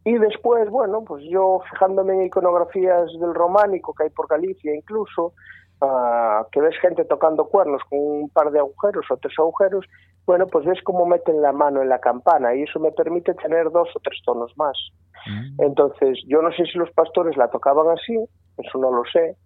Y 0.04 0.16
después, 0.18 0.70
bueno, 0.70 1.04
pues 1.04 1.22
yo 1.28 1.60
fijándome 1.70 2.14
en 2.14 2.26
iconografías 2.26 3.10
del 3.20 3.34
románico 3.34 3.94
que 3.94 4.04
hay 4.04 4.10
por 4.10 4.28
Galicia 4.28 4.74
incluso, 4.74 5.34
uh, 5.82 6.48
que 6.50 6.60
ves 6.60 6.76
gente 6.80 7.04
tocando 7.04 7.46
cuernos 7.46 7.82
con 7.90 7.98
un 7.98 8.30
par 8.30 8.50
de 8.50 8.58
agujeros 8.58 9.04
o 9.10 9.16
tres 9.16 9.34
agujeros, 9.38 9.84
bueno, 10.26 10.46
pues 10.46 10.64
ves 10.64 10.80
cómo 10.82 11.06
meten 11.06 11.42
la 11.42 11.52
mano 11.52 11.82
en 11.82 11.88
la 11.88 11.98
campana 11.98 12.54
y 12.54 12.62
eso 12.62 12.78
me 12.80 12.92
permite 12.92 13.34
tener 13.34 13.70
dos 13.70 13.88
o 13.94 14.00
tres 14.00 14.20
tonos 14.24 14.56
más. 14.56 14.76
Mm. 15.26 15.62
Entonces, 15.62 16.18
yo 16.26 16.42
no 16.42 16.52
sé 16.52 16.64
si 16.66 16.78
los 16.78 16.90
pastores 16.92 17.36
la 17.36 17.48
tocaban 17.48 17.88
así, 17.88 18.16
eso 18.56 18.78
no 18.78 18.90
lo 18.90 19.02
sé. 19.12 19.36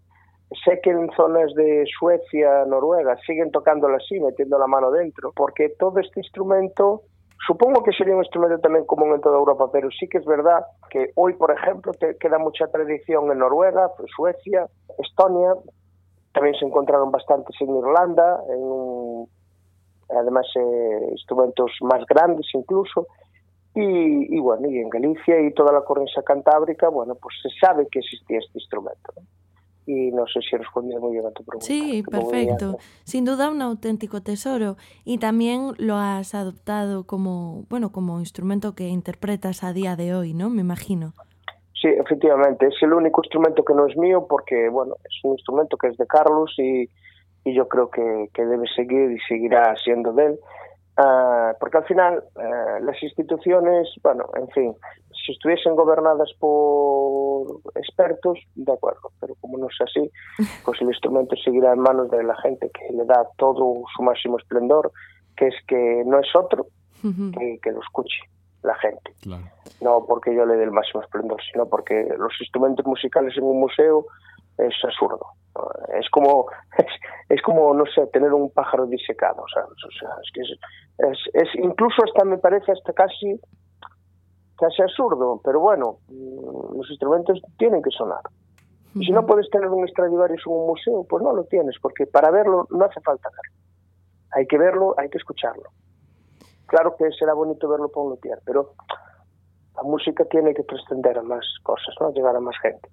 Sé 0.65 0.81
que 0.83 0.91
en 0.91 1.11
zonas 1.17 1.55
de 1.55 1.85
Suecia, 1.99 2.65
Noruega, 2.67 3.17
siguen 3.27 3.51
tocándola 3.51 3.97
así, 3.97 4.21
metiendo 4.21 4.59
la 4.59 4.67
mano 4.67 4.91
dentro, 4.91 5.33
porque 5.35 5.71
todo 5.79 5.99
este 6.01 6.21
instrumento 6.21 7.03
Supongo 7.47 7.83
que 7.83 7.93
sería 7.93 8.15
un 8.15 8.23
instrumento 8.23 8.61
también 8.61 8.85
común 8.85 9.15
en 9.15 9.21
toda 9.21 9.37
Europa, 9.37 9.69
pero 9.73 9.91
sí 9.91 10.07
que 10.09 10.19
es 10.19 10.25
verdad 10.25 10.65
que 10.91 11.11
hoy, 11.17 11.33
por 11.33 11.51
ejemplo, 11.51 11.93
queda 12.21 12.39
mucha 12.39 12.69
tradición 12.69 13.33
en 13.33 13.39
Noruega, 13.39 13.91
Suecia, 14.15 14.69
Estonia, 14.99 15.55
también 16.33 16.55
se 16.55 16.67
encontraron 16.67 17.11
bastantes 17.11 17.57
en 17.61 17.77
Irlanda, 17.77 18.41
en 18.49 19.27
además 20.17 20.47
eh, 20.55 21.09
instrumentos 21.11 21.73
más 21.81 22.07
grandes 22.07 22.47
incluso, 22.55 23.09
y, 23.75 24.39
bueno, 24.39 24.69
y 24.69 24.79
en 24.79 24.91
Galicia 24.91 25.41
y 25.41 25.53
toda 25.55 25.73
la 25.73 25.81
cornisa 25.81 26.23
cantábrica, 26.23 26.91
bueno, 26.91 27.15
pues 27.15 27.35
se 27.43 27.49
sabe 27.59 27.89
que 27.91 28.01
existía 28.01 28.39
este 28.39 28.59
instrumento. 28.59 29.15
Y 29.87 30.11
no 30.13 30.27
sé 30.27 30.41
si 30.41 30.57
respondí 30.57 30.97
muy 30.97 31.13
bien 31.13 31.27
a 31.27 31.31
tu 31.31 31.45
pregunta. 31.45 31.67
Sí, 31.67 32.03
perfecto. 32.11 32.79
Sin 33.05 33.25
duda 33.25 33.51
un 33.51 33.63
auténtico 33.63 34.23
tesoro 34.23 34.77
y 35.05 35.19
también 35.19 35.73
lo 35.79 35.97
has 35.97 36.35
adoptado 36.35 37.05
como, 37.05 37.65
bueno, 37.69 37.91
como 37.91 38.21
instrumento 38.21 38.75
que 38.75 38.89
interpretas 38.89 39.65
a 39.65 39.73
día 39.73 39.97
de 39.97 40.15
hoy, 40.15 40.35
¿no? 40.35 40.51
Me 40.51 40.61
imagino. 40.61 41.15
Sí, 41.75 41.89
efectivamente, 41.89 42.69
es 42.69 42.81
el 42.83 42.93
único 42.93 43.23
instrumento 43.25 43.65
que 43.65 43.75
no 43.75 43.87
es 43.89 43.97
mío 43.97 44.27
porque, 44.29 44.69
bueno, 44.69 44.95
es 45.05 45.25
un 45.25 45.33
instrumento 45.33 45.77
que 45.77 45.89
es 45.89 45.97
de 45.97 46.07
Carlos 46.07 46.55
y, 46.59 46.89
y 47.45 47.55
yo 47.55 47.67
creo 47.67 47.91
que, 47.91 48.29
que 48.33 48.45
debe 48.45 48.69
seguir 48.77 49.11
y 49.11 49.19
seguirá 49.29 49.75
siendo 49.83 50.13
de 50.13 50.27
él. 50.27 50.39
Uh, 50.99 51.57
porque 51.59 51.79
al 51.79 51.85
final 51.85 52.23
uh, 52.37 52.85
las 52.85 53.03
instituciones, 53.03 53.89
bueno, 54.03 54.27
en 54.37 54.47
fin, 54.51 54.75
si 55.25 55.33
estuviesen 55.33 55.77
gobernadas 55.77 56.31
por 56.39 57.61
expertos, 57.75 58.39
de 58.55 58.73
acuerdo, 58.73 59.11
pero 59.21 59.35
como 59.41 59.59
no 59.59 59.69
es 59.69 59.81
así, 59.81 60.11
pues 60.65 60.81
el 60.81 60.89
instrumento 60.89 61.37
seguirá 61.37 61.73
en 61.73 61.81
manos 61.81 62.11
de 62.11 62.23
la 62.23 62.37
gente 62.37 62.71
que 62.71 62.93
le 62.95 63.05
da 63.05 63.27
todo 63.37 63.83
su 63.95 64.03
máximo 64.03 64.39
esplendor, 64.39 64.93
que 65.37 65.49
es 65.49 65.55
que 65.67 66.03
no 66.07 66.19
es 66.19 66.35
otro 66.35 66.67
que, 67.03 67.59
que 67.61 67.73
lo 67.73 67.81
escuche 67.81 68.23
la 68.63 68.75
gente. 68.77 69.13
Claro. 69.23 69.43
No 69.81 70.05
porque 70.07 70.35
yo 70.35 70.47
le 70.47 70.55
dé 70.55 70.65
el 70.65 70.71
máximo 70.71 71.03
esplendor, 71.03 71.41
sino 71.51 71.67
porque 71.67 72.07
los 72.17 72.33
instrumentos 72.41 72.87
musicales 72.87 73.37
en 73.37 73.45
un 73.45 73.59
museo 73.59 74.07
es 74.59 74.75
absurdo. 74.85 75.27
Es 75.99 76.09
como, 76.11 76.47
es, 76.79 76.87
es, 77.29 77.43
como, 77.43 77.75
no 77.75 77.85
sé, 77.87 78.07
tener 78.09 78.33
un 78.33 78.51
pájaro 78.51 78.87
disecado, 78.87 79.45
¿sabes? 79.53 79.85
O 79.85 79.91
sea, 79.99 80.11
es 80.23 80.31
que 80.33 80.41
es, 80.41 80.51
es, 80.99 81.19
es, 81.35 81.49
incluso 81.57 82.03
hasta 82.05 82.25
me 82.25 82.39
parece 82.39 82.73
hasta 82.73 82.93
casi, 82.93 83.41
casi 84.63 84.81
absurdo, 84.81 85.41
pero 85.43 85.59
bueno, 85.59 85.99
mm, 86.09 86.77
los 86.77 86.89
instrumentos 86.89 87.43
tienen 87.59 87.83
que 87.83 87.91
sonar. 87.91 88.23
Y 88.95 89.05
si 89.05 89.11
no 89.11 89.27
puedes 89.27 89.51
tener 89.51 89.69
un 89.69 89.89
Stradivarius 89.89 90.43
en 90.47 90.53
un 90.53 90.67
museo, 90.69 91.05
pues 91.09 91.21
no 91.23 91.33
lo 91.35 91.45
tienes, 91.45 91.77
porque 91.83 92.07
para 92.07 92.31
verlo 92.31 92.69
no 92.71 92.85
hace 92.85 93.01
falta 93.01 93.29
verlo. 93.31 93.59
Hay 94.37 94.47
que 94.47 94.59
verlo, 94.59 94.95
hay 94.99 95.09
que 95.09 95.19
escucharlo. 95.19 95.65
Claro 96.67 96.95
que 96.97 97.11
será 97.19 97.35
bonito 97.35 97.69
verlo 97.69 97.89
por 97.89 98.05
un 98.05 98.11
luthier, 98.11 98.39
pero 98.45 98.75
la 99.75 99.83
música 99.83 100.25
tiene 100.27 100.55
que 100.55 100.63
trascender 100.63 101.19
a 101.19 101.23
más 101.23 101.45
cosas, 101.65 101.95
¿no? 102.01 102.13
Llegar 102.13 102.37
a 102.37 102.41
más 102.41 102.57
gente. 102.63 102.89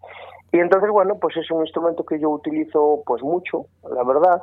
Y 0.52 0.58
entonces, 0.58 0.90
bueno, 0.90 1.20
pues 1.20 1.38
es 1.38 1.52
un 1.52 1.62
instrumento 1.62 2.04
que 2.04 2.20
yo 2.20 2.30
utilizo 2.32 3.04
pues 3.06 3.22
mucho, 3.22 3.66
la 3.84 4.04
verdad, 4.04 4.42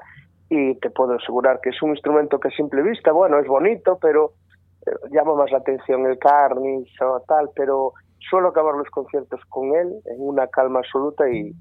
y 0.48 0.76
te 0.76 0.90
puedo 0.90 1.14
asegurar 1.14 1.60
que 1.60 1.70
es 1.70 1.82
un 1.82 1.90
instrumento 1.90 2.38
que 2.38 2.48
a 2.48 2.50
simple 2.52 2.82
vista, 2.82 3.10
bueno, 3.10 3.40
es 3.40 3.48
bonito, 3.48 3.98
pero 4.00 4.34
llama 5.11 5.34
más 5.34 5.51
la 5.51 5.59
atención 5.59 6.07
el 6.07 6.18
carnis 6.18 6.89
o 7.01 7.20
tal, 7.26 7.51
pero 7.55 7.93
suelo 8.18 8.49
acabar 8.49 8.74
los 8.74 8.89
conciertos 8.91 9.41
con 9.49 9.74
él 9.74 9.93
en 10.07 10.20
una 10.20 10.47
calma 10.49 10.80
absoluta 10.80 11.28
y, 11.30 11.53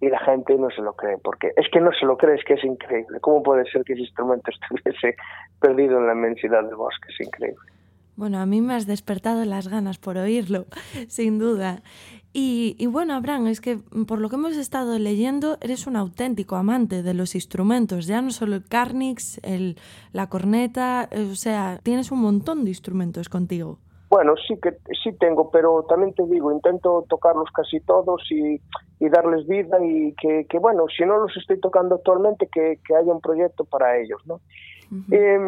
y 0.00 0.08
la 0.08 0.18
gente 0.20 0.56
no 0.56 0.70
se 0.70 0.82
lo 0.82 0.94
cree, 0.94 1.18
porque 1.18 1.52
es 1.56 1.66
que 1.72 1.80
no 1.80 1.90
se 1.92 2.06
lo 2.06 2.16
cree, 2.16 2.36
es 2.36 2.44
que 2.44 2.54
es 2.54 2.64
increíble. 2.64 3.20
¿Cómo 3.20 3.42
puede 3.42 3.64
ser 3.70 3.84
que 3.84 3.94
ese 3.94 4.02
instrumento 4.02 4.50
estuviese 4.62 5.16
perdido 5.60 5.98
en 5.98 6.06
la 6.06 6.12
inmensidad 6.12 6.62
del 6.64 6.76
bosque? 6.76 7.08
Es 7.12 7.26
increíble. 7.26 7.64
Bueno, 8.16 8.38
a 8.38 8.46
mí 8.46 8.60
me 8.60 8.74
has 8.74 8.86
despertado 8.86 9.44
las 9.44 9.68
ganas 9.68 9.98
por 9.98 10.16
oírlo, 10.16 10.66
sin 11.08 11.38
duda. 11.38 11.82
Y, 12.36 12.74
y, 12.80 12.86
bueno, 12.86 13.14
Abraham, 13.14 13.46
es 13.46 13.60
que 13.60 13.78
por 14.08 14.20
lo 14.20 14.28
que 14.28 14.34
hemos 14.34 14.56
estado 14.56 14.98
leyendo, 14.98 15.56
eres 15.60 15.86
un 15.86 15.94
auténtico 15.94 16.56
amante 16.56 17.04
de 17.04 17.14
los 17.14 17.36
instrumentos, 17.36 18.08
ya 18.08 18.20
no 18.22 18.32
solo 18.32 18.56
el 18.56 18.64
carnix, 18.66 19.38
el, 19.44 19.76
la 20.12 20.28
corneta, 20.28 21.08
eh, 21.12 21.28
o 21.30 21.36
sea, 21.36 21.78
tienes 21.84 22.10
un 22.10 22.20
montón 22.20 22.64
de 22.64 22.70
instrumentos 22.70 23.28
contigo. 23.28 23.78
Bueno, 24.10 24.34
sí 24.48 24.54
que 24.60 24.72
sí 25.04 25.12
tengo, 25.20 25.48
pero 25.52 25.84
también 25.88 26.12
te 26.12 26.26
digo, 26.26 26.50
intento 26.50 27.04
tocarlos 27.08 27.50
casi 27.52 27.78
todos 27.78 28.20
y, 28.30 28.60
y 28.98 29.08
darles 29.08 29.46
vida 29.46 29.78
y 29.80 30.12
que, 30.14 30.44
que, 30.48 30.58
bueno, 30.58 30.86
si 30.96 31.04
no 31.04 31.18
los 31.18 31.36
estoy 31.36 31.60
tocando 31.60 31.94
actualmente, 31.94 32.48
que, 32.52 32.80
que 32.84 32.96
haya 32.96 33.12
un 33.12 33.20
proyecto 33.20 33.64
para 33.64 33.96
ellos, 33.96 34.20
¿no? 34.26 34.40
eh, 35.10 35.38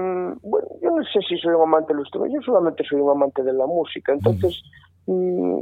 bueno, 0.43 0.69
yo 0.83 0.91
no 0.91 1.03
sé 1.05 1.21
si 1.29 1.37
soy 1.39 1.55
un 1.55 1.63
amante 1.63 1.93
del 1.93 2.01
instrumento, 2.01 2.37
yo 2.37 2.43
solamente 2.43 2.85
soy 2.89 3.01
un 3.01 3.11
amante 3.11 3.43
de 3.43 3.53
la 3.53 3.67
música, 3.67 4.13
entonces, 4.13 4.63
mm, 5.07 5.61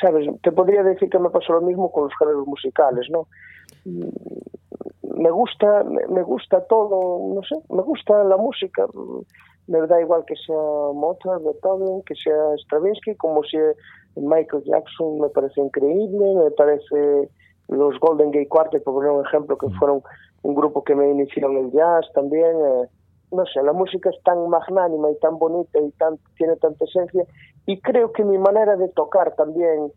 sabes, 0.00 0.28
te 0.42 0.52
podría 0.52 0.82
decir 0.82 1.08
que 1.08 1.18
me 1.18 1.30
pasó 1.30 1.54
lo 1.54 1.62
mismo 1.62 1.90
con 1.92 2.04
los 2.04 2.12
géneros 2.18 2.46
musicales, 2.46 3.08
¿no? 3.10 3.26
Me 3.84 5.30
gusta, 5.30 5.84
me 5.84 6.22
gusta 6.22 6.64
todo, 6.66 7.34
no 7.34 7.42
sé, 7.42 7.56
me 7.72 7.82
gusta 7.82 8.24
la 8.24 8.36
música, 8.36 8.86
me 9.66 9.86
da 9.86 10.00
igual 10.00 10.24
que 10.26 10.34
sea 10.36 10.56
Mozart, 10.56 11.42
Beethoven, 11.44 12.02
que 12.02 12.14
sea 12.14 12.56
Stravinsky, 12.64 13.14
como 13.16 13.42
si 13.44 13.58
Michael 14.16 14.64
Jackson 14.64 15.20
me 15.20 15.28
parece 15.28 15.60
increíble, 15.60 16.34
me 16.34 16.50
parece 16.52 17.30
los 17.68 17.98
Golden 18.00 18.30
Gate 18.32 18.48
Quartet, 18.48 18.82
por 18.82 18.94
poner 18.94 19.10
un 19.10 19.24
ejemplo, 19.24 19.56
que 19.56 19.68
fueron 19.78 20.02
un 20.42 20.54
grupo 20.54 20.82
que 20.82 20.94
me 20.94 21.10
inició 21.10 21.48
en 21.50 21.56
el 21.58 21.72
jazz 21.72 22.06
también. 22.14 22.56
Eh, 22.56 22.88
no 23.30 23.44
sé, 23.46 23.62
la 23.62 23.72
música 23.72 24.10
es 24.10 24.22
tan 24.22 24.48
magnánima 24.48 25.10
y 25.10 25.18
tan 25.18 25.38
bonita 25.38 25.78
y 25.78 25.90
tan, 25.92 26.18
tiene 26.36 26.56
tanta 26.56 26.84
esencia. 26.84 27.24
Y 27.66 27.80
creo 27.80 28.12
que 28.12 28.24
mi 28.24 28.38
manera 28.38 28.76
de 28.76 28.88
tocar 28.88 29.34
también 29.36 29.92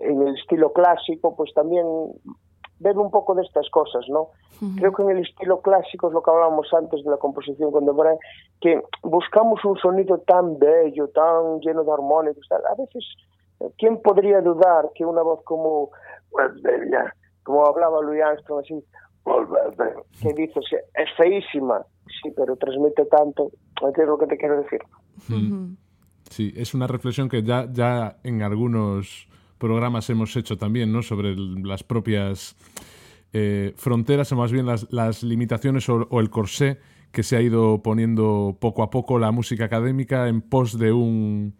en 0.00 0.22
el 0.22 0.34
estilo 0.36 0.72
clásico, 0.72 1.34
pues 1.36 1.52
también 1.54 1.86
bebe 2.80 3.00
un 3.00 3.10
poco 3.10 3.34
de 3.34 3.42
estas 3.42 3.68
cosas, 3.70 4.04
¿no? 4.08 4.28
Creo 4.76 4.92
que 4.92 5.02
en 5.02 5.10
el 5.10 5.18
estilo 5.18 5.60
clásico 5.60 6.08
es 6.08 6.14
lo 6.14 6.22
que 6.22 6.30
hablábamos 6.30 6.72
antes 6.72 7.04
de 7.04 7.10
la 7.10 7.16
composición 7.16 7.70
contemporánea, 7.70 8.18
que 8.60 8.82
buscamos 9.02 9.64
un 9.64 9.76
sonido 9.78 10.18
tan 10.18 10.58
bello, 10.58 11.08
tan 11.08 11.60
lleno 11.60 11.84
de 11.84 11.92
armónicos. 11.92 12.46
A 12.50 12.74
veces, 12.74 13.04
¿quién 13.78 14.00
podría 14.00 14.40
dudar 14.40 14.90
que 14.94 15.04
una 15.04 15.22
voz 15.22 15.42
como, 15.44 15.90
pues, 16.30 16.50
como 17.42 17.66
hablaba 17.66 18.00
Louis 18.00 18.22
Armstrong, 18.22 18.60
así, 18.60 18.84
que 20.22 20.32
dices, 20.34 20.64
es 20.94 21.08
feísima, 21.16 21.84
sí, 22.22 22.32
pero 22.36 22.56
transmite 22.56 23.04
tanto, 23.06 23.50
¿entiendes 23.82 24.08
lo 24.08 24.18
que 24.18 24.26
te 24.26 24.36
quiero 24.36 24.62
decir? 24.62 24.80
Sí, 26.30 26.52
es 26.56 26.74
una 26.74 26.86
reflexión 26.86 27.28
que 27.28 27.42
ya, 27.42 27.68
ya 27.72 28.18
en 28.22 28.42
algunos 28.42 29.28
programas 29.58 30.08
hemos 30.10 30.36
hecho 30.36 30.56
también, 30.56 30.92
¿no? 30.92 31.02
Sobre 31.02 31.34
las 31.36 31.82
propias 31.82 32.56
eh, 33.32 33.72
fronteras 33.76 34.32
o 34.32 34.36
más 34.36 34.52
bien 34.52 34.66
las, 34.66 34.90
las 34.90 35.22
limitaciones 35.22 35.88
o, 35.88 36.20
el 36.20 36.30
corsé 36.30 36.78
que 37.12 37.22
se 37.22 37.36
ha 37.36 37.42
ido 37.42 37.82
poniendo 37.82 38.56
poco 38.60 38.82
a 38.82 38.90
poco 38.90 39.18
la 39.18 39.32
música 39.32 39.64
académica 39.64 40.28
en 40.28 40.40
pos 40.40 40.78
de 40.78 40.92
un 40.92 41.54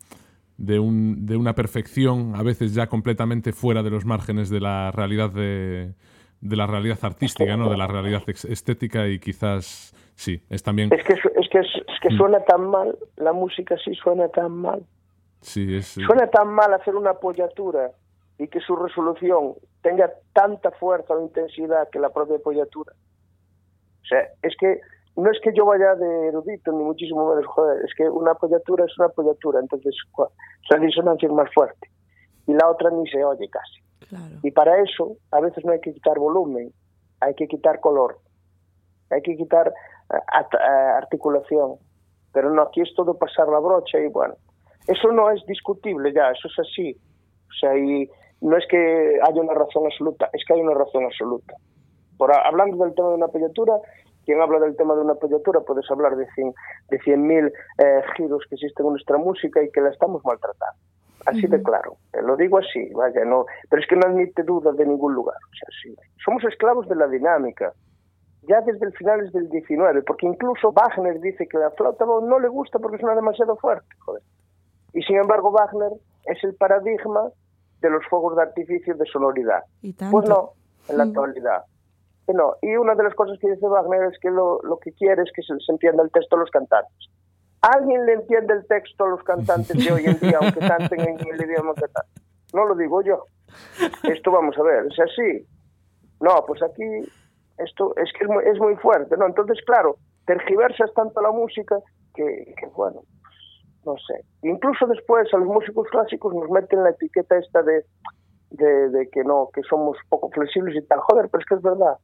de, 0.56 0.78
un, 0.78 1.24
de 1.24 1.36
una 1.36 1.54
perfección 1.54 2.34
a 2.34 2.42
veces 2.42 2.74
ya 2.74 2.88
completamente 2.88 3.52
fuera 3.52 3.82
de 3.82 3.90
los 3.90 4.04
márgenes 4.04 4.50
de 4.50 4.60
la 4.60 4.90
realidad 4.90 5.30
de, 5.30 5.94
de 6.40 6.56
la 6.56 6.66
realidad 6.66 6.98
artística, 7.02 7.56
¿no? 7.56 7.70
De 7.70 7.76
la 7.76 7.86
realidad 7.86 8.22
estética 8.28 9.08
y 9.08 9.18
quizás 9.18 9.94
sí, 10.18 10.42
es 10.50 10.62
también... 10.62 10.92
Es 10.92 11.04
que, 11.04 11.14
es 11.14 11.48
que, 11.48 11.60
es 11.60 12.00
que 12.02 12.14
mm. 12.14 12.16
suena 12.16 12.40
tan 12.40 12.68
mal, 12.68 12.98
la 13.16 13.32
música 13.32 13.76
sí 13.82 13.94
suena 13.94 14.28
tan 14.28 14.52
mal. 14.52 14.84
Sí, 15.40 15.76
es... 15.76 15.86
Suena 15.86 16.26
tan 16.28 16.48
mal 16.48 16.74
hacer 16.74 16.96
una 16.96 17.10
apoyatura 17.10 17.92
y 18.38 18.48
que 18.48 18.60
su 18.60 18.76
resolución 18.76 19.54
tenga 19.82 20.10
tanta 20.32 20.70
fuerza 20.72 21.14
o 21.14 21.22
intensidad 21.22 21.88
que 21.90 21.98
la 21.98 22.10
propia 22.10 22.36
apoyatura. 22.36 22.92
O 24.02 24.06
sea, 24.06 24.28
es 24.42 24.54
que 24.58 24.80
no 25.16 25.30
es 25.30 25.38
que 25.42 25.52
yo 25.52 25.66
vaya 25.66 25.94
de 25.96 26.28
erudito, 26.28 26.70
ni 26.72 26.84
muchísimo 26.84 27.28
menos, 27.28 27.46
joder, 27.46 27.84
es 27.84 27.92
que 27.96 28.08
una 28.08 28.32
apoyatura 28.32 28.84
es 28.84 28.96
una 28.98 29.08
apoyatura, 29.08 29.60
entonces 29.60 29.94
la 30.70 30.78
disonancia 30.78 31.26
es 31.26 31.32
más 31.32 31.52
fuerte 31.52 31.90
y 32.46 32.52
la 32.52 32.68
otra 32.68 32.90
ni 32.90 33.06
se 33.08 33.24
oye 33.24 33.48
casi. 33.48 33.82
Y 34.42 34.50
para 34.52 34.80
eso 34.80 35.16
a 35.32 35.40
veces 35.40 35.64
no 35.64 35.72
hay 35.72 35.80
que 35.80 35.92
quitar 35.92 36.18
volumen, 36.18 36.72
hay 37.20 37.34
que 37.34 37.48
quitar 37.48 37.80
color, 37.80 38.18
hay 39.10 39.20
que 39.22 39.36
quitar 39.36 39.68
eh, 39.68 39.72
eh, 39.72 39.97
articulación, 40.08 41.76
pero 42.32 42.50
no, 42.50 42.62
aquí 42.62 42.80
es 42.80 42.94
todo 42.94 43.18
pasar 43.18 43.48
la 43.48 43.58
brocha 43.58 43.98
y 43.98 44.08
bueno, 44.08 44.34
eso 44.86 45.12
no 45.12 45.30
es 45.30 45.44
discutible 45.46 46.12
ya, 46.12 46.30
eso 46.30 46.48
es 46.48 46.58
así. 46.58 46.96
O 47.48 47.52
sea, 47.60 47.76
y 47.76 48.08
no 48.40 48.56
es 48.56 48.64
que 48.68 49.18
haya 49.22 49.40
una 49.40 49.54
razón 49.54 49.84
absoluta, 49.86 50.30
es 50.32 50.44
que 50.46 50.54
hay 50.54 50.60
una 50.60 50.74
razón 50.74 51.04
absoluta. 51.04 51.54
Por, 52.16 52.34
hablando 52.34 52.84
del 52.84 52.94
tema 52.94 53.08
de 53.08 53.14
una 53.14 53.26
apoyatura, 53.26 53.74
quien 54.24 54.40
habla 54.40 54.60
del 54.60 54.76
tema 54.76 54.94
de 54.94 55.02
una 55.02 55.12
apoyatura 55.12 55.60
puedes 55.60 55.90
hablar 55.90 56.16
de 56.16 56.26
100 56.34 56.54
de 56.90 56.98
100.000 57.00 57.52
eh, 57.78 58.02
giros 58.16 58.44
que 58.48 58.56
existen 58.56 58.86
en 58.86 58.92
nuestra 58.92 59.16
música 59.16 59.62
y 59.62 59.70
que 59.70 59.80
la 59.80 59.90
estamos 59.90 60.22
maltratando. 60.24 60.78
Así 61.26 61.46
de 61.46 61.62
claro. 61.62 61.96
Eh, 62.12 62.22
lo 62.22 62.36
digo 62.36 62.58
así, 62.58 62.90
vaya, 62.94 63.24
no. 63.24 63.46
Pero 63.68 63.82
es 63.82 63.88
que 63.88 63.96
no 63.96 64.06
admite 64.06 64.42
duda 64.42 64.72
de 64.72 64.86
ningún 64.86 65.14
lugar. 65.14 65.36
O 65.36 65.54
sea, 65.54 65.68
sí. 65.82 65.94
Somos 66.24 66.44
esclavos 66.44 66.88
de 66.88 66.96
la 66.96 67.06
dinámica. 67.08 67.72
Ya 68.48 68.60
desde 68.62 68.86
el 68.86 68.92
finales 68.94 69.32
del 69.32 69.48
19, 69.48 70.02
porque 70.02 70.26
incluso 70.26 70.72
Wagner 70.72 71.20
dice 71.20 71.46
que 71.46 71.58
la 71.58 71.70
flauta 71.70 72.04
no 72.06 72.38
le 72.38 72.48
gusta 72.48 72.78
porque 72.78 72.98
suena 72.98 73.14
demasiado 73.14 73.56
fuerte, 73.56 73.88
joder. 73.98 74.22
Y 74.94 75.02
sin 75.02 75.16
embargo 75.16 75.50
Wagner 75.50 75.92
es 76.24 76.42
el 76.44 76.54
paradigma 76.54 77.30
de 77.80 77.90
los 77.90 78.04
fuegos 78.06 78.36
de 78.36 78.42
artificio 78.42 78.94
de 78.94 79.04
sonoridad. 79.06 79.62
Pues 80.10 80.28
no, 80.28 80.52
en 80.88 80.96
la 80.96 81.04
actualidad 81.04 81.64
no. 82.32 82.56
Y 82.62 82.76
una 82.76 82.94
de 82.94 83.04
las 83.04 83.14
cosas 83.14 83.38
que 83.38 83.50
dice 83.50 83.66
Wagner 83.66 84.04
es 84.12 84.18
que 84.20 84.30
lo, 84.30 84.60
lo 84.62 84.78
que 84.78 84.92
quiere 84.92 85.22
es 85.22 85.30
que 85.34 85.42
se 85.42 85.54
les 85.54 85.68
entienda 85.68 86.02
el 86.02 86.10
texto 86.10 86.36
a 86.36 86.40
los 86.40 86.50
cantantes. 86.50 87.10
¿Alguien 87.60 88.06
le 88.06 88.14
entiende 88.14 88.54
el 88.54 88.66
texto 88.66 89.04
a 89.04 89.08
los 89.08 89.22
cantantes 89.24 89.84
de 89.84 89.92
hoy 89.92 90.04
en 90.06 90.18
día, 90.20 90.38
aunque 90.40 90.60
canten 90.60 91.00
en 91.00 91.18
el 91.18 91.42
idioma 91.42 91.74
que 91.74 91.88
tal? 91.88 92.04
No 92.54 92.66
lo 92.66 92.74
digo 92.76 93.02
yo. 93.02 93.24
Esto 94.04 94.30
vamos 94.30 94.56
a 94.58 94.62
ver, 94.62 94.86
es 94.86 94.98
así. 95.00 95.46
No, 96.20 96.44
pues 96.46 96.62
aquí 96.62 96.84
esto 97.58 97.94
es 97.96 98.10
que 98.12 98.24
es 98.24 98.30
muy, 98.30 98.44
es 98.44 98.58
muy 98.58 98.76
fuerte, 98.76 99.16
¿no? 99.16 99.26
Entonces, 99.26 99.58
claro, 99.66 99.96
tergiversas 100.26 100.92
tanto 100.94 101.20
la 101.20 101.32
música 101.32 101.78
que, 102.14 102.54
que, 102.56 102.66
bueno, 102.74 103.02
no 103.84 103.94
sé. 104.06 104.24
Incluso 104.42 104.86
después 104.86 105.32
a 105.32 105.38
los 105.38 105.48
músicos 105.48 105.88
clásicos 105.90 106.34
nos 106.34 106.50
meten 106.50 106.82
la 106.82 106.90
etiqueta 106.90 107.38
esta 107.38 107.62
de, 107.62 107.84
de, 108.50 108.90
de 108.90 109.08
que 109.08 109.24
no, 109.24 109.48
que 109.52 109.62
somos 109.62 109.96
poco 110.08 110.30
flexibles 110.30 110.76
y 110.76 110.86
tal. 110.86 111.00
Joder, 111.00 111.28
pero 111.30 111.40
es 111.40 111.46
que 111.46 111.54
es 111.54 111.62
verdad. 111.62 111.96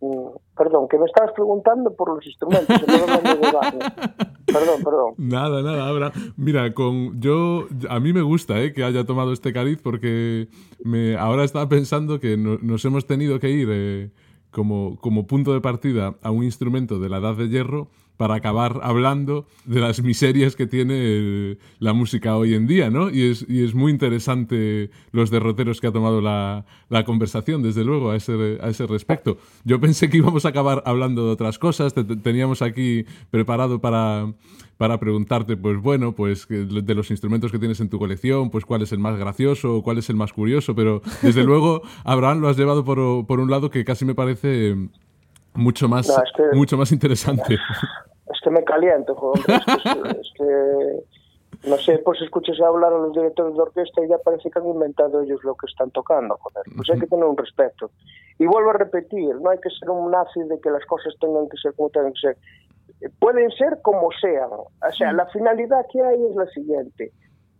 Mm, 0.00 0.36
perdón, 0.56 0.88
que 0.88 0.98
me 0.98 1.06
estabas 1.06 1.32
preguntando 1.32 1.94
por 1.94 2.14
los 2.14 2.26
instrumentos. 2.26 2.82
perdón, 4.46 4.84
perdón. 4.84 5.14
Nada, 5.16 5.62
nada, 5.62 5.88
Abra. 5.88 6.12
Mira, 6.36 6.74
con 6.74 7.20
yo 7.20 7.66
a 7.88 8.00
mí 8.00 8.12
me 8.12 8.22
gusta 8.22 8.60
eh, 8.60 8.72
que 8.72 8.84
haya 8.84 9.04
tomado 9.04 9.32
este 9.32 9.52
cariz 9.52 9.80
porque 9.82 10.48
me 10.84 11.16
ahora 11.16 11.44
estaba 11.44 11.68
pensando 11.68 12.20
que 12.20 12.36
nos 12.36 12.84
hemos 12.84 13.06
tenido 13.06 13.40
que 13.40 13.48
ir 13.48 13.68
eh, 13.70 14.10
como, 14.54 14.96
como 15.00 15.26
punto 15.26 15.52
de 15.52 15.60
partida 15.60 16.14
a 16.22 16.30
un 16.30 16.44
instrumento 16.44 17.00
de 17.00 17.08
la 17.08 17.18
edad 17.18 17.34
de 17.34 17.48
hierro 17.48 17.88
para 18.16 18.36
acabar 18.36 18.80
hablando 18.82 19.46
de 19.64 19.80
las 19.80 20.02
miserias 20.02 20.54
que 20.54 20.66
tiene 20.66 21.58
la 21.80 21.92
música 21.92 22.36
hoy 22.36 22.54
en 22.54 22.66
día, 22.66 22.90
¿no? 22.90 23.10
Y 23.10 23.30
es, 23.30 23.44
y 23.48 23.64
es 23.64 23.74
muy 23.74 23.90
interesante 23.90 24.90
los 25.12 25.30
derroteros 25.30 25.80
que 25.80 25.88
ha 25.88 25.92
tomado 25.92 26.20
la, 26.20 26.64
la 26.88 27.04
conversación, 27.04 27.62
desde 27.62 27.84
luego, 27.84 28.10
a 28.10 28.16
ese, 28.16 28.58
a 28.60 28.68
ese 28.68 28.86
respecto. 28.86 29.38
Yo 29.64 29.80
pensé 29.80 30.08
que 30.08 30.18
íbamos 30.18 30.44
a 30.44 30.50
acabar 30.50 30.82
hablando 30.86 31.26
de 31.26 31.32
otras 31.32 31.58
cosas, 31.58 31.94
teníamos 32.22 32.62
aquí 32.62 33.04
preparado 33.30 33.80
para, 33.80 34.32
para 34.76 34.98
preguntarte, 34.98 35.56
pues 35.56 35.80
bueno, 35.80 36.12
pues 36.12 36.46
de 36.48 36.94
los 36.94 37.10
instrumentos 37.10 37.50
que 37.50 37.58
tienes 37.58 37.80
en 37.80 37.88
tu 37.88 37.98
colección, 37.98 38.50
pues 38.50 38.64
cuál 38.64 38.82
es 38.82 38.92
el 38.92 38.98
más 38.98 39.18
gracioso, 39.18 39.82
cuál 39.82 39.98
es 39.98 40.08
el 40.08 40.16
más 40.16 40.32
curioso, 40.32 40.74
pero 40.74 41.02
desde 41.22 41.42
luego, 41.44 41.82
Abraham, 42.04 42.40
lo 42.40 42.48
has 42.48 42.56
llevado 42.56 42.84
por, 42.84 43.26
por 43.26 43.40
un 43.40 43.50
lado 43.50 43.70
que 43.70 43.84
casi 43.84 44.04
me 44.04 44.14
parece 44.14 44.76
mucho 45.54 45.88
más, 45.88 46.10
mucho 46.52 46.76
más 46.76 46.92
interesante. 46.92 47.58
Es 48.26 48.40
que 48.42 48.48
me 48.48 48.64
caliento, 48.64 49.14
joder. 49.14 49.44
Es 50.18 50.32
que, 50.34 51.68
no 51.68 51.76
sé, 51.76 51.98
pues 51.98 52.22
escuchas 52.22 52.58
hablar 52.58 52.90
a 52.92 52.98
los 52.98 53.12
directores 53.12 53.54
de 53.54 53.60
orquesta 53.60 54.02
y 54.02 54.08
ya 54.08 54.16
parece 54.16 54.50
que 54.50 54.58
han 54.58 54.66
inventado 54.66 55.20
ellos 55.20 55.44
lo 55.44 55.54
que 55.54 55.66
están 55.66 55.90
tocando, 55.90 56.36
joder. 56.40 56.64
Pues 56.74 56.88
hay 56.90 56.98
que 56.98 57.06
tener 57.06 57.24
un 57.26 57.36
respeto. 57.36 57.90
Y 58.38 58.46
vuelvo 58.46 58.70
a 58.70 58.72
repetir, 58.72 59.36
no 59.36 59.50
hay 59.50 59.58
que 59.58 59.68
ser 59.68 59.90
un 59.90 60.10
nazi 60.10 60.42
de 60.44 60.58
que 60.58 60.70
las 60.70 60.84
cosas 60.86 61.14
tengan 61.20 61.48
que 61.50 61.58
ser 61.58 61.74
como 61.74 61.90
tengan 61.90 62.14
que 62.14 62.20
ser. 62.20 62.36
Pueden 63.18 63.50
ser 63.50 63.80
como 63.82 64.08
sean. 64.20 64.50
O 64.50 64.92
sea, 64.96 65.12
la 65.12 65.26
finalidad 65.26 65.84
que 65.92 66.02
hay 66.02 66.24
es 66.24 66.34
la 66.34 66.46
siguiente. 66.46 67.12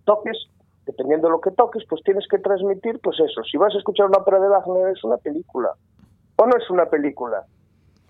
Toques, 0.05 0.49
dependiendo 0.87 1.29
de 1.29 1.33
lo 1.33 1.41
que 1.43 1.51
toques, 1.51 1.85
pues 1.89 2.03
tienes 2.05 2.27
que 2.27 2.39
transmitir, 2.39 3.01
pues 3.01 3.21
eso. 3.21 3.45
Si 3.45 3.59
vas 3.59 3.75
a 3.75 3.79
escuchar 3.79 4.07
una 4.07 4.19
ópera 4.19 4.41
de 4.41 4.49
Wagner, 4.49 4.89
es 4.89 5.05
una 5.05 5.19
película. 5.19 5.73
O 6.37 6.47
no 6.47 6.57
es 6.57 6.69
una 6.71 6.87
película 6.87 7.45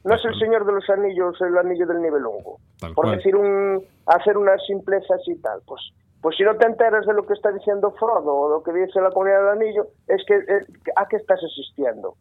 no 0.05 0.15
es 0.15 0.25
el 0.25 0.39
Señor 0.39 0.67
de 0.67 0.73
los 0.73 0.89
Anillos, 0.91 1.41
el 1.41 1.57
anillo 1.57 1.87
del 1.87 2.03
Nibelungo. 2.03 2.59
Por 2.95 3.11
decir 3.11 3.35
un, 3.35 3.83
hacer 4.07 4.37
unas 4.37 4.65
simplezas 4.67 5.21
y 5.27 5.37
tal. 5.37 5.63
Pues, 5.67 5.81
pues 6.21 6.37
si 6.37 6.43
no 6.43 6.55
te 6.57 6.67
enteras 6.67 7.07
de 7.07 7.15
lo 7.15 7.27
que 7.27 7.33
está 7.33 7.51
diciendo 7.53 7.91
Frodo 7.93 8.35
o 8.35 8.49
lo 8.51 8.63
que 8.63 8.73
dice 8.73 9.01
la 9.01 9.11
comunidad 9.11 9.41
del 9.41 9.63
anillo, 9.63 9.87
es 10.07 10.23
que 10.27 10.35
eh, 10.35 10.61
¿a 10.97 11.09
qué 11.09 11.17
estás 11.17 11.41
asistiendo? 11.43 12.17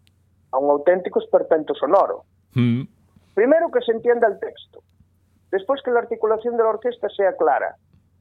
A 0.51 0.59
un 0.59 0.71
auténtico 0.71 1.19
esperpento 1.19 1.75
sonoro. 1.75 2.23
Mm. 2.53 2.83
Primero 3.33 3.69
que 3.69 3.81
se 3.81 3.91
entienda 3.91 4.27
el 4.27 4.39
texto. 4.39 4.81
Después 5.51 5.81
que 5.83 5.91
la 5.91 5.99
articulación 5.99 6.55
de 6.55 6.63
la 6.63 6.69
orquesta 6.69 7.09
sea 7.09 7.35
clara. 7.35 7.75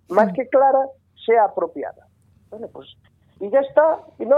Más 0.08 0.32
que 0.32 0.48
clara, 0.48 0.86
sea 1.24 1.44
apropiada. 1.44 2.08
Bueno, 2.50 2.68
pues, 2.72 2.88
y 3.38 3.48
ya 3.48 3.60
está. 3.60 4.00
Y 4.18 4.26
no, 4.26 4.36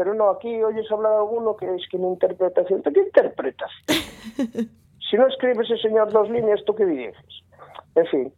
pero 0.00 0.14
no, 0.14 0.30
aquí 0.30 0.62
oyes 0.62 0.90
hablar 0.90 1.12
alguno 1.12 1.54
que 1.58 1.74
es 1.74 1.86
que 1.90 1.98
una 1.98 2.08
interpretación. 2.08 2.82
¿Qué 2.82 3.00
interpretas? 3.00 3.70
si 3.86 5.16
no 5.18 5.26
escribe 5.26 5.62
ese 5.62 5.76
señor 5.76 6.10
dos 6.10 6.30
líneas, 6.30 6.64
¿tú 6.64 6.74
qué 6.74 6.86
dices? 6.86 7.42
En 7.94 8.06
fin, 8.06 8.32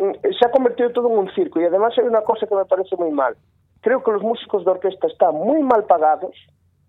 mm, 0.00 0.10
se 0.36 0.44
ha 0.44 0.50
convertido 0.50 0.90
todo 0.90 1.08
en 1.12 1.18
un 1.18 1.30
circo 1.36 1.60
y 1.60 1.66
además 1.66 1.96
hay 1.96 2.04
una 2.04 2.22
cosa 2.22 2.48
que 2.48 2.54
me 2.56 2.64
parece 2.64 2.96
muy 2.96 3.12
mal. 3.12 3.36
Creo 3.80 4.02
que 4.02 4.10
los 4.10 4.22
músicos 4.22 4.64
de 4.64 4.72
orquesta 4.72 5.06
están 5.06 5.36
muy 5.36 5.62
mal 5.62 5.84
pagados, 5.84 6.34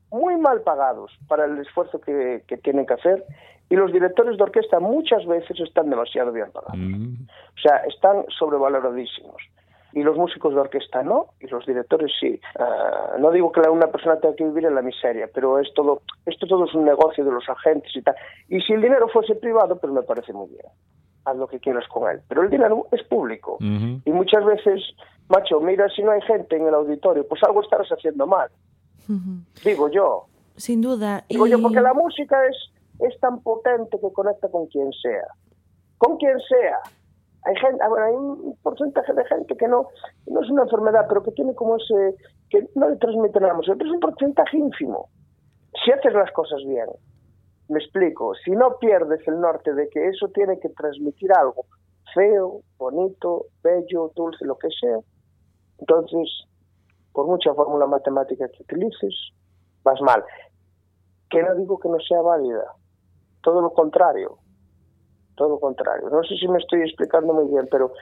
muy 0.09 0.37
mal 0.37 0.61
pagados 0.61 1.15
para 1.27 1.45
el 1.45 1.59
esfuerzo 1.59 2.01
que, 2.01 2.41
tienen 2.63 2.87
que 2.87 2.95
hacer 2.95 3.23
y 3.69 3.75
los 3.75 3.93
directores 3.93 4.37
de 4.37 4.43
orquesta 4.43 4.79
muchas 4.79 5.23
veces 5.27 5.59
están 5.59 5.87
demasiado 5.91 6.31
bien 6.31 6.51
pagados. 6.51 6.79
Mm. 6.79 7.13
O 7.23 7.61
sea, 7.61 7.83
están 7.85 8.25
sobrevaloradísimos 8.39 9.39
y 9.93 10.03
los 10.03 10.17
músicos 10.17 10.53
de 10.53 10.59
orquesta 10.59 11.03
no, 11.03 11.27
y 11.39 11.47
los 11.47 11.65
directores 11.65 12.11
sí. 12.19 12.39
Ah, 12.59 13.15
no 13.19 13.31
digo 13.31 13.51
que 13.51 13.61
una 13.61 13.87
persona 13.87 14.19
tenga 14.19 14.35
que 14.35 14.45
vivir 14.45 14.65
en 14.65 14.75
la 14.75 14.81
miseria, 14.81 15.29
pero 15.33 15.59
es 15.59 15.73
todo, 15.73 16.01
esto 16.25 16.47
todo 16.47 16.65
es 16.65 16.73
un 16.73 16.85
negocio 16.85 17.25
de 17.25 17.31
los 17.31 17.47
agentes 17.49 17.95
y 17.95 18.01
tal. 18.01 18.15
Y 18.47 18.61
si 18.61 18.73
el 18.73 18.81
dinero 18.81 19.07
fuese 19.07 19.35
privado, 19.35 19.79
pues 19.79 19.91
me 19.91 20.03
parece 20.03 20.33
muy 20.33 20.47
bien. 20.49 20.65
Haz 21.25 21.35
lo 21.37 21.47
que 21.47 21.59
quieras 21.59 21.87
con 21.87 22.09
él. 22.09 22.21
Pero 22.27 22.43
el 22.43 22.49
dinero 22.49 22.87
es 22.91 23.03
público. 23.03 23.57
Y 23.59 24.11
muchas 24.11 24.45
veces, 24.45 24.81
macho, 25.27 25.59
mira 25.59 25.89
si 25.89 26.01
no 26.01 26.11
hay 26.11 26.21
gente 26.21 26.55
en 26.55 26.67
el 26.67 26.73
auditorio, 26.73 27.27
pues 27.27 27.43
algo 27.43 27.61
estarás 27.61 27.89
haciendo 27.89 28.25
mal. 28.25 28.49
Digo 29.63 29.89
yo. 29.89 30.25
Sin 30.55 30.81
duda. 30.81 31.25
Digo 31.29 31.47
yo, 31.47 31.61
porque 31.61 31.81
la 31.81 31.93
música 31.93 32.37
es, 32.45 32.57
es 32.99 33.19
tan 33.19 33.41
potente 33.41 33.99
que 33.99 34.13
conecta 34.13 34.49
con 34.49 34.67
quien 34.67 34.91
sea. 34.93 35.27
Con 35.97 36.17
quien 36.17 36.39
sea 36.39 36.79
hay 37.45 37.55
gente, 37.55 37.79
ah, 37.81 38.05
hay 38.05 38.13
un 38.13 38.57
porcentaje 38.61 39.13
de 39.13 39.25
gente 39.25 39.55
que 39.55 39.67
no, 39.67 39.87
no 40.27 40.41
es 40.41 40.49
una 40.49 40.63
enfermedad, 40.63 41.05
pero 41.07 41.23
que 41.23 41.31
tiene 41.31 41.55
como 41.55 41.77
ese, 41.77 42.15
que 42.49 42.67
no 42.75 42.89
le 42.89 42.97
transmite 42.97 43.39
nada, 43.39 43.57
pero 43.65 43.85
es 43.85 43.91
un 43.91 43.99
porcentaje 43.99 44.57
ínfimo. 44.57 45.09
Si 45.83 45.91
haces 45.91 46.13
las 46.13 46.31
cosas 46.31 46.59
bien, 46.65 46.87
me 47.69 47.79
explico, 47.79 48.33
si 48.43 48.51
no 48.51 48.77
pierdes 48.79 49.25
el 49.27 49.39
norte 49.39 49.73
de 49.73 49.87
que 49.89 50.07
eso 50.07 50.27
tiene 50.29 50.59
que 50.59 50.69
transmitir 50.69 51.31
algo 51.33 51.65
feo, 52.13 52.61
bonito, 52.77 53.45
bello, 53.63 54.11
dulce, 54.15 54.43
lo 54.45 54.57
que 54.57 54.69
sea, 54.69 54.97
entonces, 55.79 56.29
por 57.13 57.27
mucha 57.27 57.53
fórmula 57.53 57.85
matemática 57.87 58.49
que 58.49 58.63
utilices, 58.63 59.15
vas 59.83 60.01
mal. 60.01 60.23
Que 61.29 61.41
no 61.43 61.55
digo 61.55 61.79
que 61.79 61.89
no 61.89 61.99
sea 61.99 62.21
válida, 62.21 62.63
todo 63.43 63.61
lo 63.61 63.71
contrario, 63.71 64.39
todo 65.39 65.55
o 65.55 65.63
contrario. 65.63 66.11
Non 66.11 66.27
sei 66.27 66.35
se 66.35 66.51
me 66.51 66.59
estoy 66.59 66.83
explicando 66.83 67.31
moi 67.31 67.47
bien, 67.47 67.71
pero 67.71 67.95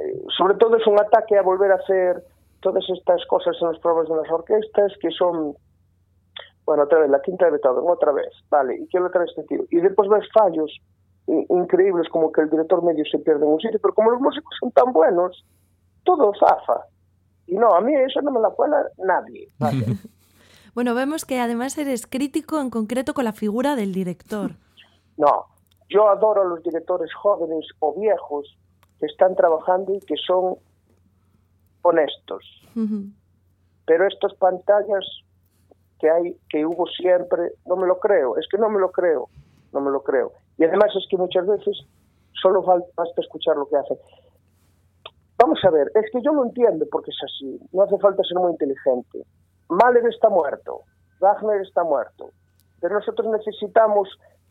eh, 0.00 0.16
sobre 0.32 0.56
todo 0.56 0.80
es 0.80 0.86
un 0.88 0.96
ataque 0.96 1.36
a 1.36 1.44
volver 1.44 1.76
a 1.76 1.80
hacer 1.84 2.24
todas 2.64 2.84
estas 2.88 3.20
cosas 3.28 3.52
en 3.60 3.68
los 3.68 3.80
programas 3.84 4.08
de 4.08 4.16
las 4.24 4.30
orquestas 4.32 4.96
que 5.04 5.12
son 5.12 5.52
bueno, 6.64 6.84
otra 6.84 7.00
vez, 7.00 7.10
la 7.10 7.20
quinta 7.20 7.46
de 7.46 7.52
Beethoven, 7.52 7.84
otra 7.84 8.12
vez, 8.12 8.30
vale, 8.48 8.76
y 8.76 8.86
quiero 8.86 9.06
otra 9.06 9.22
vez 9.22 9.30
este 9.30 9.42
tío. 9.44 9.64
Y 9.70 9.80
después 9.80 10.08
ves 10.08 10.24
fallos 10.32 10.70
increíbles 11.26 12.08
como 12.08 12.30
que 12.32 12.42
el 12.42 12.50
director 12.50 12.82
medio 12.82 13.04
se 13.10 13.18
pierde 13.18 13.44
en 13.44 13.52
un 13.52 13.60
sitio, 13.60 13.78
pero 13.80 13.94
como 13.94 14.10
los 14.10 14.20
músicos 14.20 14.54
son 14.60 14.70
tan 14.72 14.92
buenos, 14.92 15.44
todo 16.04 16.32
zafa. 16.38 16.86
Y 17.46 17.56
no, 17.56 17.74
a 17.74 17.80
mí 17.80 17.94
eso 17.94 18.20
no 18.22 18.30
me 18.30 18.40
la 18.40 18.50
cuela 18.50 18.84
nadie. 18.98 19.48
bueno, 20.74 20.94
vemos 20.94 21.24
que 21.24 21.40
además 21.40 21.76
eres 21.78 22.06
crítico 22.06 22.60
en 22.60 22.70
concreto 22.70 23.14
con 23.14 23.24
la 23.24 23.32
figura 23.32 23.74
del 23.74 23.92
director. 23.92 24.52
No, 25.16 25.46
yo 25.90 26.08
adoro 26.08 26.42
a 26.42 26.44
los 26.44 26.62
directores 26.62 27.12
jóvenes 27.12 27.66
o 27.80 27.94
viejos 27.94 28.56
que 28.98 29.06
están 29.06 29.34
trabajando 29.34 29.94
y 29.94 30.00
que 30.00 30.14
son 30.16 30.56
honestos. 31.82 32.44
Pero 33.86 34.06
estas 34.06 34.34
pantallas 34.34 35.04
que 35.98 36.08
hay, 36.08 36.36
que 36.48 36.64
hubo 36.64 36.86
siempre, 36.86 37.52
no 37.66 37.76
me 37.76 37.86
lo 37.86 37.98
creo, 37.98 38.38
es 38.38 38.46
que 38.50 38.56
no 38.56 38.70
me 38.70 38.78
lo 38.78 38.90
creo, 38.90 39.28
no 39.72 39.80
me 39.80 39.90
lo 39.90 40.02
creo. 40.02 40.32
Y 40.56 40.64
además 40.64 40.90
es 40.96 41.06
que 41.10 41.16
muchas 41.16 41.46
veces 41.46 41.76
solo 42.40 42.62
basta 42.62 43.20
escuchar 43.20 43.56
lo 43.56 43.66
que 43.68 43.76
hacen. 43.76 43.98
Vamos 45.38 45.58
a 45.64 45.70
ver, 45.70 45.90
es 45.94 46.10
que 46.12 46.22
yo 46.22 46.32
lo 46.32 46.44
entiendo 46.44 46.86
porque 46.90 47.10
es 47.10 47.18
así, 47.24 47.58
no 47.72 47.82
hace 47.82 47.98
falta 47.98 48.22
ser 48.24 48.38
muy 48.38 48.52
inteligente. 48.52 49.24
Mahler 49.68 50.06
está 50.06 50.28
muerto, 50.28 50.82
Wagner 51.18 51.62
está 51.62 51.82
muerto, 51.82 52.30
pero 52.80 52.94
nosotros 52.96 53.28
necesitamos 53.30 54.08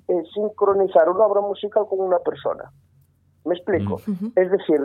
eh, 0.09 0.23
sincronizar 0.33 1.07
una 1.09 1.25
obra 1.25 1.41
musical 1.41 1.85
con 1.87 1.99
una 2.01 2.19
persona. 2.19 2.71
¿Me 3.45 3.55
explico? 3.55 4.01
Es 4.35 4.51
decir, 4.51 4.81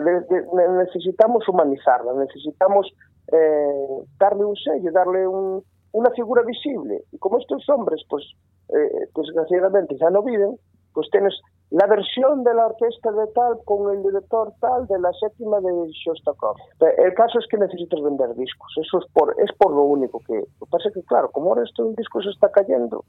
necesitamos 0.77 1.47
humanizarla, 1.49 2.13
necesitamos 2.13 2.87
eh, 3.31 4.03
darle 4.17 4.45
un 4.45 4.55
sello, 4.55 4.91
darle 4.91 5.27
una 5.27 6.09
figura 6.11 6.41
visible. 6.43 7.03
Y 7.11 7.17
como 7.17 7.39
estos 7.39 7.67
hombres, 7.69 8.01
pues, 8.09 8.23
eh, 8.69 9.09
desgraciadamente 9.15 9.97
ya 9.99 10.09
no 10.09 10.23
viven, 10.23 10.57
pues 10.93 11.09
tienes 11.11 11.33
la 11.71 11.87
versión 11.87 12.43
de 12.43 12.53
la 12.53 12.67
orquesta 12.67 13.11
de 13.11 13.27
tal 13.33 13.57
con 13.65 13.93
el 13.93 14.03
director 14.03 14.53
tal 14.61 14.87
de 14.87 14.99
la 14.99 15.11
séptima 15.13 15.59
de 15.59 15.89
Shostakovich. 15.91 16.61
El 16.97 17.13
caso 17.13 17.39
es 17.39 17.47
que 17.49 17.57
necesitas 17.57 18.01
vender 18.01 18.33
discos, 18.35 18.71
eso 18.81 18.99
es 18.99 19.05
por, 19.11 19.35
es 19.41 19.51
por 19.57 19.71
lo 19.71 19.83
único 19.83 20.19
que... 20.25 20.35
Lo 20.35 20.65
que 20.65 20.71
pasa 20.71 20.87
es 20.87 20.93
que, 20.93 21.03
claro, 21.03 21.29
como 21.31 21.49
ahora 21.49 21.63
esto 21.63 21.83
del 21.83 21.95
disco 21.95 22.21
se 22.21 22.29
está 22.29 22.49
cayendo, 22.51 23.03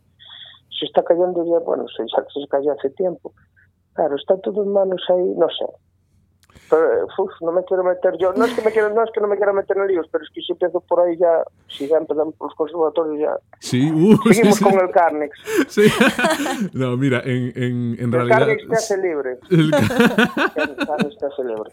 se 0.71 0.87
está 0.87 1.03
cayendo 1.03 1.45
ya, 1.45 1.59
bueno, 1.61 1.87
se, 1.89 2.05
se 2.07 2.49
cayó 2.49 2.73
hace 2.73 2.91
tiempo, 2.91 3.33
claro, 3.95 4.17
está 4.17 4.37
todo 4.39 4.63
en 4.63 4.73
manos 4.73 5.03
ahí, 5.09 5.35
no 5.37 5.49
sé, 5.49 5.67
pero, 6.71 7.07
uf, 7.19 7.31
no 7.41 7.53
me 7.53 7.63
quiero 7.65 7.85
meter 7.85 8.15
yo, 8.19 8.33
no 8.35 8.45
es 8.45 8.53
que 8.55 8.63
me 8.63 8.73
quiero, 8.73 8.93
no 8.95 9.03
es 9.05 9.11
que 9.13 9.21
no 9.21 9.29
me 9.29 9.37
quiera 9.37 9.53
meter 9.53 9.77
en 9.79 9.87
líos, 9.89 10.07
pero 10.11 10.25
es 10.25 10.31
que 10.31 10.41
si 10.43 10.53
empiezo 10.53 10.81
por 10.81 11.01
ahí 11.01 11.17
ya, 11.19 11.43
si 11.69 11.87
ya 11.89 11.97
empezamos 11.99 12.35
por 12.37 12.49
los 12.49 12.57
conservatorios 12.57 13.19
ya. 13.21 13.37
Sí, 13.61 13.91
uh, 13.91 14.17
Seguimos 14.33 14.57
sí, 14.57 14.65
con 14.65 14.73
sí. 14.73 14.79
el 14.83 14.91
Carnex. 14.91 15.39
Sí. 15.69 15.83
No, 16.73 16.97
mira, 16.97 17.21
en, 17.25 17.53
en, 17.57 17.97
en 17.99 18.05
El 18.05 18.13
realidad. 18.13 18.39
Carnex 18.39 18.69
te 18.69 18.75
hace 18.75 18.97
libre. 18.99 19.39
El- 19.51 19.73
El 19.75 20.77
Carnex 20.87 21.19
te 21.19 21.27
hace 21.27 21.45
libre. 21.45 21.71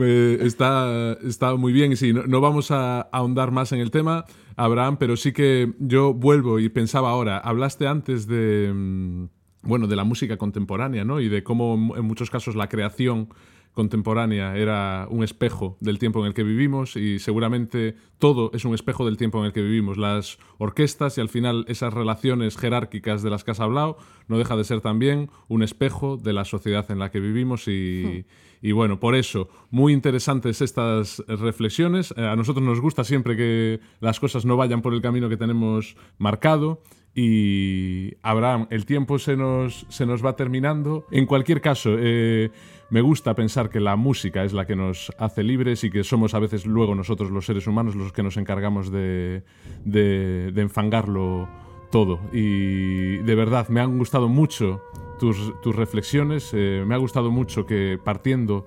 Eh, 0.00 0.38
está, 0.42 1.12
está 1.26 1.54
muy 1.56 1.72
bien 1.72 1.92
y 1.92 1.96
sí, 1.96 2.12
no, 2.12 2.24
no 2.26 2.40
vamos 2.40 2.70
a 2.70 3.02
ahondar 3.02 3.50
más 3.50 3.72
en 3.72 3.80
el 3.80 3.90
tema, 3.90 4.24
Abraham, 4.56 4.96
pero 4.98 5.16
sí 5.16 5.32
que 5.32 5.72
yo 5.78 6.14
vuelvo 6.14 6.58
y 6.58 6.68
pensaba 6.68 7.10
ahora, 7.10 7.38
hablaste 7.38 7.86
antes 7.86 8.26
de, 8.26 8.70
mm, 8.74 9.24
bueno, 9.62 9.86
de 9.86 9.96
la 9.96 10.04
música 10.04 10.36
contemporánea, 10.36 11.04
¿no? 11.04 11.20
Y 11.20 11.28
de 11.28 11.42
cómo 11.42 11.96
en 11.96 12.04
muchos 12.04 12.30
casos 12.30 12.54
la 12.54 12.68
creación 12.68 13.28
contemporánea 13.74 14.56
era 14.56 15.06
un 15.10 15.22
espejo 15.22 15.76
del 15.80 15.98
tiempo 15.98 16.20
en 16.20 16.26
el 16.26 16.34
que 16.34 16.44
vivimos 16.44 16.96
y 16.96 17.18
seguramente 17.18 17.96
todo 18.18 18.50
es 18.54 18.64
un 18.64 18.72
espejo 18.72 19.04
del 19.04 19.16
tiempo 19.16 19.40
en 19.40 19.46
el 19.46 19.52
que 19.52 19.62
vivimos. 19.62 19.98
Las 19.98 20.38
orquestas 20.58 21.18
y 21.18 21.20
al 21.20 21.28
final 21.28 21.64
esas 21.68 21.92
relaciones 21.92 22.56
jerárquicas 22.56 23.22
de 23.22 23.30
las 23.30 23.44
que 23.44 23.50
has 23.50 23.60
hablado 23.60 23.98
no 24.28 24.38
deja 24.38 24.56
de 24.56 24.64
ser 24.64 24.80
también 24.80 25.28
un 25.48 25.62
espejo 25.62 26.16
de 26.16 26.32
la 26.32 26.44
sociedad 26.44 26.90
en 26.90 27.00
la 27.00 27.10
que 27.10 27.20
vivimos 27.20 27.68
y, 27.68 28.24
y 28.62 28.72
bueno, 28.72 28.98
por 28.98 29.14
eso, 29.14 29.50
muy 29.70 29.92
interesantes 29.92 30.62
estas 30.62 31.22
reflexiones. 31.28 32.14
Eh, 32.16 32.24
a 32.24 32.34
nosotros 32.34 32.64
nos 32.64 32.80
gusta 32.80 33.04
siempre 33.04 33.36
que 33.36 33.80
las 34.00 34.18
cosas 34.18 34.46
no 34.46 34.56
vayan 34.56 34.80
por 34.80 34.94
el 34.94 35.02
camino 35.02 35.28
que 35.28 35.36
tenemos 35.36 35.96
marcado. 36.16 36.80
Y 37.14 38.14
Abraham, 38.22 38.66
el 38.70 38.86
tiempo 38.86 39.18
se 39.18 39.36
nos, 39.36 39.86
se 39.90 40.06
nos 40.06 40.24
va 40.24 40.34
terminando. 40.34 41.04
En 41.10 41.26
cualquier 41.26 41.60
caso, 41.60 41.96
eh, 41.98 42.50
me 42.94 43.00
gusta 43.00 43.34
pensar 43.34 43.70
que 43.70 43.80
la 43.80 43.96
música 43.96 44.44
es 44.44 44.52
la 44.52 44.66
que 44.66 44.76
nos 44.76 45.12
hace 45.18 45.42
libres 45.42 45.82
y 45.82 45.90
que 45.90 46.04
somos 46.04 46.32
a 46.32 46.38
veces 46.38 46.64
luego 46.64 46.94
nosotros 46.94 47.32
los 47.32 47.44
seres 47.44 47.66
humanos 47.66 47.96
los 47.96 48.12
que 48.12 48.22
nos 48.22 48.36
encargamos 48.36 48.92
de, 48.92 49.42
enfangarlo 50.54 51.48
todo. 51.90 52.20
Y 52.32 53.16
de 53.16 53.34
verdad, 53.34 53.68
me 53.68 53.80
han 53.80 53.98
gustado 53.98 54.28
mucho 54.28 54.80
tus, 55.18 55.36
reflexiones. 55.74 56.52
eh, 56.54 56.84
me 56.86 56.94
ha 56.94 56.98
gustado 56.98 57.32
mucho 57.32 57.66
que 57.66 57.98
partiendo 57.98 58.64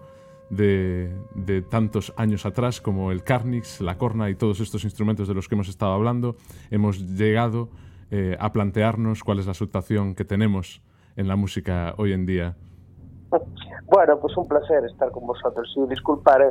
de, 0.49 1.09
de 1.33 1.61
tantos 1.61 2.11
años 2.17 2.45
atrás, 2.45 2.81
como 2.81 3.13
el 3.13 3.23
Carnix, 3.23 3.79
la 3.79 3.97
corna 3.97 4.29
y 4.29 4.35
todos 4.35 4.59
estos 4.59 4.83
instrumentos 4.83 5.29
de 5.29 5.35
los 5.35 5.47
que 5.47 5.55
hemos 5.55 5.69
estado 5.69 5.93
hablando, 5.93 6.35
hemos 6.69 6.99
llegado 6.99 7.69
eh, 8.11 8.35
a 8.41 8.51
plantearnos 8.51 9.23
cuál 9.23 9.39
es 9.39 9.45
la 9.45 9.53
situación 9.53 10.15
que 10.15 10.25
tenemos 10.25 10.81
en 11.15 11.29
la 11.29 11.37
música 11.37 11.95
hoy 11.97 12.11
en 12.11 12.25
día. 12.25 12.57
Bueno, 13.89 14.19
pues 14.19 14.35
un 14.37 14.47
placer 14.47 14.85
estar 14.85 15.11
con 15.11 15.25
vosotros. 15.25 15.73
Y 15.75 15.87
disculpar, 15.89 16.41
eh, 16.41 16.49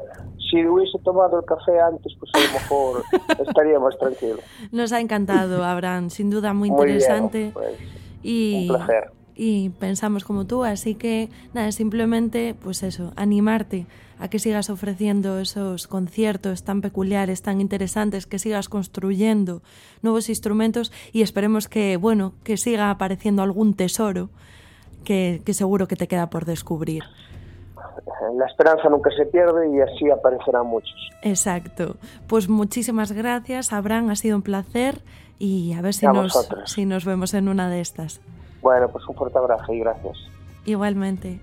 si 0.51 0.67
hubiese 0.67 0.99
tomado 1.05 1.39
el 1.41 1.45
café 1.45 1.81
antes, 1.81 2.15
pues 2.19 2.31
a 2.35 2.39
lo 2.39 2.53
mejor 2.53 3.03
estaría 3.47 3.79
más 3.79 3.99
tranquilo. 3.99 4.39
Nos 4.73 4.93
ha 4.93 5.01
encantado, 5.01 5.65
Abraham, 5.65 6.11
sin 6.11 6.31
duda 6.31 6.53
muy 6.55 6.71
Muy 6.71 6.87
bien, 6.87 6.97
interesante. 6.97 7.51
pues, 7.53 7.75
y, 8.23 8.69
un 8.71 8.77
placer. 8.77 9.11
y 9.35 9.69
pensamos 9.71 10.25
como 10.25 10.47
tú, 10.47 10.65
así 10.65 10.95
que 10.95 11.29
nada, 11.53 11.71
simplemente 11.73 12.55
pues 12.61 12.83
eso, 12.83 13.13
animarte 13.17 13.87
a 14.19 14.29
que 14.29 14.39
sigas 14.39 14.71
ofreciendo 14.71 15.39
esos 15.39 15.87
conciertos 15.87 16.65
tan 16.65 16.81
peculiares, 16.81 17.43
tan 17.43 17.61
interesantes, 17.61 18.27
que 18.27 18.39
sigas 18.39 18.69
construyendo 18.69 19.63
nuevos 20.03 20.29
instrumentos 20.29 20.91
y 21.13 21.23
esperemos 21.23 21.69
que, 21.69 21.99
bueno, 21.99 22.33
que 22.43 22.57
siga 22.57 22.91
apareciendo 22.91 23.43
algún 23.43 23.75
tesoro 23.75 24.31
que, 25.07 25.41
que 25.45 25.55
seguro 25.55 25.89
que 25.89 25.97
te 25.97 26.07
queda 26.09 26.29
por 26.29 26.45
descubrir. 26.45 27.05
La 28.37 28.47
esperanza 28.47 28.89
nunca 28.91 29.11
se 29.17 29.25
pierde 29.27 29.71
y 29.71 29.81
así 29.81 30.11
aparecerán 30.11 30.67
muchos. 30.67 30.95
Exacto. 31.23 31.97
Pues 32.27 32.49
muchísimas 32.49 33.13
gracias, 33.13 33.73
Abraham, 33.73 34.11
ha 34.11 34.17
sido 34.17 34.37
un 34.37 34.43
placer 34.43 35.01
y 35.39 35.73
a 35.75 35.81
ver 35.81 35.95
si 35.95 36.07
A 36.07 36.13
nos, 36.13 36.49
si 36.65 36.85
nos 36.85 37.05
vemos 37.05 37.33
en 37.35 37.49
una 37.49 37.71
de 37.71 37.81
estas. 37.81 38.21
Bueno, 38.61 38.89
pues 38.89 39.07
un 39.09 39.15
fuerte 39.15 39.39
abrazo 39.39 39.73
y 39.73 39.79
gracias. 39.79 40.17
Igualmente. 40.65 41.41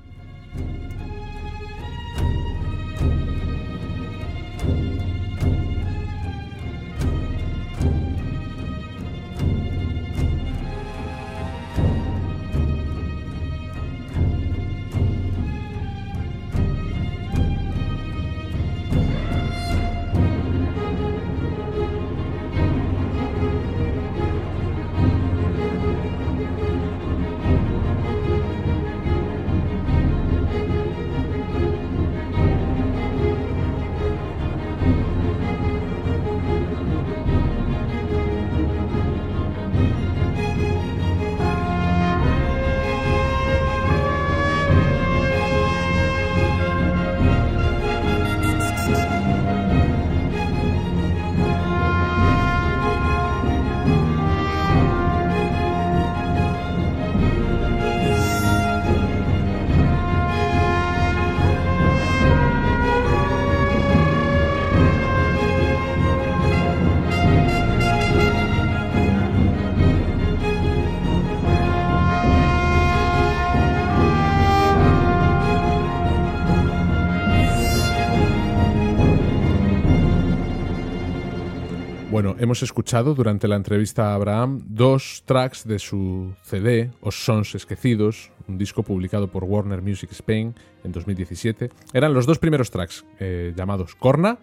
Hemos 82.43 82.61
escuchado 82.61 83.15
durante 83.15 83.47
la 83.47 83.55
entrevista 83.55 84.11
a 84.11 84.15
Abraham 84.15 84.61
dos 84.67 85.23
tracks 85.25 85.65
de 85.65 85.79
su 85.79 86.33
CD, 86.43 86.91
Os 86.99 87.23
Sons 87.23 87.55
Esquecidos, 87.55 88.31
un 88.49 88.57
disco 88.57 88.83
publicado 88.83 89.29
por 89.29 89.45
Warner 89.45 89.81
Music 89.81 90.11
Spain 90.11 90.53
en 90.83 90.91
2017. 90.91 91.69
Eran 91.93 92.13
los 92.13 92.25
dos 92.25 92.39
primeros 92.39 92.69
tracks, 92.69 93.05
eh, 93.19 93.53
llamados 93.55 93.95
Corna 93.95 94.39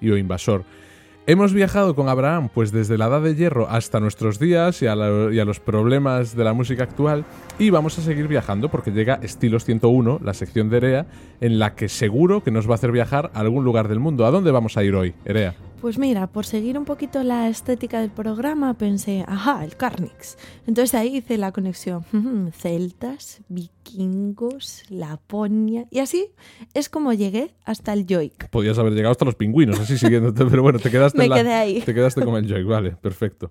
y 0.00 0.10
O 0.10 0.16
Invasor. 0.16 0.64
Hemos 1.26 1.52
viajado 1.52 1.96
con 1.96 2.08
Abraham 2.08 2.50
pues 2.54 2.70
desde 2.70 2.98
la 2.98 3.06
edad 3.06 3.22
de 3.22 3.34
hierro 3.34 3.68
hasta 3.68 3.98
nuestros 3.98 4.38
días 4.38 4.80
y 4.82 4.86
a, 4.86 4.94
y 5.32 5.38
a 5.40 5.44
los 5.44 5.58
problemas 5.58 6.36
de 6.36 6.44
la 6.44 6.52
música 6.52 6.84
actual 6.84 7.24
y 7.58 7.70
vamos 7.70 7.98
a 7.98 8.02
seguir 8.02 8.28
viajando 8.28 8.70
porque 8.70 8.92
llega 8.92 9.18
Estilos 9.22 9.64
101, 9.64 10.20
la 10.22 10.34
sección 10.34 10.70
de 10.70 10.76
Erea, 10.76 11.06
en 11.40 11.58
la 11.58 11.74
que 11.74 11.88
seguro 11.88 12.44
que 12.44 12.52
nos 12.52 12.68
va 12.68 12.72
a 12.72 12.74
hacer 12.76 12.92
viajar 12.92 13.32
a 13.34 13.40
algún 13.40 13.64
lugar 13.64 13.88
del 13.88 13.98
mundo. 13.98 14.24
¿A 14.24 14.30
dónde 14.30 14.52
vamos 14.52 14.76
a 14.76 14.84
ir 14.84 14.94
hoy, 14.94 15.14
Erea? 15.24 15.56
Pues 15.84 15.98
mira, 15.98 16.28
por 16.28 16.46
seguir 16.46 16.78
un 16.78 16.86
poquito 16.86 17.22
la 17.24 17.46
estética 17.50 18.00
del 18.00 18.08
programa, 18.08 18.72
pensé, 18.72 19.22
ajá, 19.28 19.62
el 19.66 19.76
Carnix. 19.76 20.38
Entonces 20.66 20.94
ahí 20.94 21.18
hice 21.18 21.36
la 21.36 21.52
conexión. 21.52 22.06
Celtas, 22.56 23.42
vikingos, 23.50 24.84
Laponia. 24.88 25.84
Y 25.90 25.98
así 25.98 26.30
es 26.72 26.88
como 26.88 27.12
llegué 27.12 27.54
hasta 27.66 27.92
el 27.92 28.06
Joik. 28.08 28.48
Podías 28.48 28.78
haber 28.78 28.94
llegado 28.94 29.12
hasta 29.12 29.26
los 29.26 29.34
pingüinos, 29.34 29.78
así 29.78 29.98
siguiéndote, 29.98 30.46
pero 30.46 30.62
bueno, 30.62 30.78
te 30.78 30.90
quedaste 30.90 31.18
Me 31.18 31.24
en 31.24 31.30
la- 31.30 31.36
quedé 31.36 31.52
ahí. 31.52 31.82
Te 31.82 31.92
quedaste 31.92 32.24
con 32.24 32.36
el 32.36 32.48
Joy, 32.48 32.64
vale, 32.64 32.92
perfecto. 32.92 33.50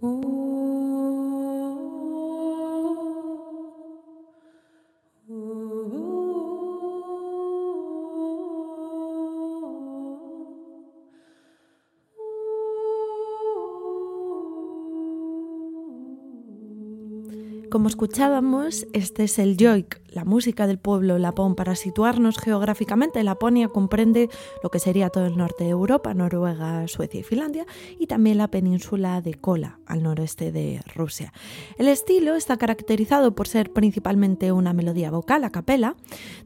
Como 17.74 17.88
escuchábamos, 17.88 18.86
este 18.94 19.24
es 19.24 19.40
el 19.40 19.58
Joik, 19.60 20.00
la 20.10 20.26
música 20.26 20.68
del 20.68 20.78
pueblo 20.78 21.18
lapón. 21.18 21.56
Para 21.56 21.76
situarnos 21.76 22.38
geográficamente, 22.38 23.24
Laponia 23.24 23.68
comprende 23.68 24.30
lo 24.62 24.70
que 24.70 24.78
sería 24.78 25.10
todo 25.10 25.26
el 25.26 25.38
norte 25.38 25.64
de 25.64 25.72
Europa, 25.72 26.14
Noruega, 26.14 26.88
Suecia 26.88 27.22
y 27.22 27.24
Finlandia, 27.24 27.66
y 27.98 28.06
también 28.06 28.38
la 28.38 28.50
península 28.50 29.22
de 29.22 29.34
Kola, 29.34 29.80
al 29.88 30.04
noreste 30.04 30.52
de 30.52 30.82
Rusia. 30.94 31.34
El 31.80 31.88
estilo 31.88 32.36
está 32.36 32.58
caracterizado 32.58 33.34
por 33.34 33.48
ser 33.48 33.74
principalmente 33.74 34.52
una 34.52 34.74
melodía 34.74 35.10
vocal 35.10 35.44
a 35.44 35.50
capela, 35.50 35.96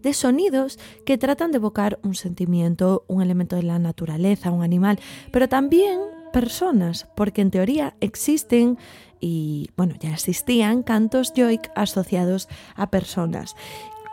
de 0.02 0.14
sonidos 0.14 0.80
que 1.06 1.18
tratan 1.18 1.52
de 1.52 1.58
evocar 1.58 2.00
un 2.04 2.16
sentimiento, 2.16 3.04
un 3.08 3.22
elemento 3.22 3.58
de 3.58 3.64
la 3.64 3.80
naturaleza, 3.80 4.50
un 4.52 4.64
animal, 4.64 4.98
pero 5.34 5.50
también 5.50 6.00
personas, 6.32 7.08
porque 7.16 7.42
en 7.42 7.52
teoría 7.52 7.96
existen 8.02 8.78
y 9.20 9.70
bueno, 9.76 9.96
ya 10.00 10.12
existían 10.14 10.84
cantos 10.84 11.34
yoik 11.34 11.72
asociados 11.76 12.48
a 12.76 12.90
personas. 12.90 13.56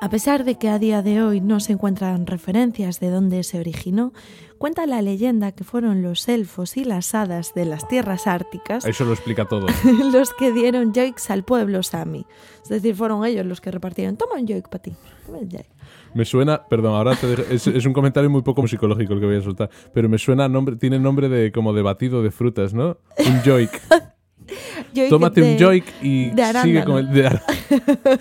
A 0.01 0.11
pesar 0.11 0.45
de 0.45 0.57
que 0.57 0.69
a 0.69 0.79
día 0.79 1.03
de 1.03 1.23
hoy 1.23 1.41
no 1.41 1.61
se 1.61 1.73
encuentran 1.73 2.27
referencias 2.27 3.01
de 3.01 3.09
dónde 3.09 3.43
se 3.43 3.59
originó, 3.59 4.13
cuenta 4.59 4.87
la 4.87 5.01
leyenda 5.01 5.53
que 5.53 5.65
fueron 5.65 6.03
los 6.03 6.29
elfos 6.29 6.77
y 6.77 6.85
las 6.85 7.15
hadas 7.15 7.55
de 7.55 7.65
las 7.65 7.89
tierras 7.89 8.27
árticas 8.27 8.85
Eso 8.85 9.05
lo 9.05 9.13
explica 9.13 9.47
todo. 9.47 9.67
los 10.13 10.35
que 10.35 10.53
dieron 10.53 10.93
yoiks 10.93 11.31
al 11.31 11.43
pueblo 11.43 11.83
sami. 11.83 12.27
Es 12.63 12.69
decir, 12.69 12.95
fueron 12.95 13.25
ellos 13.25 13.47
los 13.47 13.61
que 13.61 13.71
repartieron, 13.71 14.17
toma 14.17 14.35
un 14.35 14.47
yoik 14.47 14.69
para 14.69 14.83
ti. 14.83 14.93
toma 15.27 15.39
un 15.39 15.49
yoik". 15.49 15.74
Me 16.15 16.25
suena, 16.25 16.63
perdón, 16.69 16.95
ahora 16.95 17.15
te 17.17 17.27
dejo- 17.27 17.45
es, 17.51 17.67
es 17.67 17.85
un 17.87 17.93
comentario 17.93 18.31
muy 18.31 18.43
poco 18.43 18.67
psicológico 18.67 19.15
el 19.15 19.21
que 19.21 19.27
voy 19.27 19.37
a 19.37 19.41
soltar, 19.43 19.71
pero 19.93 20.09
me 20.09 20.19
suena 20.19 20.49
nombre, 20.49 20.77
tiene 20.77 20.99
nombre 20.99 21.29
de 21.29 21.51
como 21.53 21.73
de 21.73 21.83
batido 21.83 22.23
de 22.23 22.31
frutas, 22.31 22.73
¿no? 22.75 22.99
Un 23.19 23.41
joik. 23.45 23.71
Tómate 25.09 25.41
de- 25.41 25.53
un 25.53 25.59
joik 25.59 25.85
y 26.03 26.31
sigue 26.63 26.85
con 26.85 26.99
el 26.99 27.11
de 27.13 27.27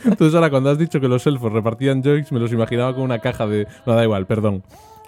Entonces 0.06 0.34
ahora 0.34 0.50
cuando 0.50 0.70
has 0.72 0.78
dicho 0.78 1.00
que 1.00 1.08
los 1.08 1.26
elfos 1.28 1.52
repartían 1.52 2.02
joiks, 2.04 2.32
me 2.32 2.40
los 2.40 2.52
imaginaba 2.52 2.94
con 2.96 3.04
una 3.04 3.20
caja 3.20 3.46
de... 3.46 3.68
No, 3.86 3.94
da 3.94 4.04
igual, 4.04 4.26
perdón. 4.26 4.64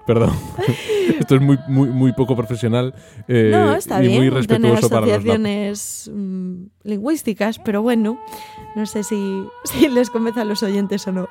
Perdón. 0.05 0.31
Esto 1.19 1.35
es 1.35 1.41
muy, 1.41 1.57
muy, 1.67 1.89
muy 1.89 2.13
poco 2.13 2.35
profesional 2.35 2.93
eh, 3.27 3.49
No, 3.51 3.73
está 3.75 4.03
y 4.03 4.07
bien 4.07 4.19
muy 4.19 4.29
tener 4.45 4.71
respetuoso 4.73 4.89
para 4.89 5.01
los 5.01 5.09
asociaciones 5.15 6.11
mm, 6.13 6.53
lingüísticas, 6.83 7.57
pero 7.59 7.81
bueno, 7.81 8.19
no 8.75 8.85
sé 8.85 9.03
si, 9.03 9.47
les 9.89 10.09
convence 10.09 10.41
a 10.41 10.45
los 10.45 10.63
oyentes 10.63 11.07
o 11.07 11.11
no. 11.11 11.27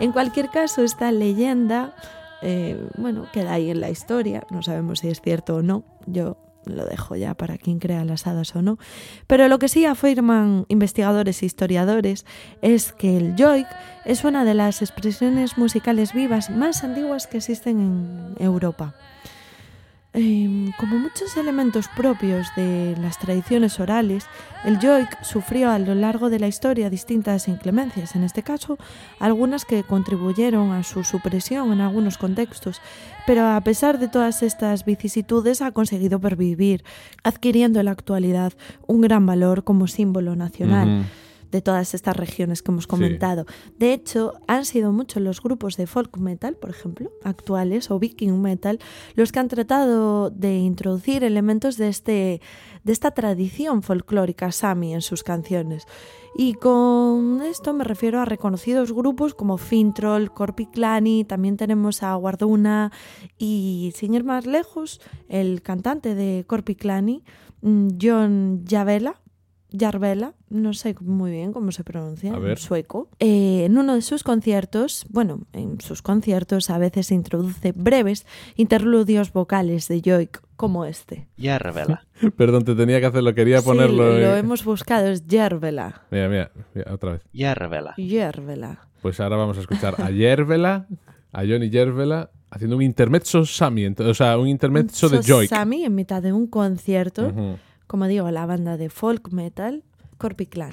En 0.00 0.12
cualquier 0.12 0.50
caso, 0.50 0.82
esta 0.82 1.12
leyenda, 1.12 1.94
eh, 2.42 2.88
bueno, 2.96 3.26
queda 3.32 3.54
ahí 3.54 3.70
en 3.70 3.80
la 3.80 3.90
historia, 3.90 4.46
no 4.50 4.62
sabemos 4.62 5.00
si 5.00 5.08
es 5.08 5.20
cierto 5.20 5.56
o 5.56 5.62
no, 5.62 5.84
yo 6.06 6.36
lo 6.64 6.84
dejo 6.84 7.16
ya 7.16 7.34
para 7.34 7.58
quien 7.58 7.78
crea 7.78 8.04
las 8.04 8.26
hadas 8.26 8.54
o 8.54 8.62
no. 8.62 8.78
Pero 9.26 9.48
lo 9.48 9.58
que 9.58 9.68
sí 9.68 9.84
afirman 9.84 10.66
investigadores 10.68 11.42
e 11.42 11.46
historiadores 11.46 12.26
es 12.62 12.92
que 12.92 13.16
el 13.16 13.34
joik 13.38 13.66
es 14.04 14.24
una 14.24 14.44
de 14.44 14.54
las 14.54 14.82
expresiones 14.82 15.58
musicales 15.58 16.12
vivas 16.12 16.50
más 16.50 16.84
antiguas 16.84 17.26
que 17.26 17.38
existen 17.38 17.80
en 17.80 18.34
Europa. 18.38 18.94
Eh, 20.20 20.72
como 20.76 20.98
muchos 20.98 21.36
elementos 21.36 21.86
propios 21.96 22.48
de 22.56 22.96
las 23.00 23.20
tradiciones 23.20 23.78
orales, 23.78 24.26
el 24.64 24.80
yoik 24.80 25.22
sufrió 25.22 25.70
a 25.70 25.78
lo 25.78 25.94
largo 25.94 26.28
de 26.28 26.40
la 26.40 26.48
historia 26.48 26.90
distintas 26.90 27.46
inclemencias, 27.46 28.16
en 28.16 28.24
este 28.24 28.42
caso 28.42 28.78
algunas 29.20 29.64
que 29.64 29.84
contribuyeron 29.84 30.72
a 30.72 30.82
su 30.82 31.04
supresión 31.04 31.72
en 31.72 31.80
algunos 31.80 32.18
contextos, 32.18 32.80
pero 33.28 33.46
a 33.46 33.60
pesar 33.60 34.00
de 34.00 34.08
todas 34.08 34.42
estas 34.42 34.84
vicisitudes 34.84 35.62
ha 35.62 35.70
conseguido 35.70 36.18
pervivir, 36.18 36.82
adquiriendo 37.22 37.78
en 37.78 37.84
la 37.84 37.92
actualidad 37.92 38.54
un 38.88 39.02
gran 39.02 39.24
valor 39.24 39.62
como 39.62 39.86
símbolo 39.86 40.34
nacional. 40.34 41.04
De 41.50 41.62
todas 41.62 41.94
estas 41.94 42.16
regiones 42.16 42.62
que 42.62 42.70
hemos 42.70 42.86
comentado. 42.86 43.46
De 43.78 43.92
hecho, 43.92 44.34
han 44.46 44.64
sido 44.64 44.92
muchos 44.92 45.22
los 45.22 45.42
grupos 45.42 45.76
de 45.76 45.86
folk 45.86 46.16
metal, 46.18 46.56
por 46.56 46.70
ejemplo, 46.70 47.10
actuales, 47.24 47.90
o 47.90 47.98
viking 47.98 48.40
metal, 48.40 48.78
los 49.14 49.32
que 49.32 49.38
han 49.38 49.48
tratado 49.48 50.30
de 50.30 50.56
introducir 50.56 51.24
elementos 51.24 51.76
de, 51.76 51.88
este, 51.88 52.40
de 52.84 52.92
esta 52.92 53.12
tradición 53.12 53.82
folclórica 53.82 54.52
sami 54.52 54.94
en 54.94 55.02
sus 55.02 55.22
canciones. 55.22 55.86
Y 56.36 56.54
con 56.54 57.42
esto 57.42 57.72
me 57.72 57.84
refiero 57.84 58.20
a 58.20 58.24
reconocidos 58.24 58.92
grupos 58.92 59.34
como 59.34 59.58
Fintroll, 59.58 60.32
Corpiclani, 60.32 61.24
también 61.24 61.56
tenemos 61.56 62.02
a 62.02 62.14
Guarduna 62.14 62.92
y, 63.38 63.92
sin 63.96 64.14
ir 64.14 64.24
más 64.24 64.46
lejos, 64.46 65.00
el 65.28 65.62
cantante 65.62 66.14
de 66.14 66.44
Corpiclani, 66.46 67.24
mm, 67.62 67.88
John 68.00 68.64
Javela, 68.68 69.20
Jarvela, 69.76 70.34
no 70.48 70.72
sé 70.72 70.94
muy 71.00 71.30
bien 71.30 71.52
cómo 71.52 71.72
se 71.72 71.84
pronuncia, 71.84 72.32
en 72.32 72.56
sueco. 72.56 73.08
Eh, 73.18 73.64
en 73.66 73.76
uno 73.76 73.94
de 73.94 74.02
sus 74.02 74.22
conciertos, 74.22 75.06
bueno, 75.10 75.40
en 75.52 75.80
sus 75.80 76.00
conciertos 76.00 76.70
a 76.70 76.78
veces 76.78 77.08
se 77.08 77.14
introduce 77.14 77.72
breves 77.72 78.26
interludios 78.56 79.32
vocales 79.32 79.88
de 79.88 80.02
Joik, 80.04 80.42
como 80.56 80.84
este. 80.84 81.28
Ya 81.36 81.58
revela. 81.58 82.06
Perdón, 82.36 82.64
te 82.64 82.74
tenía 82.74 83.00
que 83.00 83.06
hacerlo, 83.06 83.34
quería 83.34 83.60
ponerlo... 83.60 84.14
Sí, 84.14 84.20
lo 84.22 84.36
hemos 84.36 84.64
buscado, 84.64 85.08
es 85.08 85.24
Jarvela. 85.28 86.02
Mira, 86.10 86.28
mira, 86.28 86.50
mira, 86.74 86.94
otra 86.94 87.12
vez. 87.12 87.22
Ya 87.32 87.54
revela. 87.54 87.94
Jarvela. 87.96 88.88
Pues 89.02 89.20
ahora 89.20 89.36
vamos 89.36 89.58
a 89.58 89.60
escuchar 89.60 90.00
a 90.00 90.10
Yervela, 90.10 90.86
a 91.32 91.40
Johnny 91.40 91.70
Yervela, 91.70 92.30
haciendo 92.50 92.76
un 92.76 92.82
intermezzo 92.82 93.44
Sami, 93.44 93.86
o 93.86 94.14
sea, 94.14 94.38
un 94.38 94.48
intermezzo 94.48 95.08
de 95.08 95.22
Joy. 95.22 95.46
Sami 95.46 95.84
en 95.84 95.94
mitad 95.94 96.22
de 96.22 96.32
un 96.32 96.46
concierto. 96.46 97.32
Como 97.88 98.06
digo, 98.06 98.30
la 98.30 98.46
banda 98.46 98.76
de 98.76 98.90
folk 98.90 99.32
metal, 99.32 99.82
Corpiclan. 100.18 100.72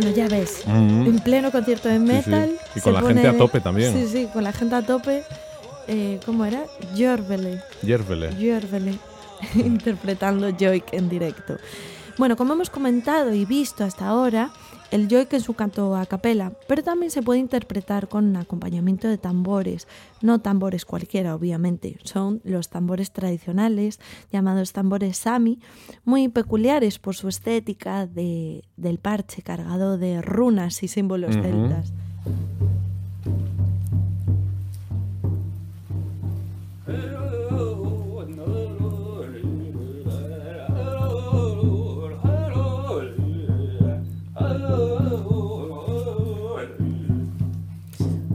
Bueno, 0.00 0.14
ya 0.14 0.28
ves, 0.28 0.62
en 0.64 1.18
pleno 1.18 1.50
concierto 1.50 1.88
de 1.88 1.98
metal. 1.98 2.56
Y 2.76 2.78
se 2.78 2.82
con 2.82 2.92
la 2.92 3.02
gente 3.02 3.26
a 3.26 3.36
tope 3.36 3.60
también. 3.60 3.92
Sí, 3.92 4.06
sí, 4.06 4.28
con 4.32 4.44
la 4.44 4.52
gente 4.52 4.76
a 4.76 4.82
tope. 4.82 5.24
Eh, 5.88 6.20
¿Cómo 6.24 6.44
era? 6.44 6.66
Jorvele. 6.96 7.60
Yervele. 7.82 8.28
Jorvele. 8.30 8.96
interpretando 9.56 10.52
Joik 10.56 10.92
en 10.92 11.08
directo. 11.08 11.56
Bueno, 12.16 12.36
como 12.36 12.52
hemos 12.52 12.70
comentado 12.70 13.34
y 13.34 13.44
visto 13.44 13.82
hasta 13.82 14.06
ahora, 14.06 14.50
el 14.90 15.08
Joik 15.10 15.32
en 15.34 15.40
su 15.40 15.54
canto 15.54 15.94
a 15.96 16.06
capela, 16.06 16.52
pero 16.66 16.82
también 16.82 17.10
se 17.10 17.22
puede 17.22 17.40
interpretar 17.40 18.08
con 18.08 18.24
un 18.26 18.36
acompañamiento 18.36 19.06
de 19.06 19.18
tambores, 19.18 19.86
no 20.22 20.40
tambores 20.40 20.84
cualquiera, 20.84 21.34
obviamente, 21.34 21.98
son 22.04 22.40
los 22.44 22.70
tambores 22.70 23.10
tradicionales, 23.12 24.00
llamados 24.32 24.72
tambores 24.72 25.18
sami, 25.18 25.60
muy 26.04 26.28
peculiares 26.28 26.98
por 26.98 27.14
su 27.16 27.28
estética 27.28 28.06
de- 28.06 28.64
del 28.76 28.98
parche 28.98 29.42
cargado 29.42 29.98
de 29.98 30.22
runas 30.22 30.82
y 30.82 30.88
símbolos 30.88 31.34
celtas. 31.34 31.92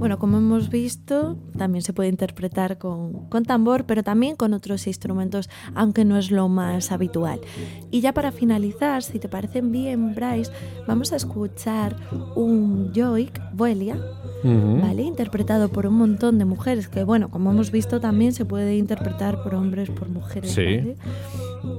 Bueno, 0.03 0.19
como 0.19 0.37
hemos 0.37 0.69
visto, 0.69 1.37
también 1.57 1.81
se 1.81 1.93
puede 1.93 2.09
interpretar 2.09 2.77
con, 2.77 3.29
con, 3.29 3.45
tambor, 3.45 3.85
pero 3.85 4.03
también 4.03 4.35
con 4.35 4.53
otros 4.53 4.85
instrumentos, 4.85 5.49
aunque 5.75 6.03
no 6.03 6.17
es 6.17 6.29
lo 6.29 6.49
más 6.49 6.91
habitual. 6.91 7.39
Y 7.89 8.01
ya 8.01 8.13
para 8.13 8.33
finalizar, 8.33 9.01
si 9.01 9.17
te 9.17 9.29
parecen 9.29 9.71
bien, 9.71 10.13
Bryce, 10.13 10.51
vamos 10.89 11.13
a 11.13 11.15
escuchar 11.15 11.95
un 12.35 12.91
Joik, 12.93 13.39
Vuelia, 13.53 13.97
¿vale? 14.43 15.03
Interpretado 15.03 15.69
por 15.69 15.87
un 15.87 15.93
montón 15.93 16.37
de 16.37 16.43
mujeres, 16.43 16.89
que 16.89 17.05
bueno, 17.05 17.31
como 17.31 17.51
hemos 17.51 17.71
visto 17.71 18.01
también 18.01 18.33
se 18.33 18.43
puede 18.43 18.75
interpretar 18.75 19.41
por 19.41 19.55
hombres, 19.55 19.89
por 19.89 20.09
mujeres. 20.09 20.51
Sí. 20.51 20.95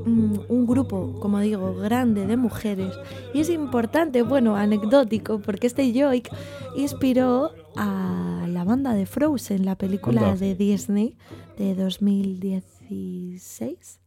un 0.07 0.67
grupo, 0.67 1.21
como 1.21 1.41
digo, 1.41 1.75
grande 1.75 2.27
de 2.27 2.39
mujeres. 2.39 2.95
Y 3.35 3.41
es 3.41 3.51
importante, 3.51 4.23
bueno, 4.23 4.57
anecdótico, 4.57 5.41
porque 5.41 5.67
este 5.67 5.93
Joik 5.93 6.31
inspiró 6.75 7.53
a 7.77 8.47
la 8.49 8.65
banda 8.65 8.95
de 8.95 9.07
Frozen, 9.07 9.65
la 9.65 9.77
película 9.77 10.37
de 10.37 10.55
Disney 10.55 11.17
de 11.59 11.75
2016. 11.75 14.01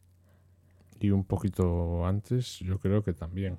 Y 1.00 1.12
un 1.12 1.24
poquito 1.24 2.06
antes, 2.06 2.60
yo 2.60 2.80
creo 2.80 3.04
que 3.04 3.14
también. 3.14 3.58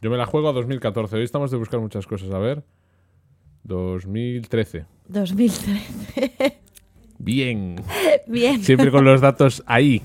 Yo 0.00 0.10
me 0.10 0.16
la 0.16 0.26
juego 0.26 0.48
a 0.48 0.52
2014. 0.52 1.16
Hoy 1.16 1.24
estamos 1.24 1.50
de 1.50 1.56
buscar 1.56 1.80
muchas 1.80 2.06
cosas. 2.06 2.30
A 2.30 2.38
ver. 2.38 2.64
2013. 3.64 4.86
2013. 5.08 6.60
Bien. 7.18 7.76
Bien. 8.26 8.62
Siempre 8.62 8.90
con 8.90 9.04
los 9.04 9.20
datos 9.20 9.62
ahí. 9.66 10.02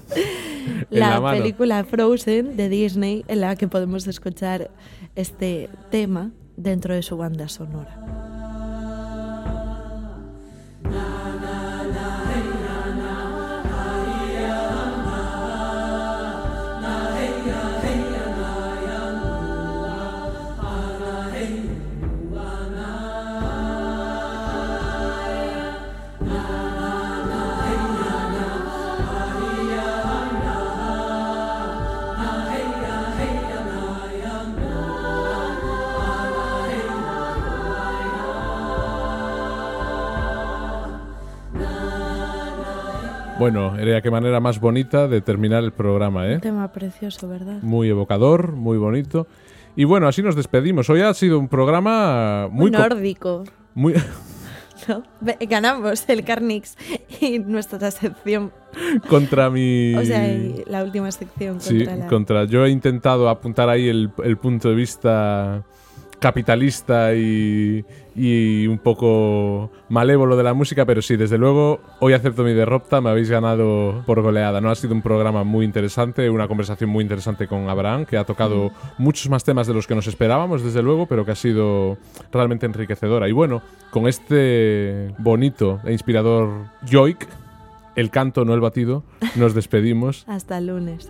La, 0.90 1.22
película 1.32 1.84
Frozen 1.84 2.56
de 2.56 2.70
Disney 2.70 3.26
en 3.28 3.42
la 3.42 3.56
que 3.56 3.68
podemos 3.68 4.08
escuchar 4.08 4.70
este 5.16 5.70
tema 5.90 6.32
dentro 6.56 6.94
de 6.94 7.02
su 7.02 7.18
banda 7.18 7.48
sonora. 7.48 8.39
Bueno, 43.40 43.78
era 43.80 44.02
qué 44.02 44.12
manera 44.12 44.42
más 44.42 44.60
bonita 44.60 45.08
de 45.08 45.22
terminar 45.22 45.64
el 45.64 45.72
programa, 45.72 46.28
¿eh? 46.28 46.36
Un 46.36 46.42
tema 46.42 46.72
precioso, 46.74 47.30
¿verdad? 47.30 47.62
Muy 47.62 47.88
evocador, 47.88 48.52
muy 48.52 48.78
bonito. 48.78 49.28
Y 49.78 49.86
bueno, 49.86 50.10
así 50.10 50.22
nos 50.22 50.36
despedimos. 50.36 50.90
Hoy 50.90 51.00
ha 51.02 51.14
sido 51.14 51.40
un 51.40 51.48
programa 51.48 52.50
muy... 52.52 52.70
Muy 52.70 52.72
nórdico. 52.72 53.46
Muy... 53.74 53.94
¿No? 54.90 55.04
Ganamos 55.40 56.04
el 56.10 56.26
Carnix 56.26 56.76
y 57.22 57.40
nuestra 57.40 57.90
sección. 57.92 58.52
Contra 59.08 59.50
mi... 59.50 59.96
O 59.96 60.04
sea, 60.04 60.28
la 60.68 60.84
última 60.84 61.10
sección. 61.10 61.62
Sí, 61.62 61.78
contra, 61.78 61.96
la... 61.96 62.08
contra... 62.08 62.44
Yo 62.44 62.66
he 62.66 62.70
intentado 62.70 63.30
apuntar 63.30 63.70
ahí 63.70 63.88
el, 63.88 64.12
el 64.22 64.36
punto 64.36 64.68
de 64.68 64.76
vista 64.76 65.64
capitalista 66.20 67.14
y, 67.16 67.84
y, 68.16 68.68
un 68.68 68.78
poco 68.80 69.72
malévolo 69.90 70.36
de 70.38 70.44
la 70.44 70.54
música, 70.54 70.86
pero 70.86 71.02
sí, 71.02 71.16
desde 71.16 71.38
luego, 71.38 71.80
hoy 72.00 72.14
acepto 72.14 72.44
mi 72.44 72.54
derrota, 72.54 73.02
me 73.02 73.10
habéis 73.10 73.30
ganado 73.30 74.04
por 74.06 74.22
goleada. 74.22 74.62
No 74.62 74.70
ha 74.70 74.76
sido 74.76 74.94
un 74.94 75.02
programa 75.02 75.44
muy 75.44 75.66
interesante, 75.66 76.30
una 76.30 76.48
conversación 76.48 76.90
muy 76.90 77.04
interesante 77.04 77.48
con 77.48 77.70
Abraham, 77.70 78.06
que 78.06 78.18
ha 78.18 78.26
tocado 78.26 78.70
mm. 78.70 79.04
muchos 79.04 79.30
más 79.30 79.44
temas 79.44 79.68
de 79.68 79.74
los 79.74 79.88
que 79.88 79.96
nos 79.96 80.08
esperábamos, 80.08 80.64
desde 80.64 80.84
luego, 80.84 81.06
pero 81.08 81.26
que 81.26 81.32
ha 81.32 81.36
sido 81.36 81.98
realmente 82.32 82.66
enriquecedora. 82.66 83.28
Y 83.28 83.32
bueno, 83.32 83.62
con 83.92 84.08
este 84.08 85.14
bonito 85.18 85.80
e 85.86 85.92
inspirador 85.92 86.50
Joik, 86.90 87.28
el 87.96 88.10
canto, 88.12 88.46
no 88.46 88.54
el 88.54 88.62
batido, 88.62 89.04
nos 89.36 89.54
despedimos. 89.54 90.26
Hasta 90.28 90.58
el 90.58 90.68
lunes. 90.68 91.10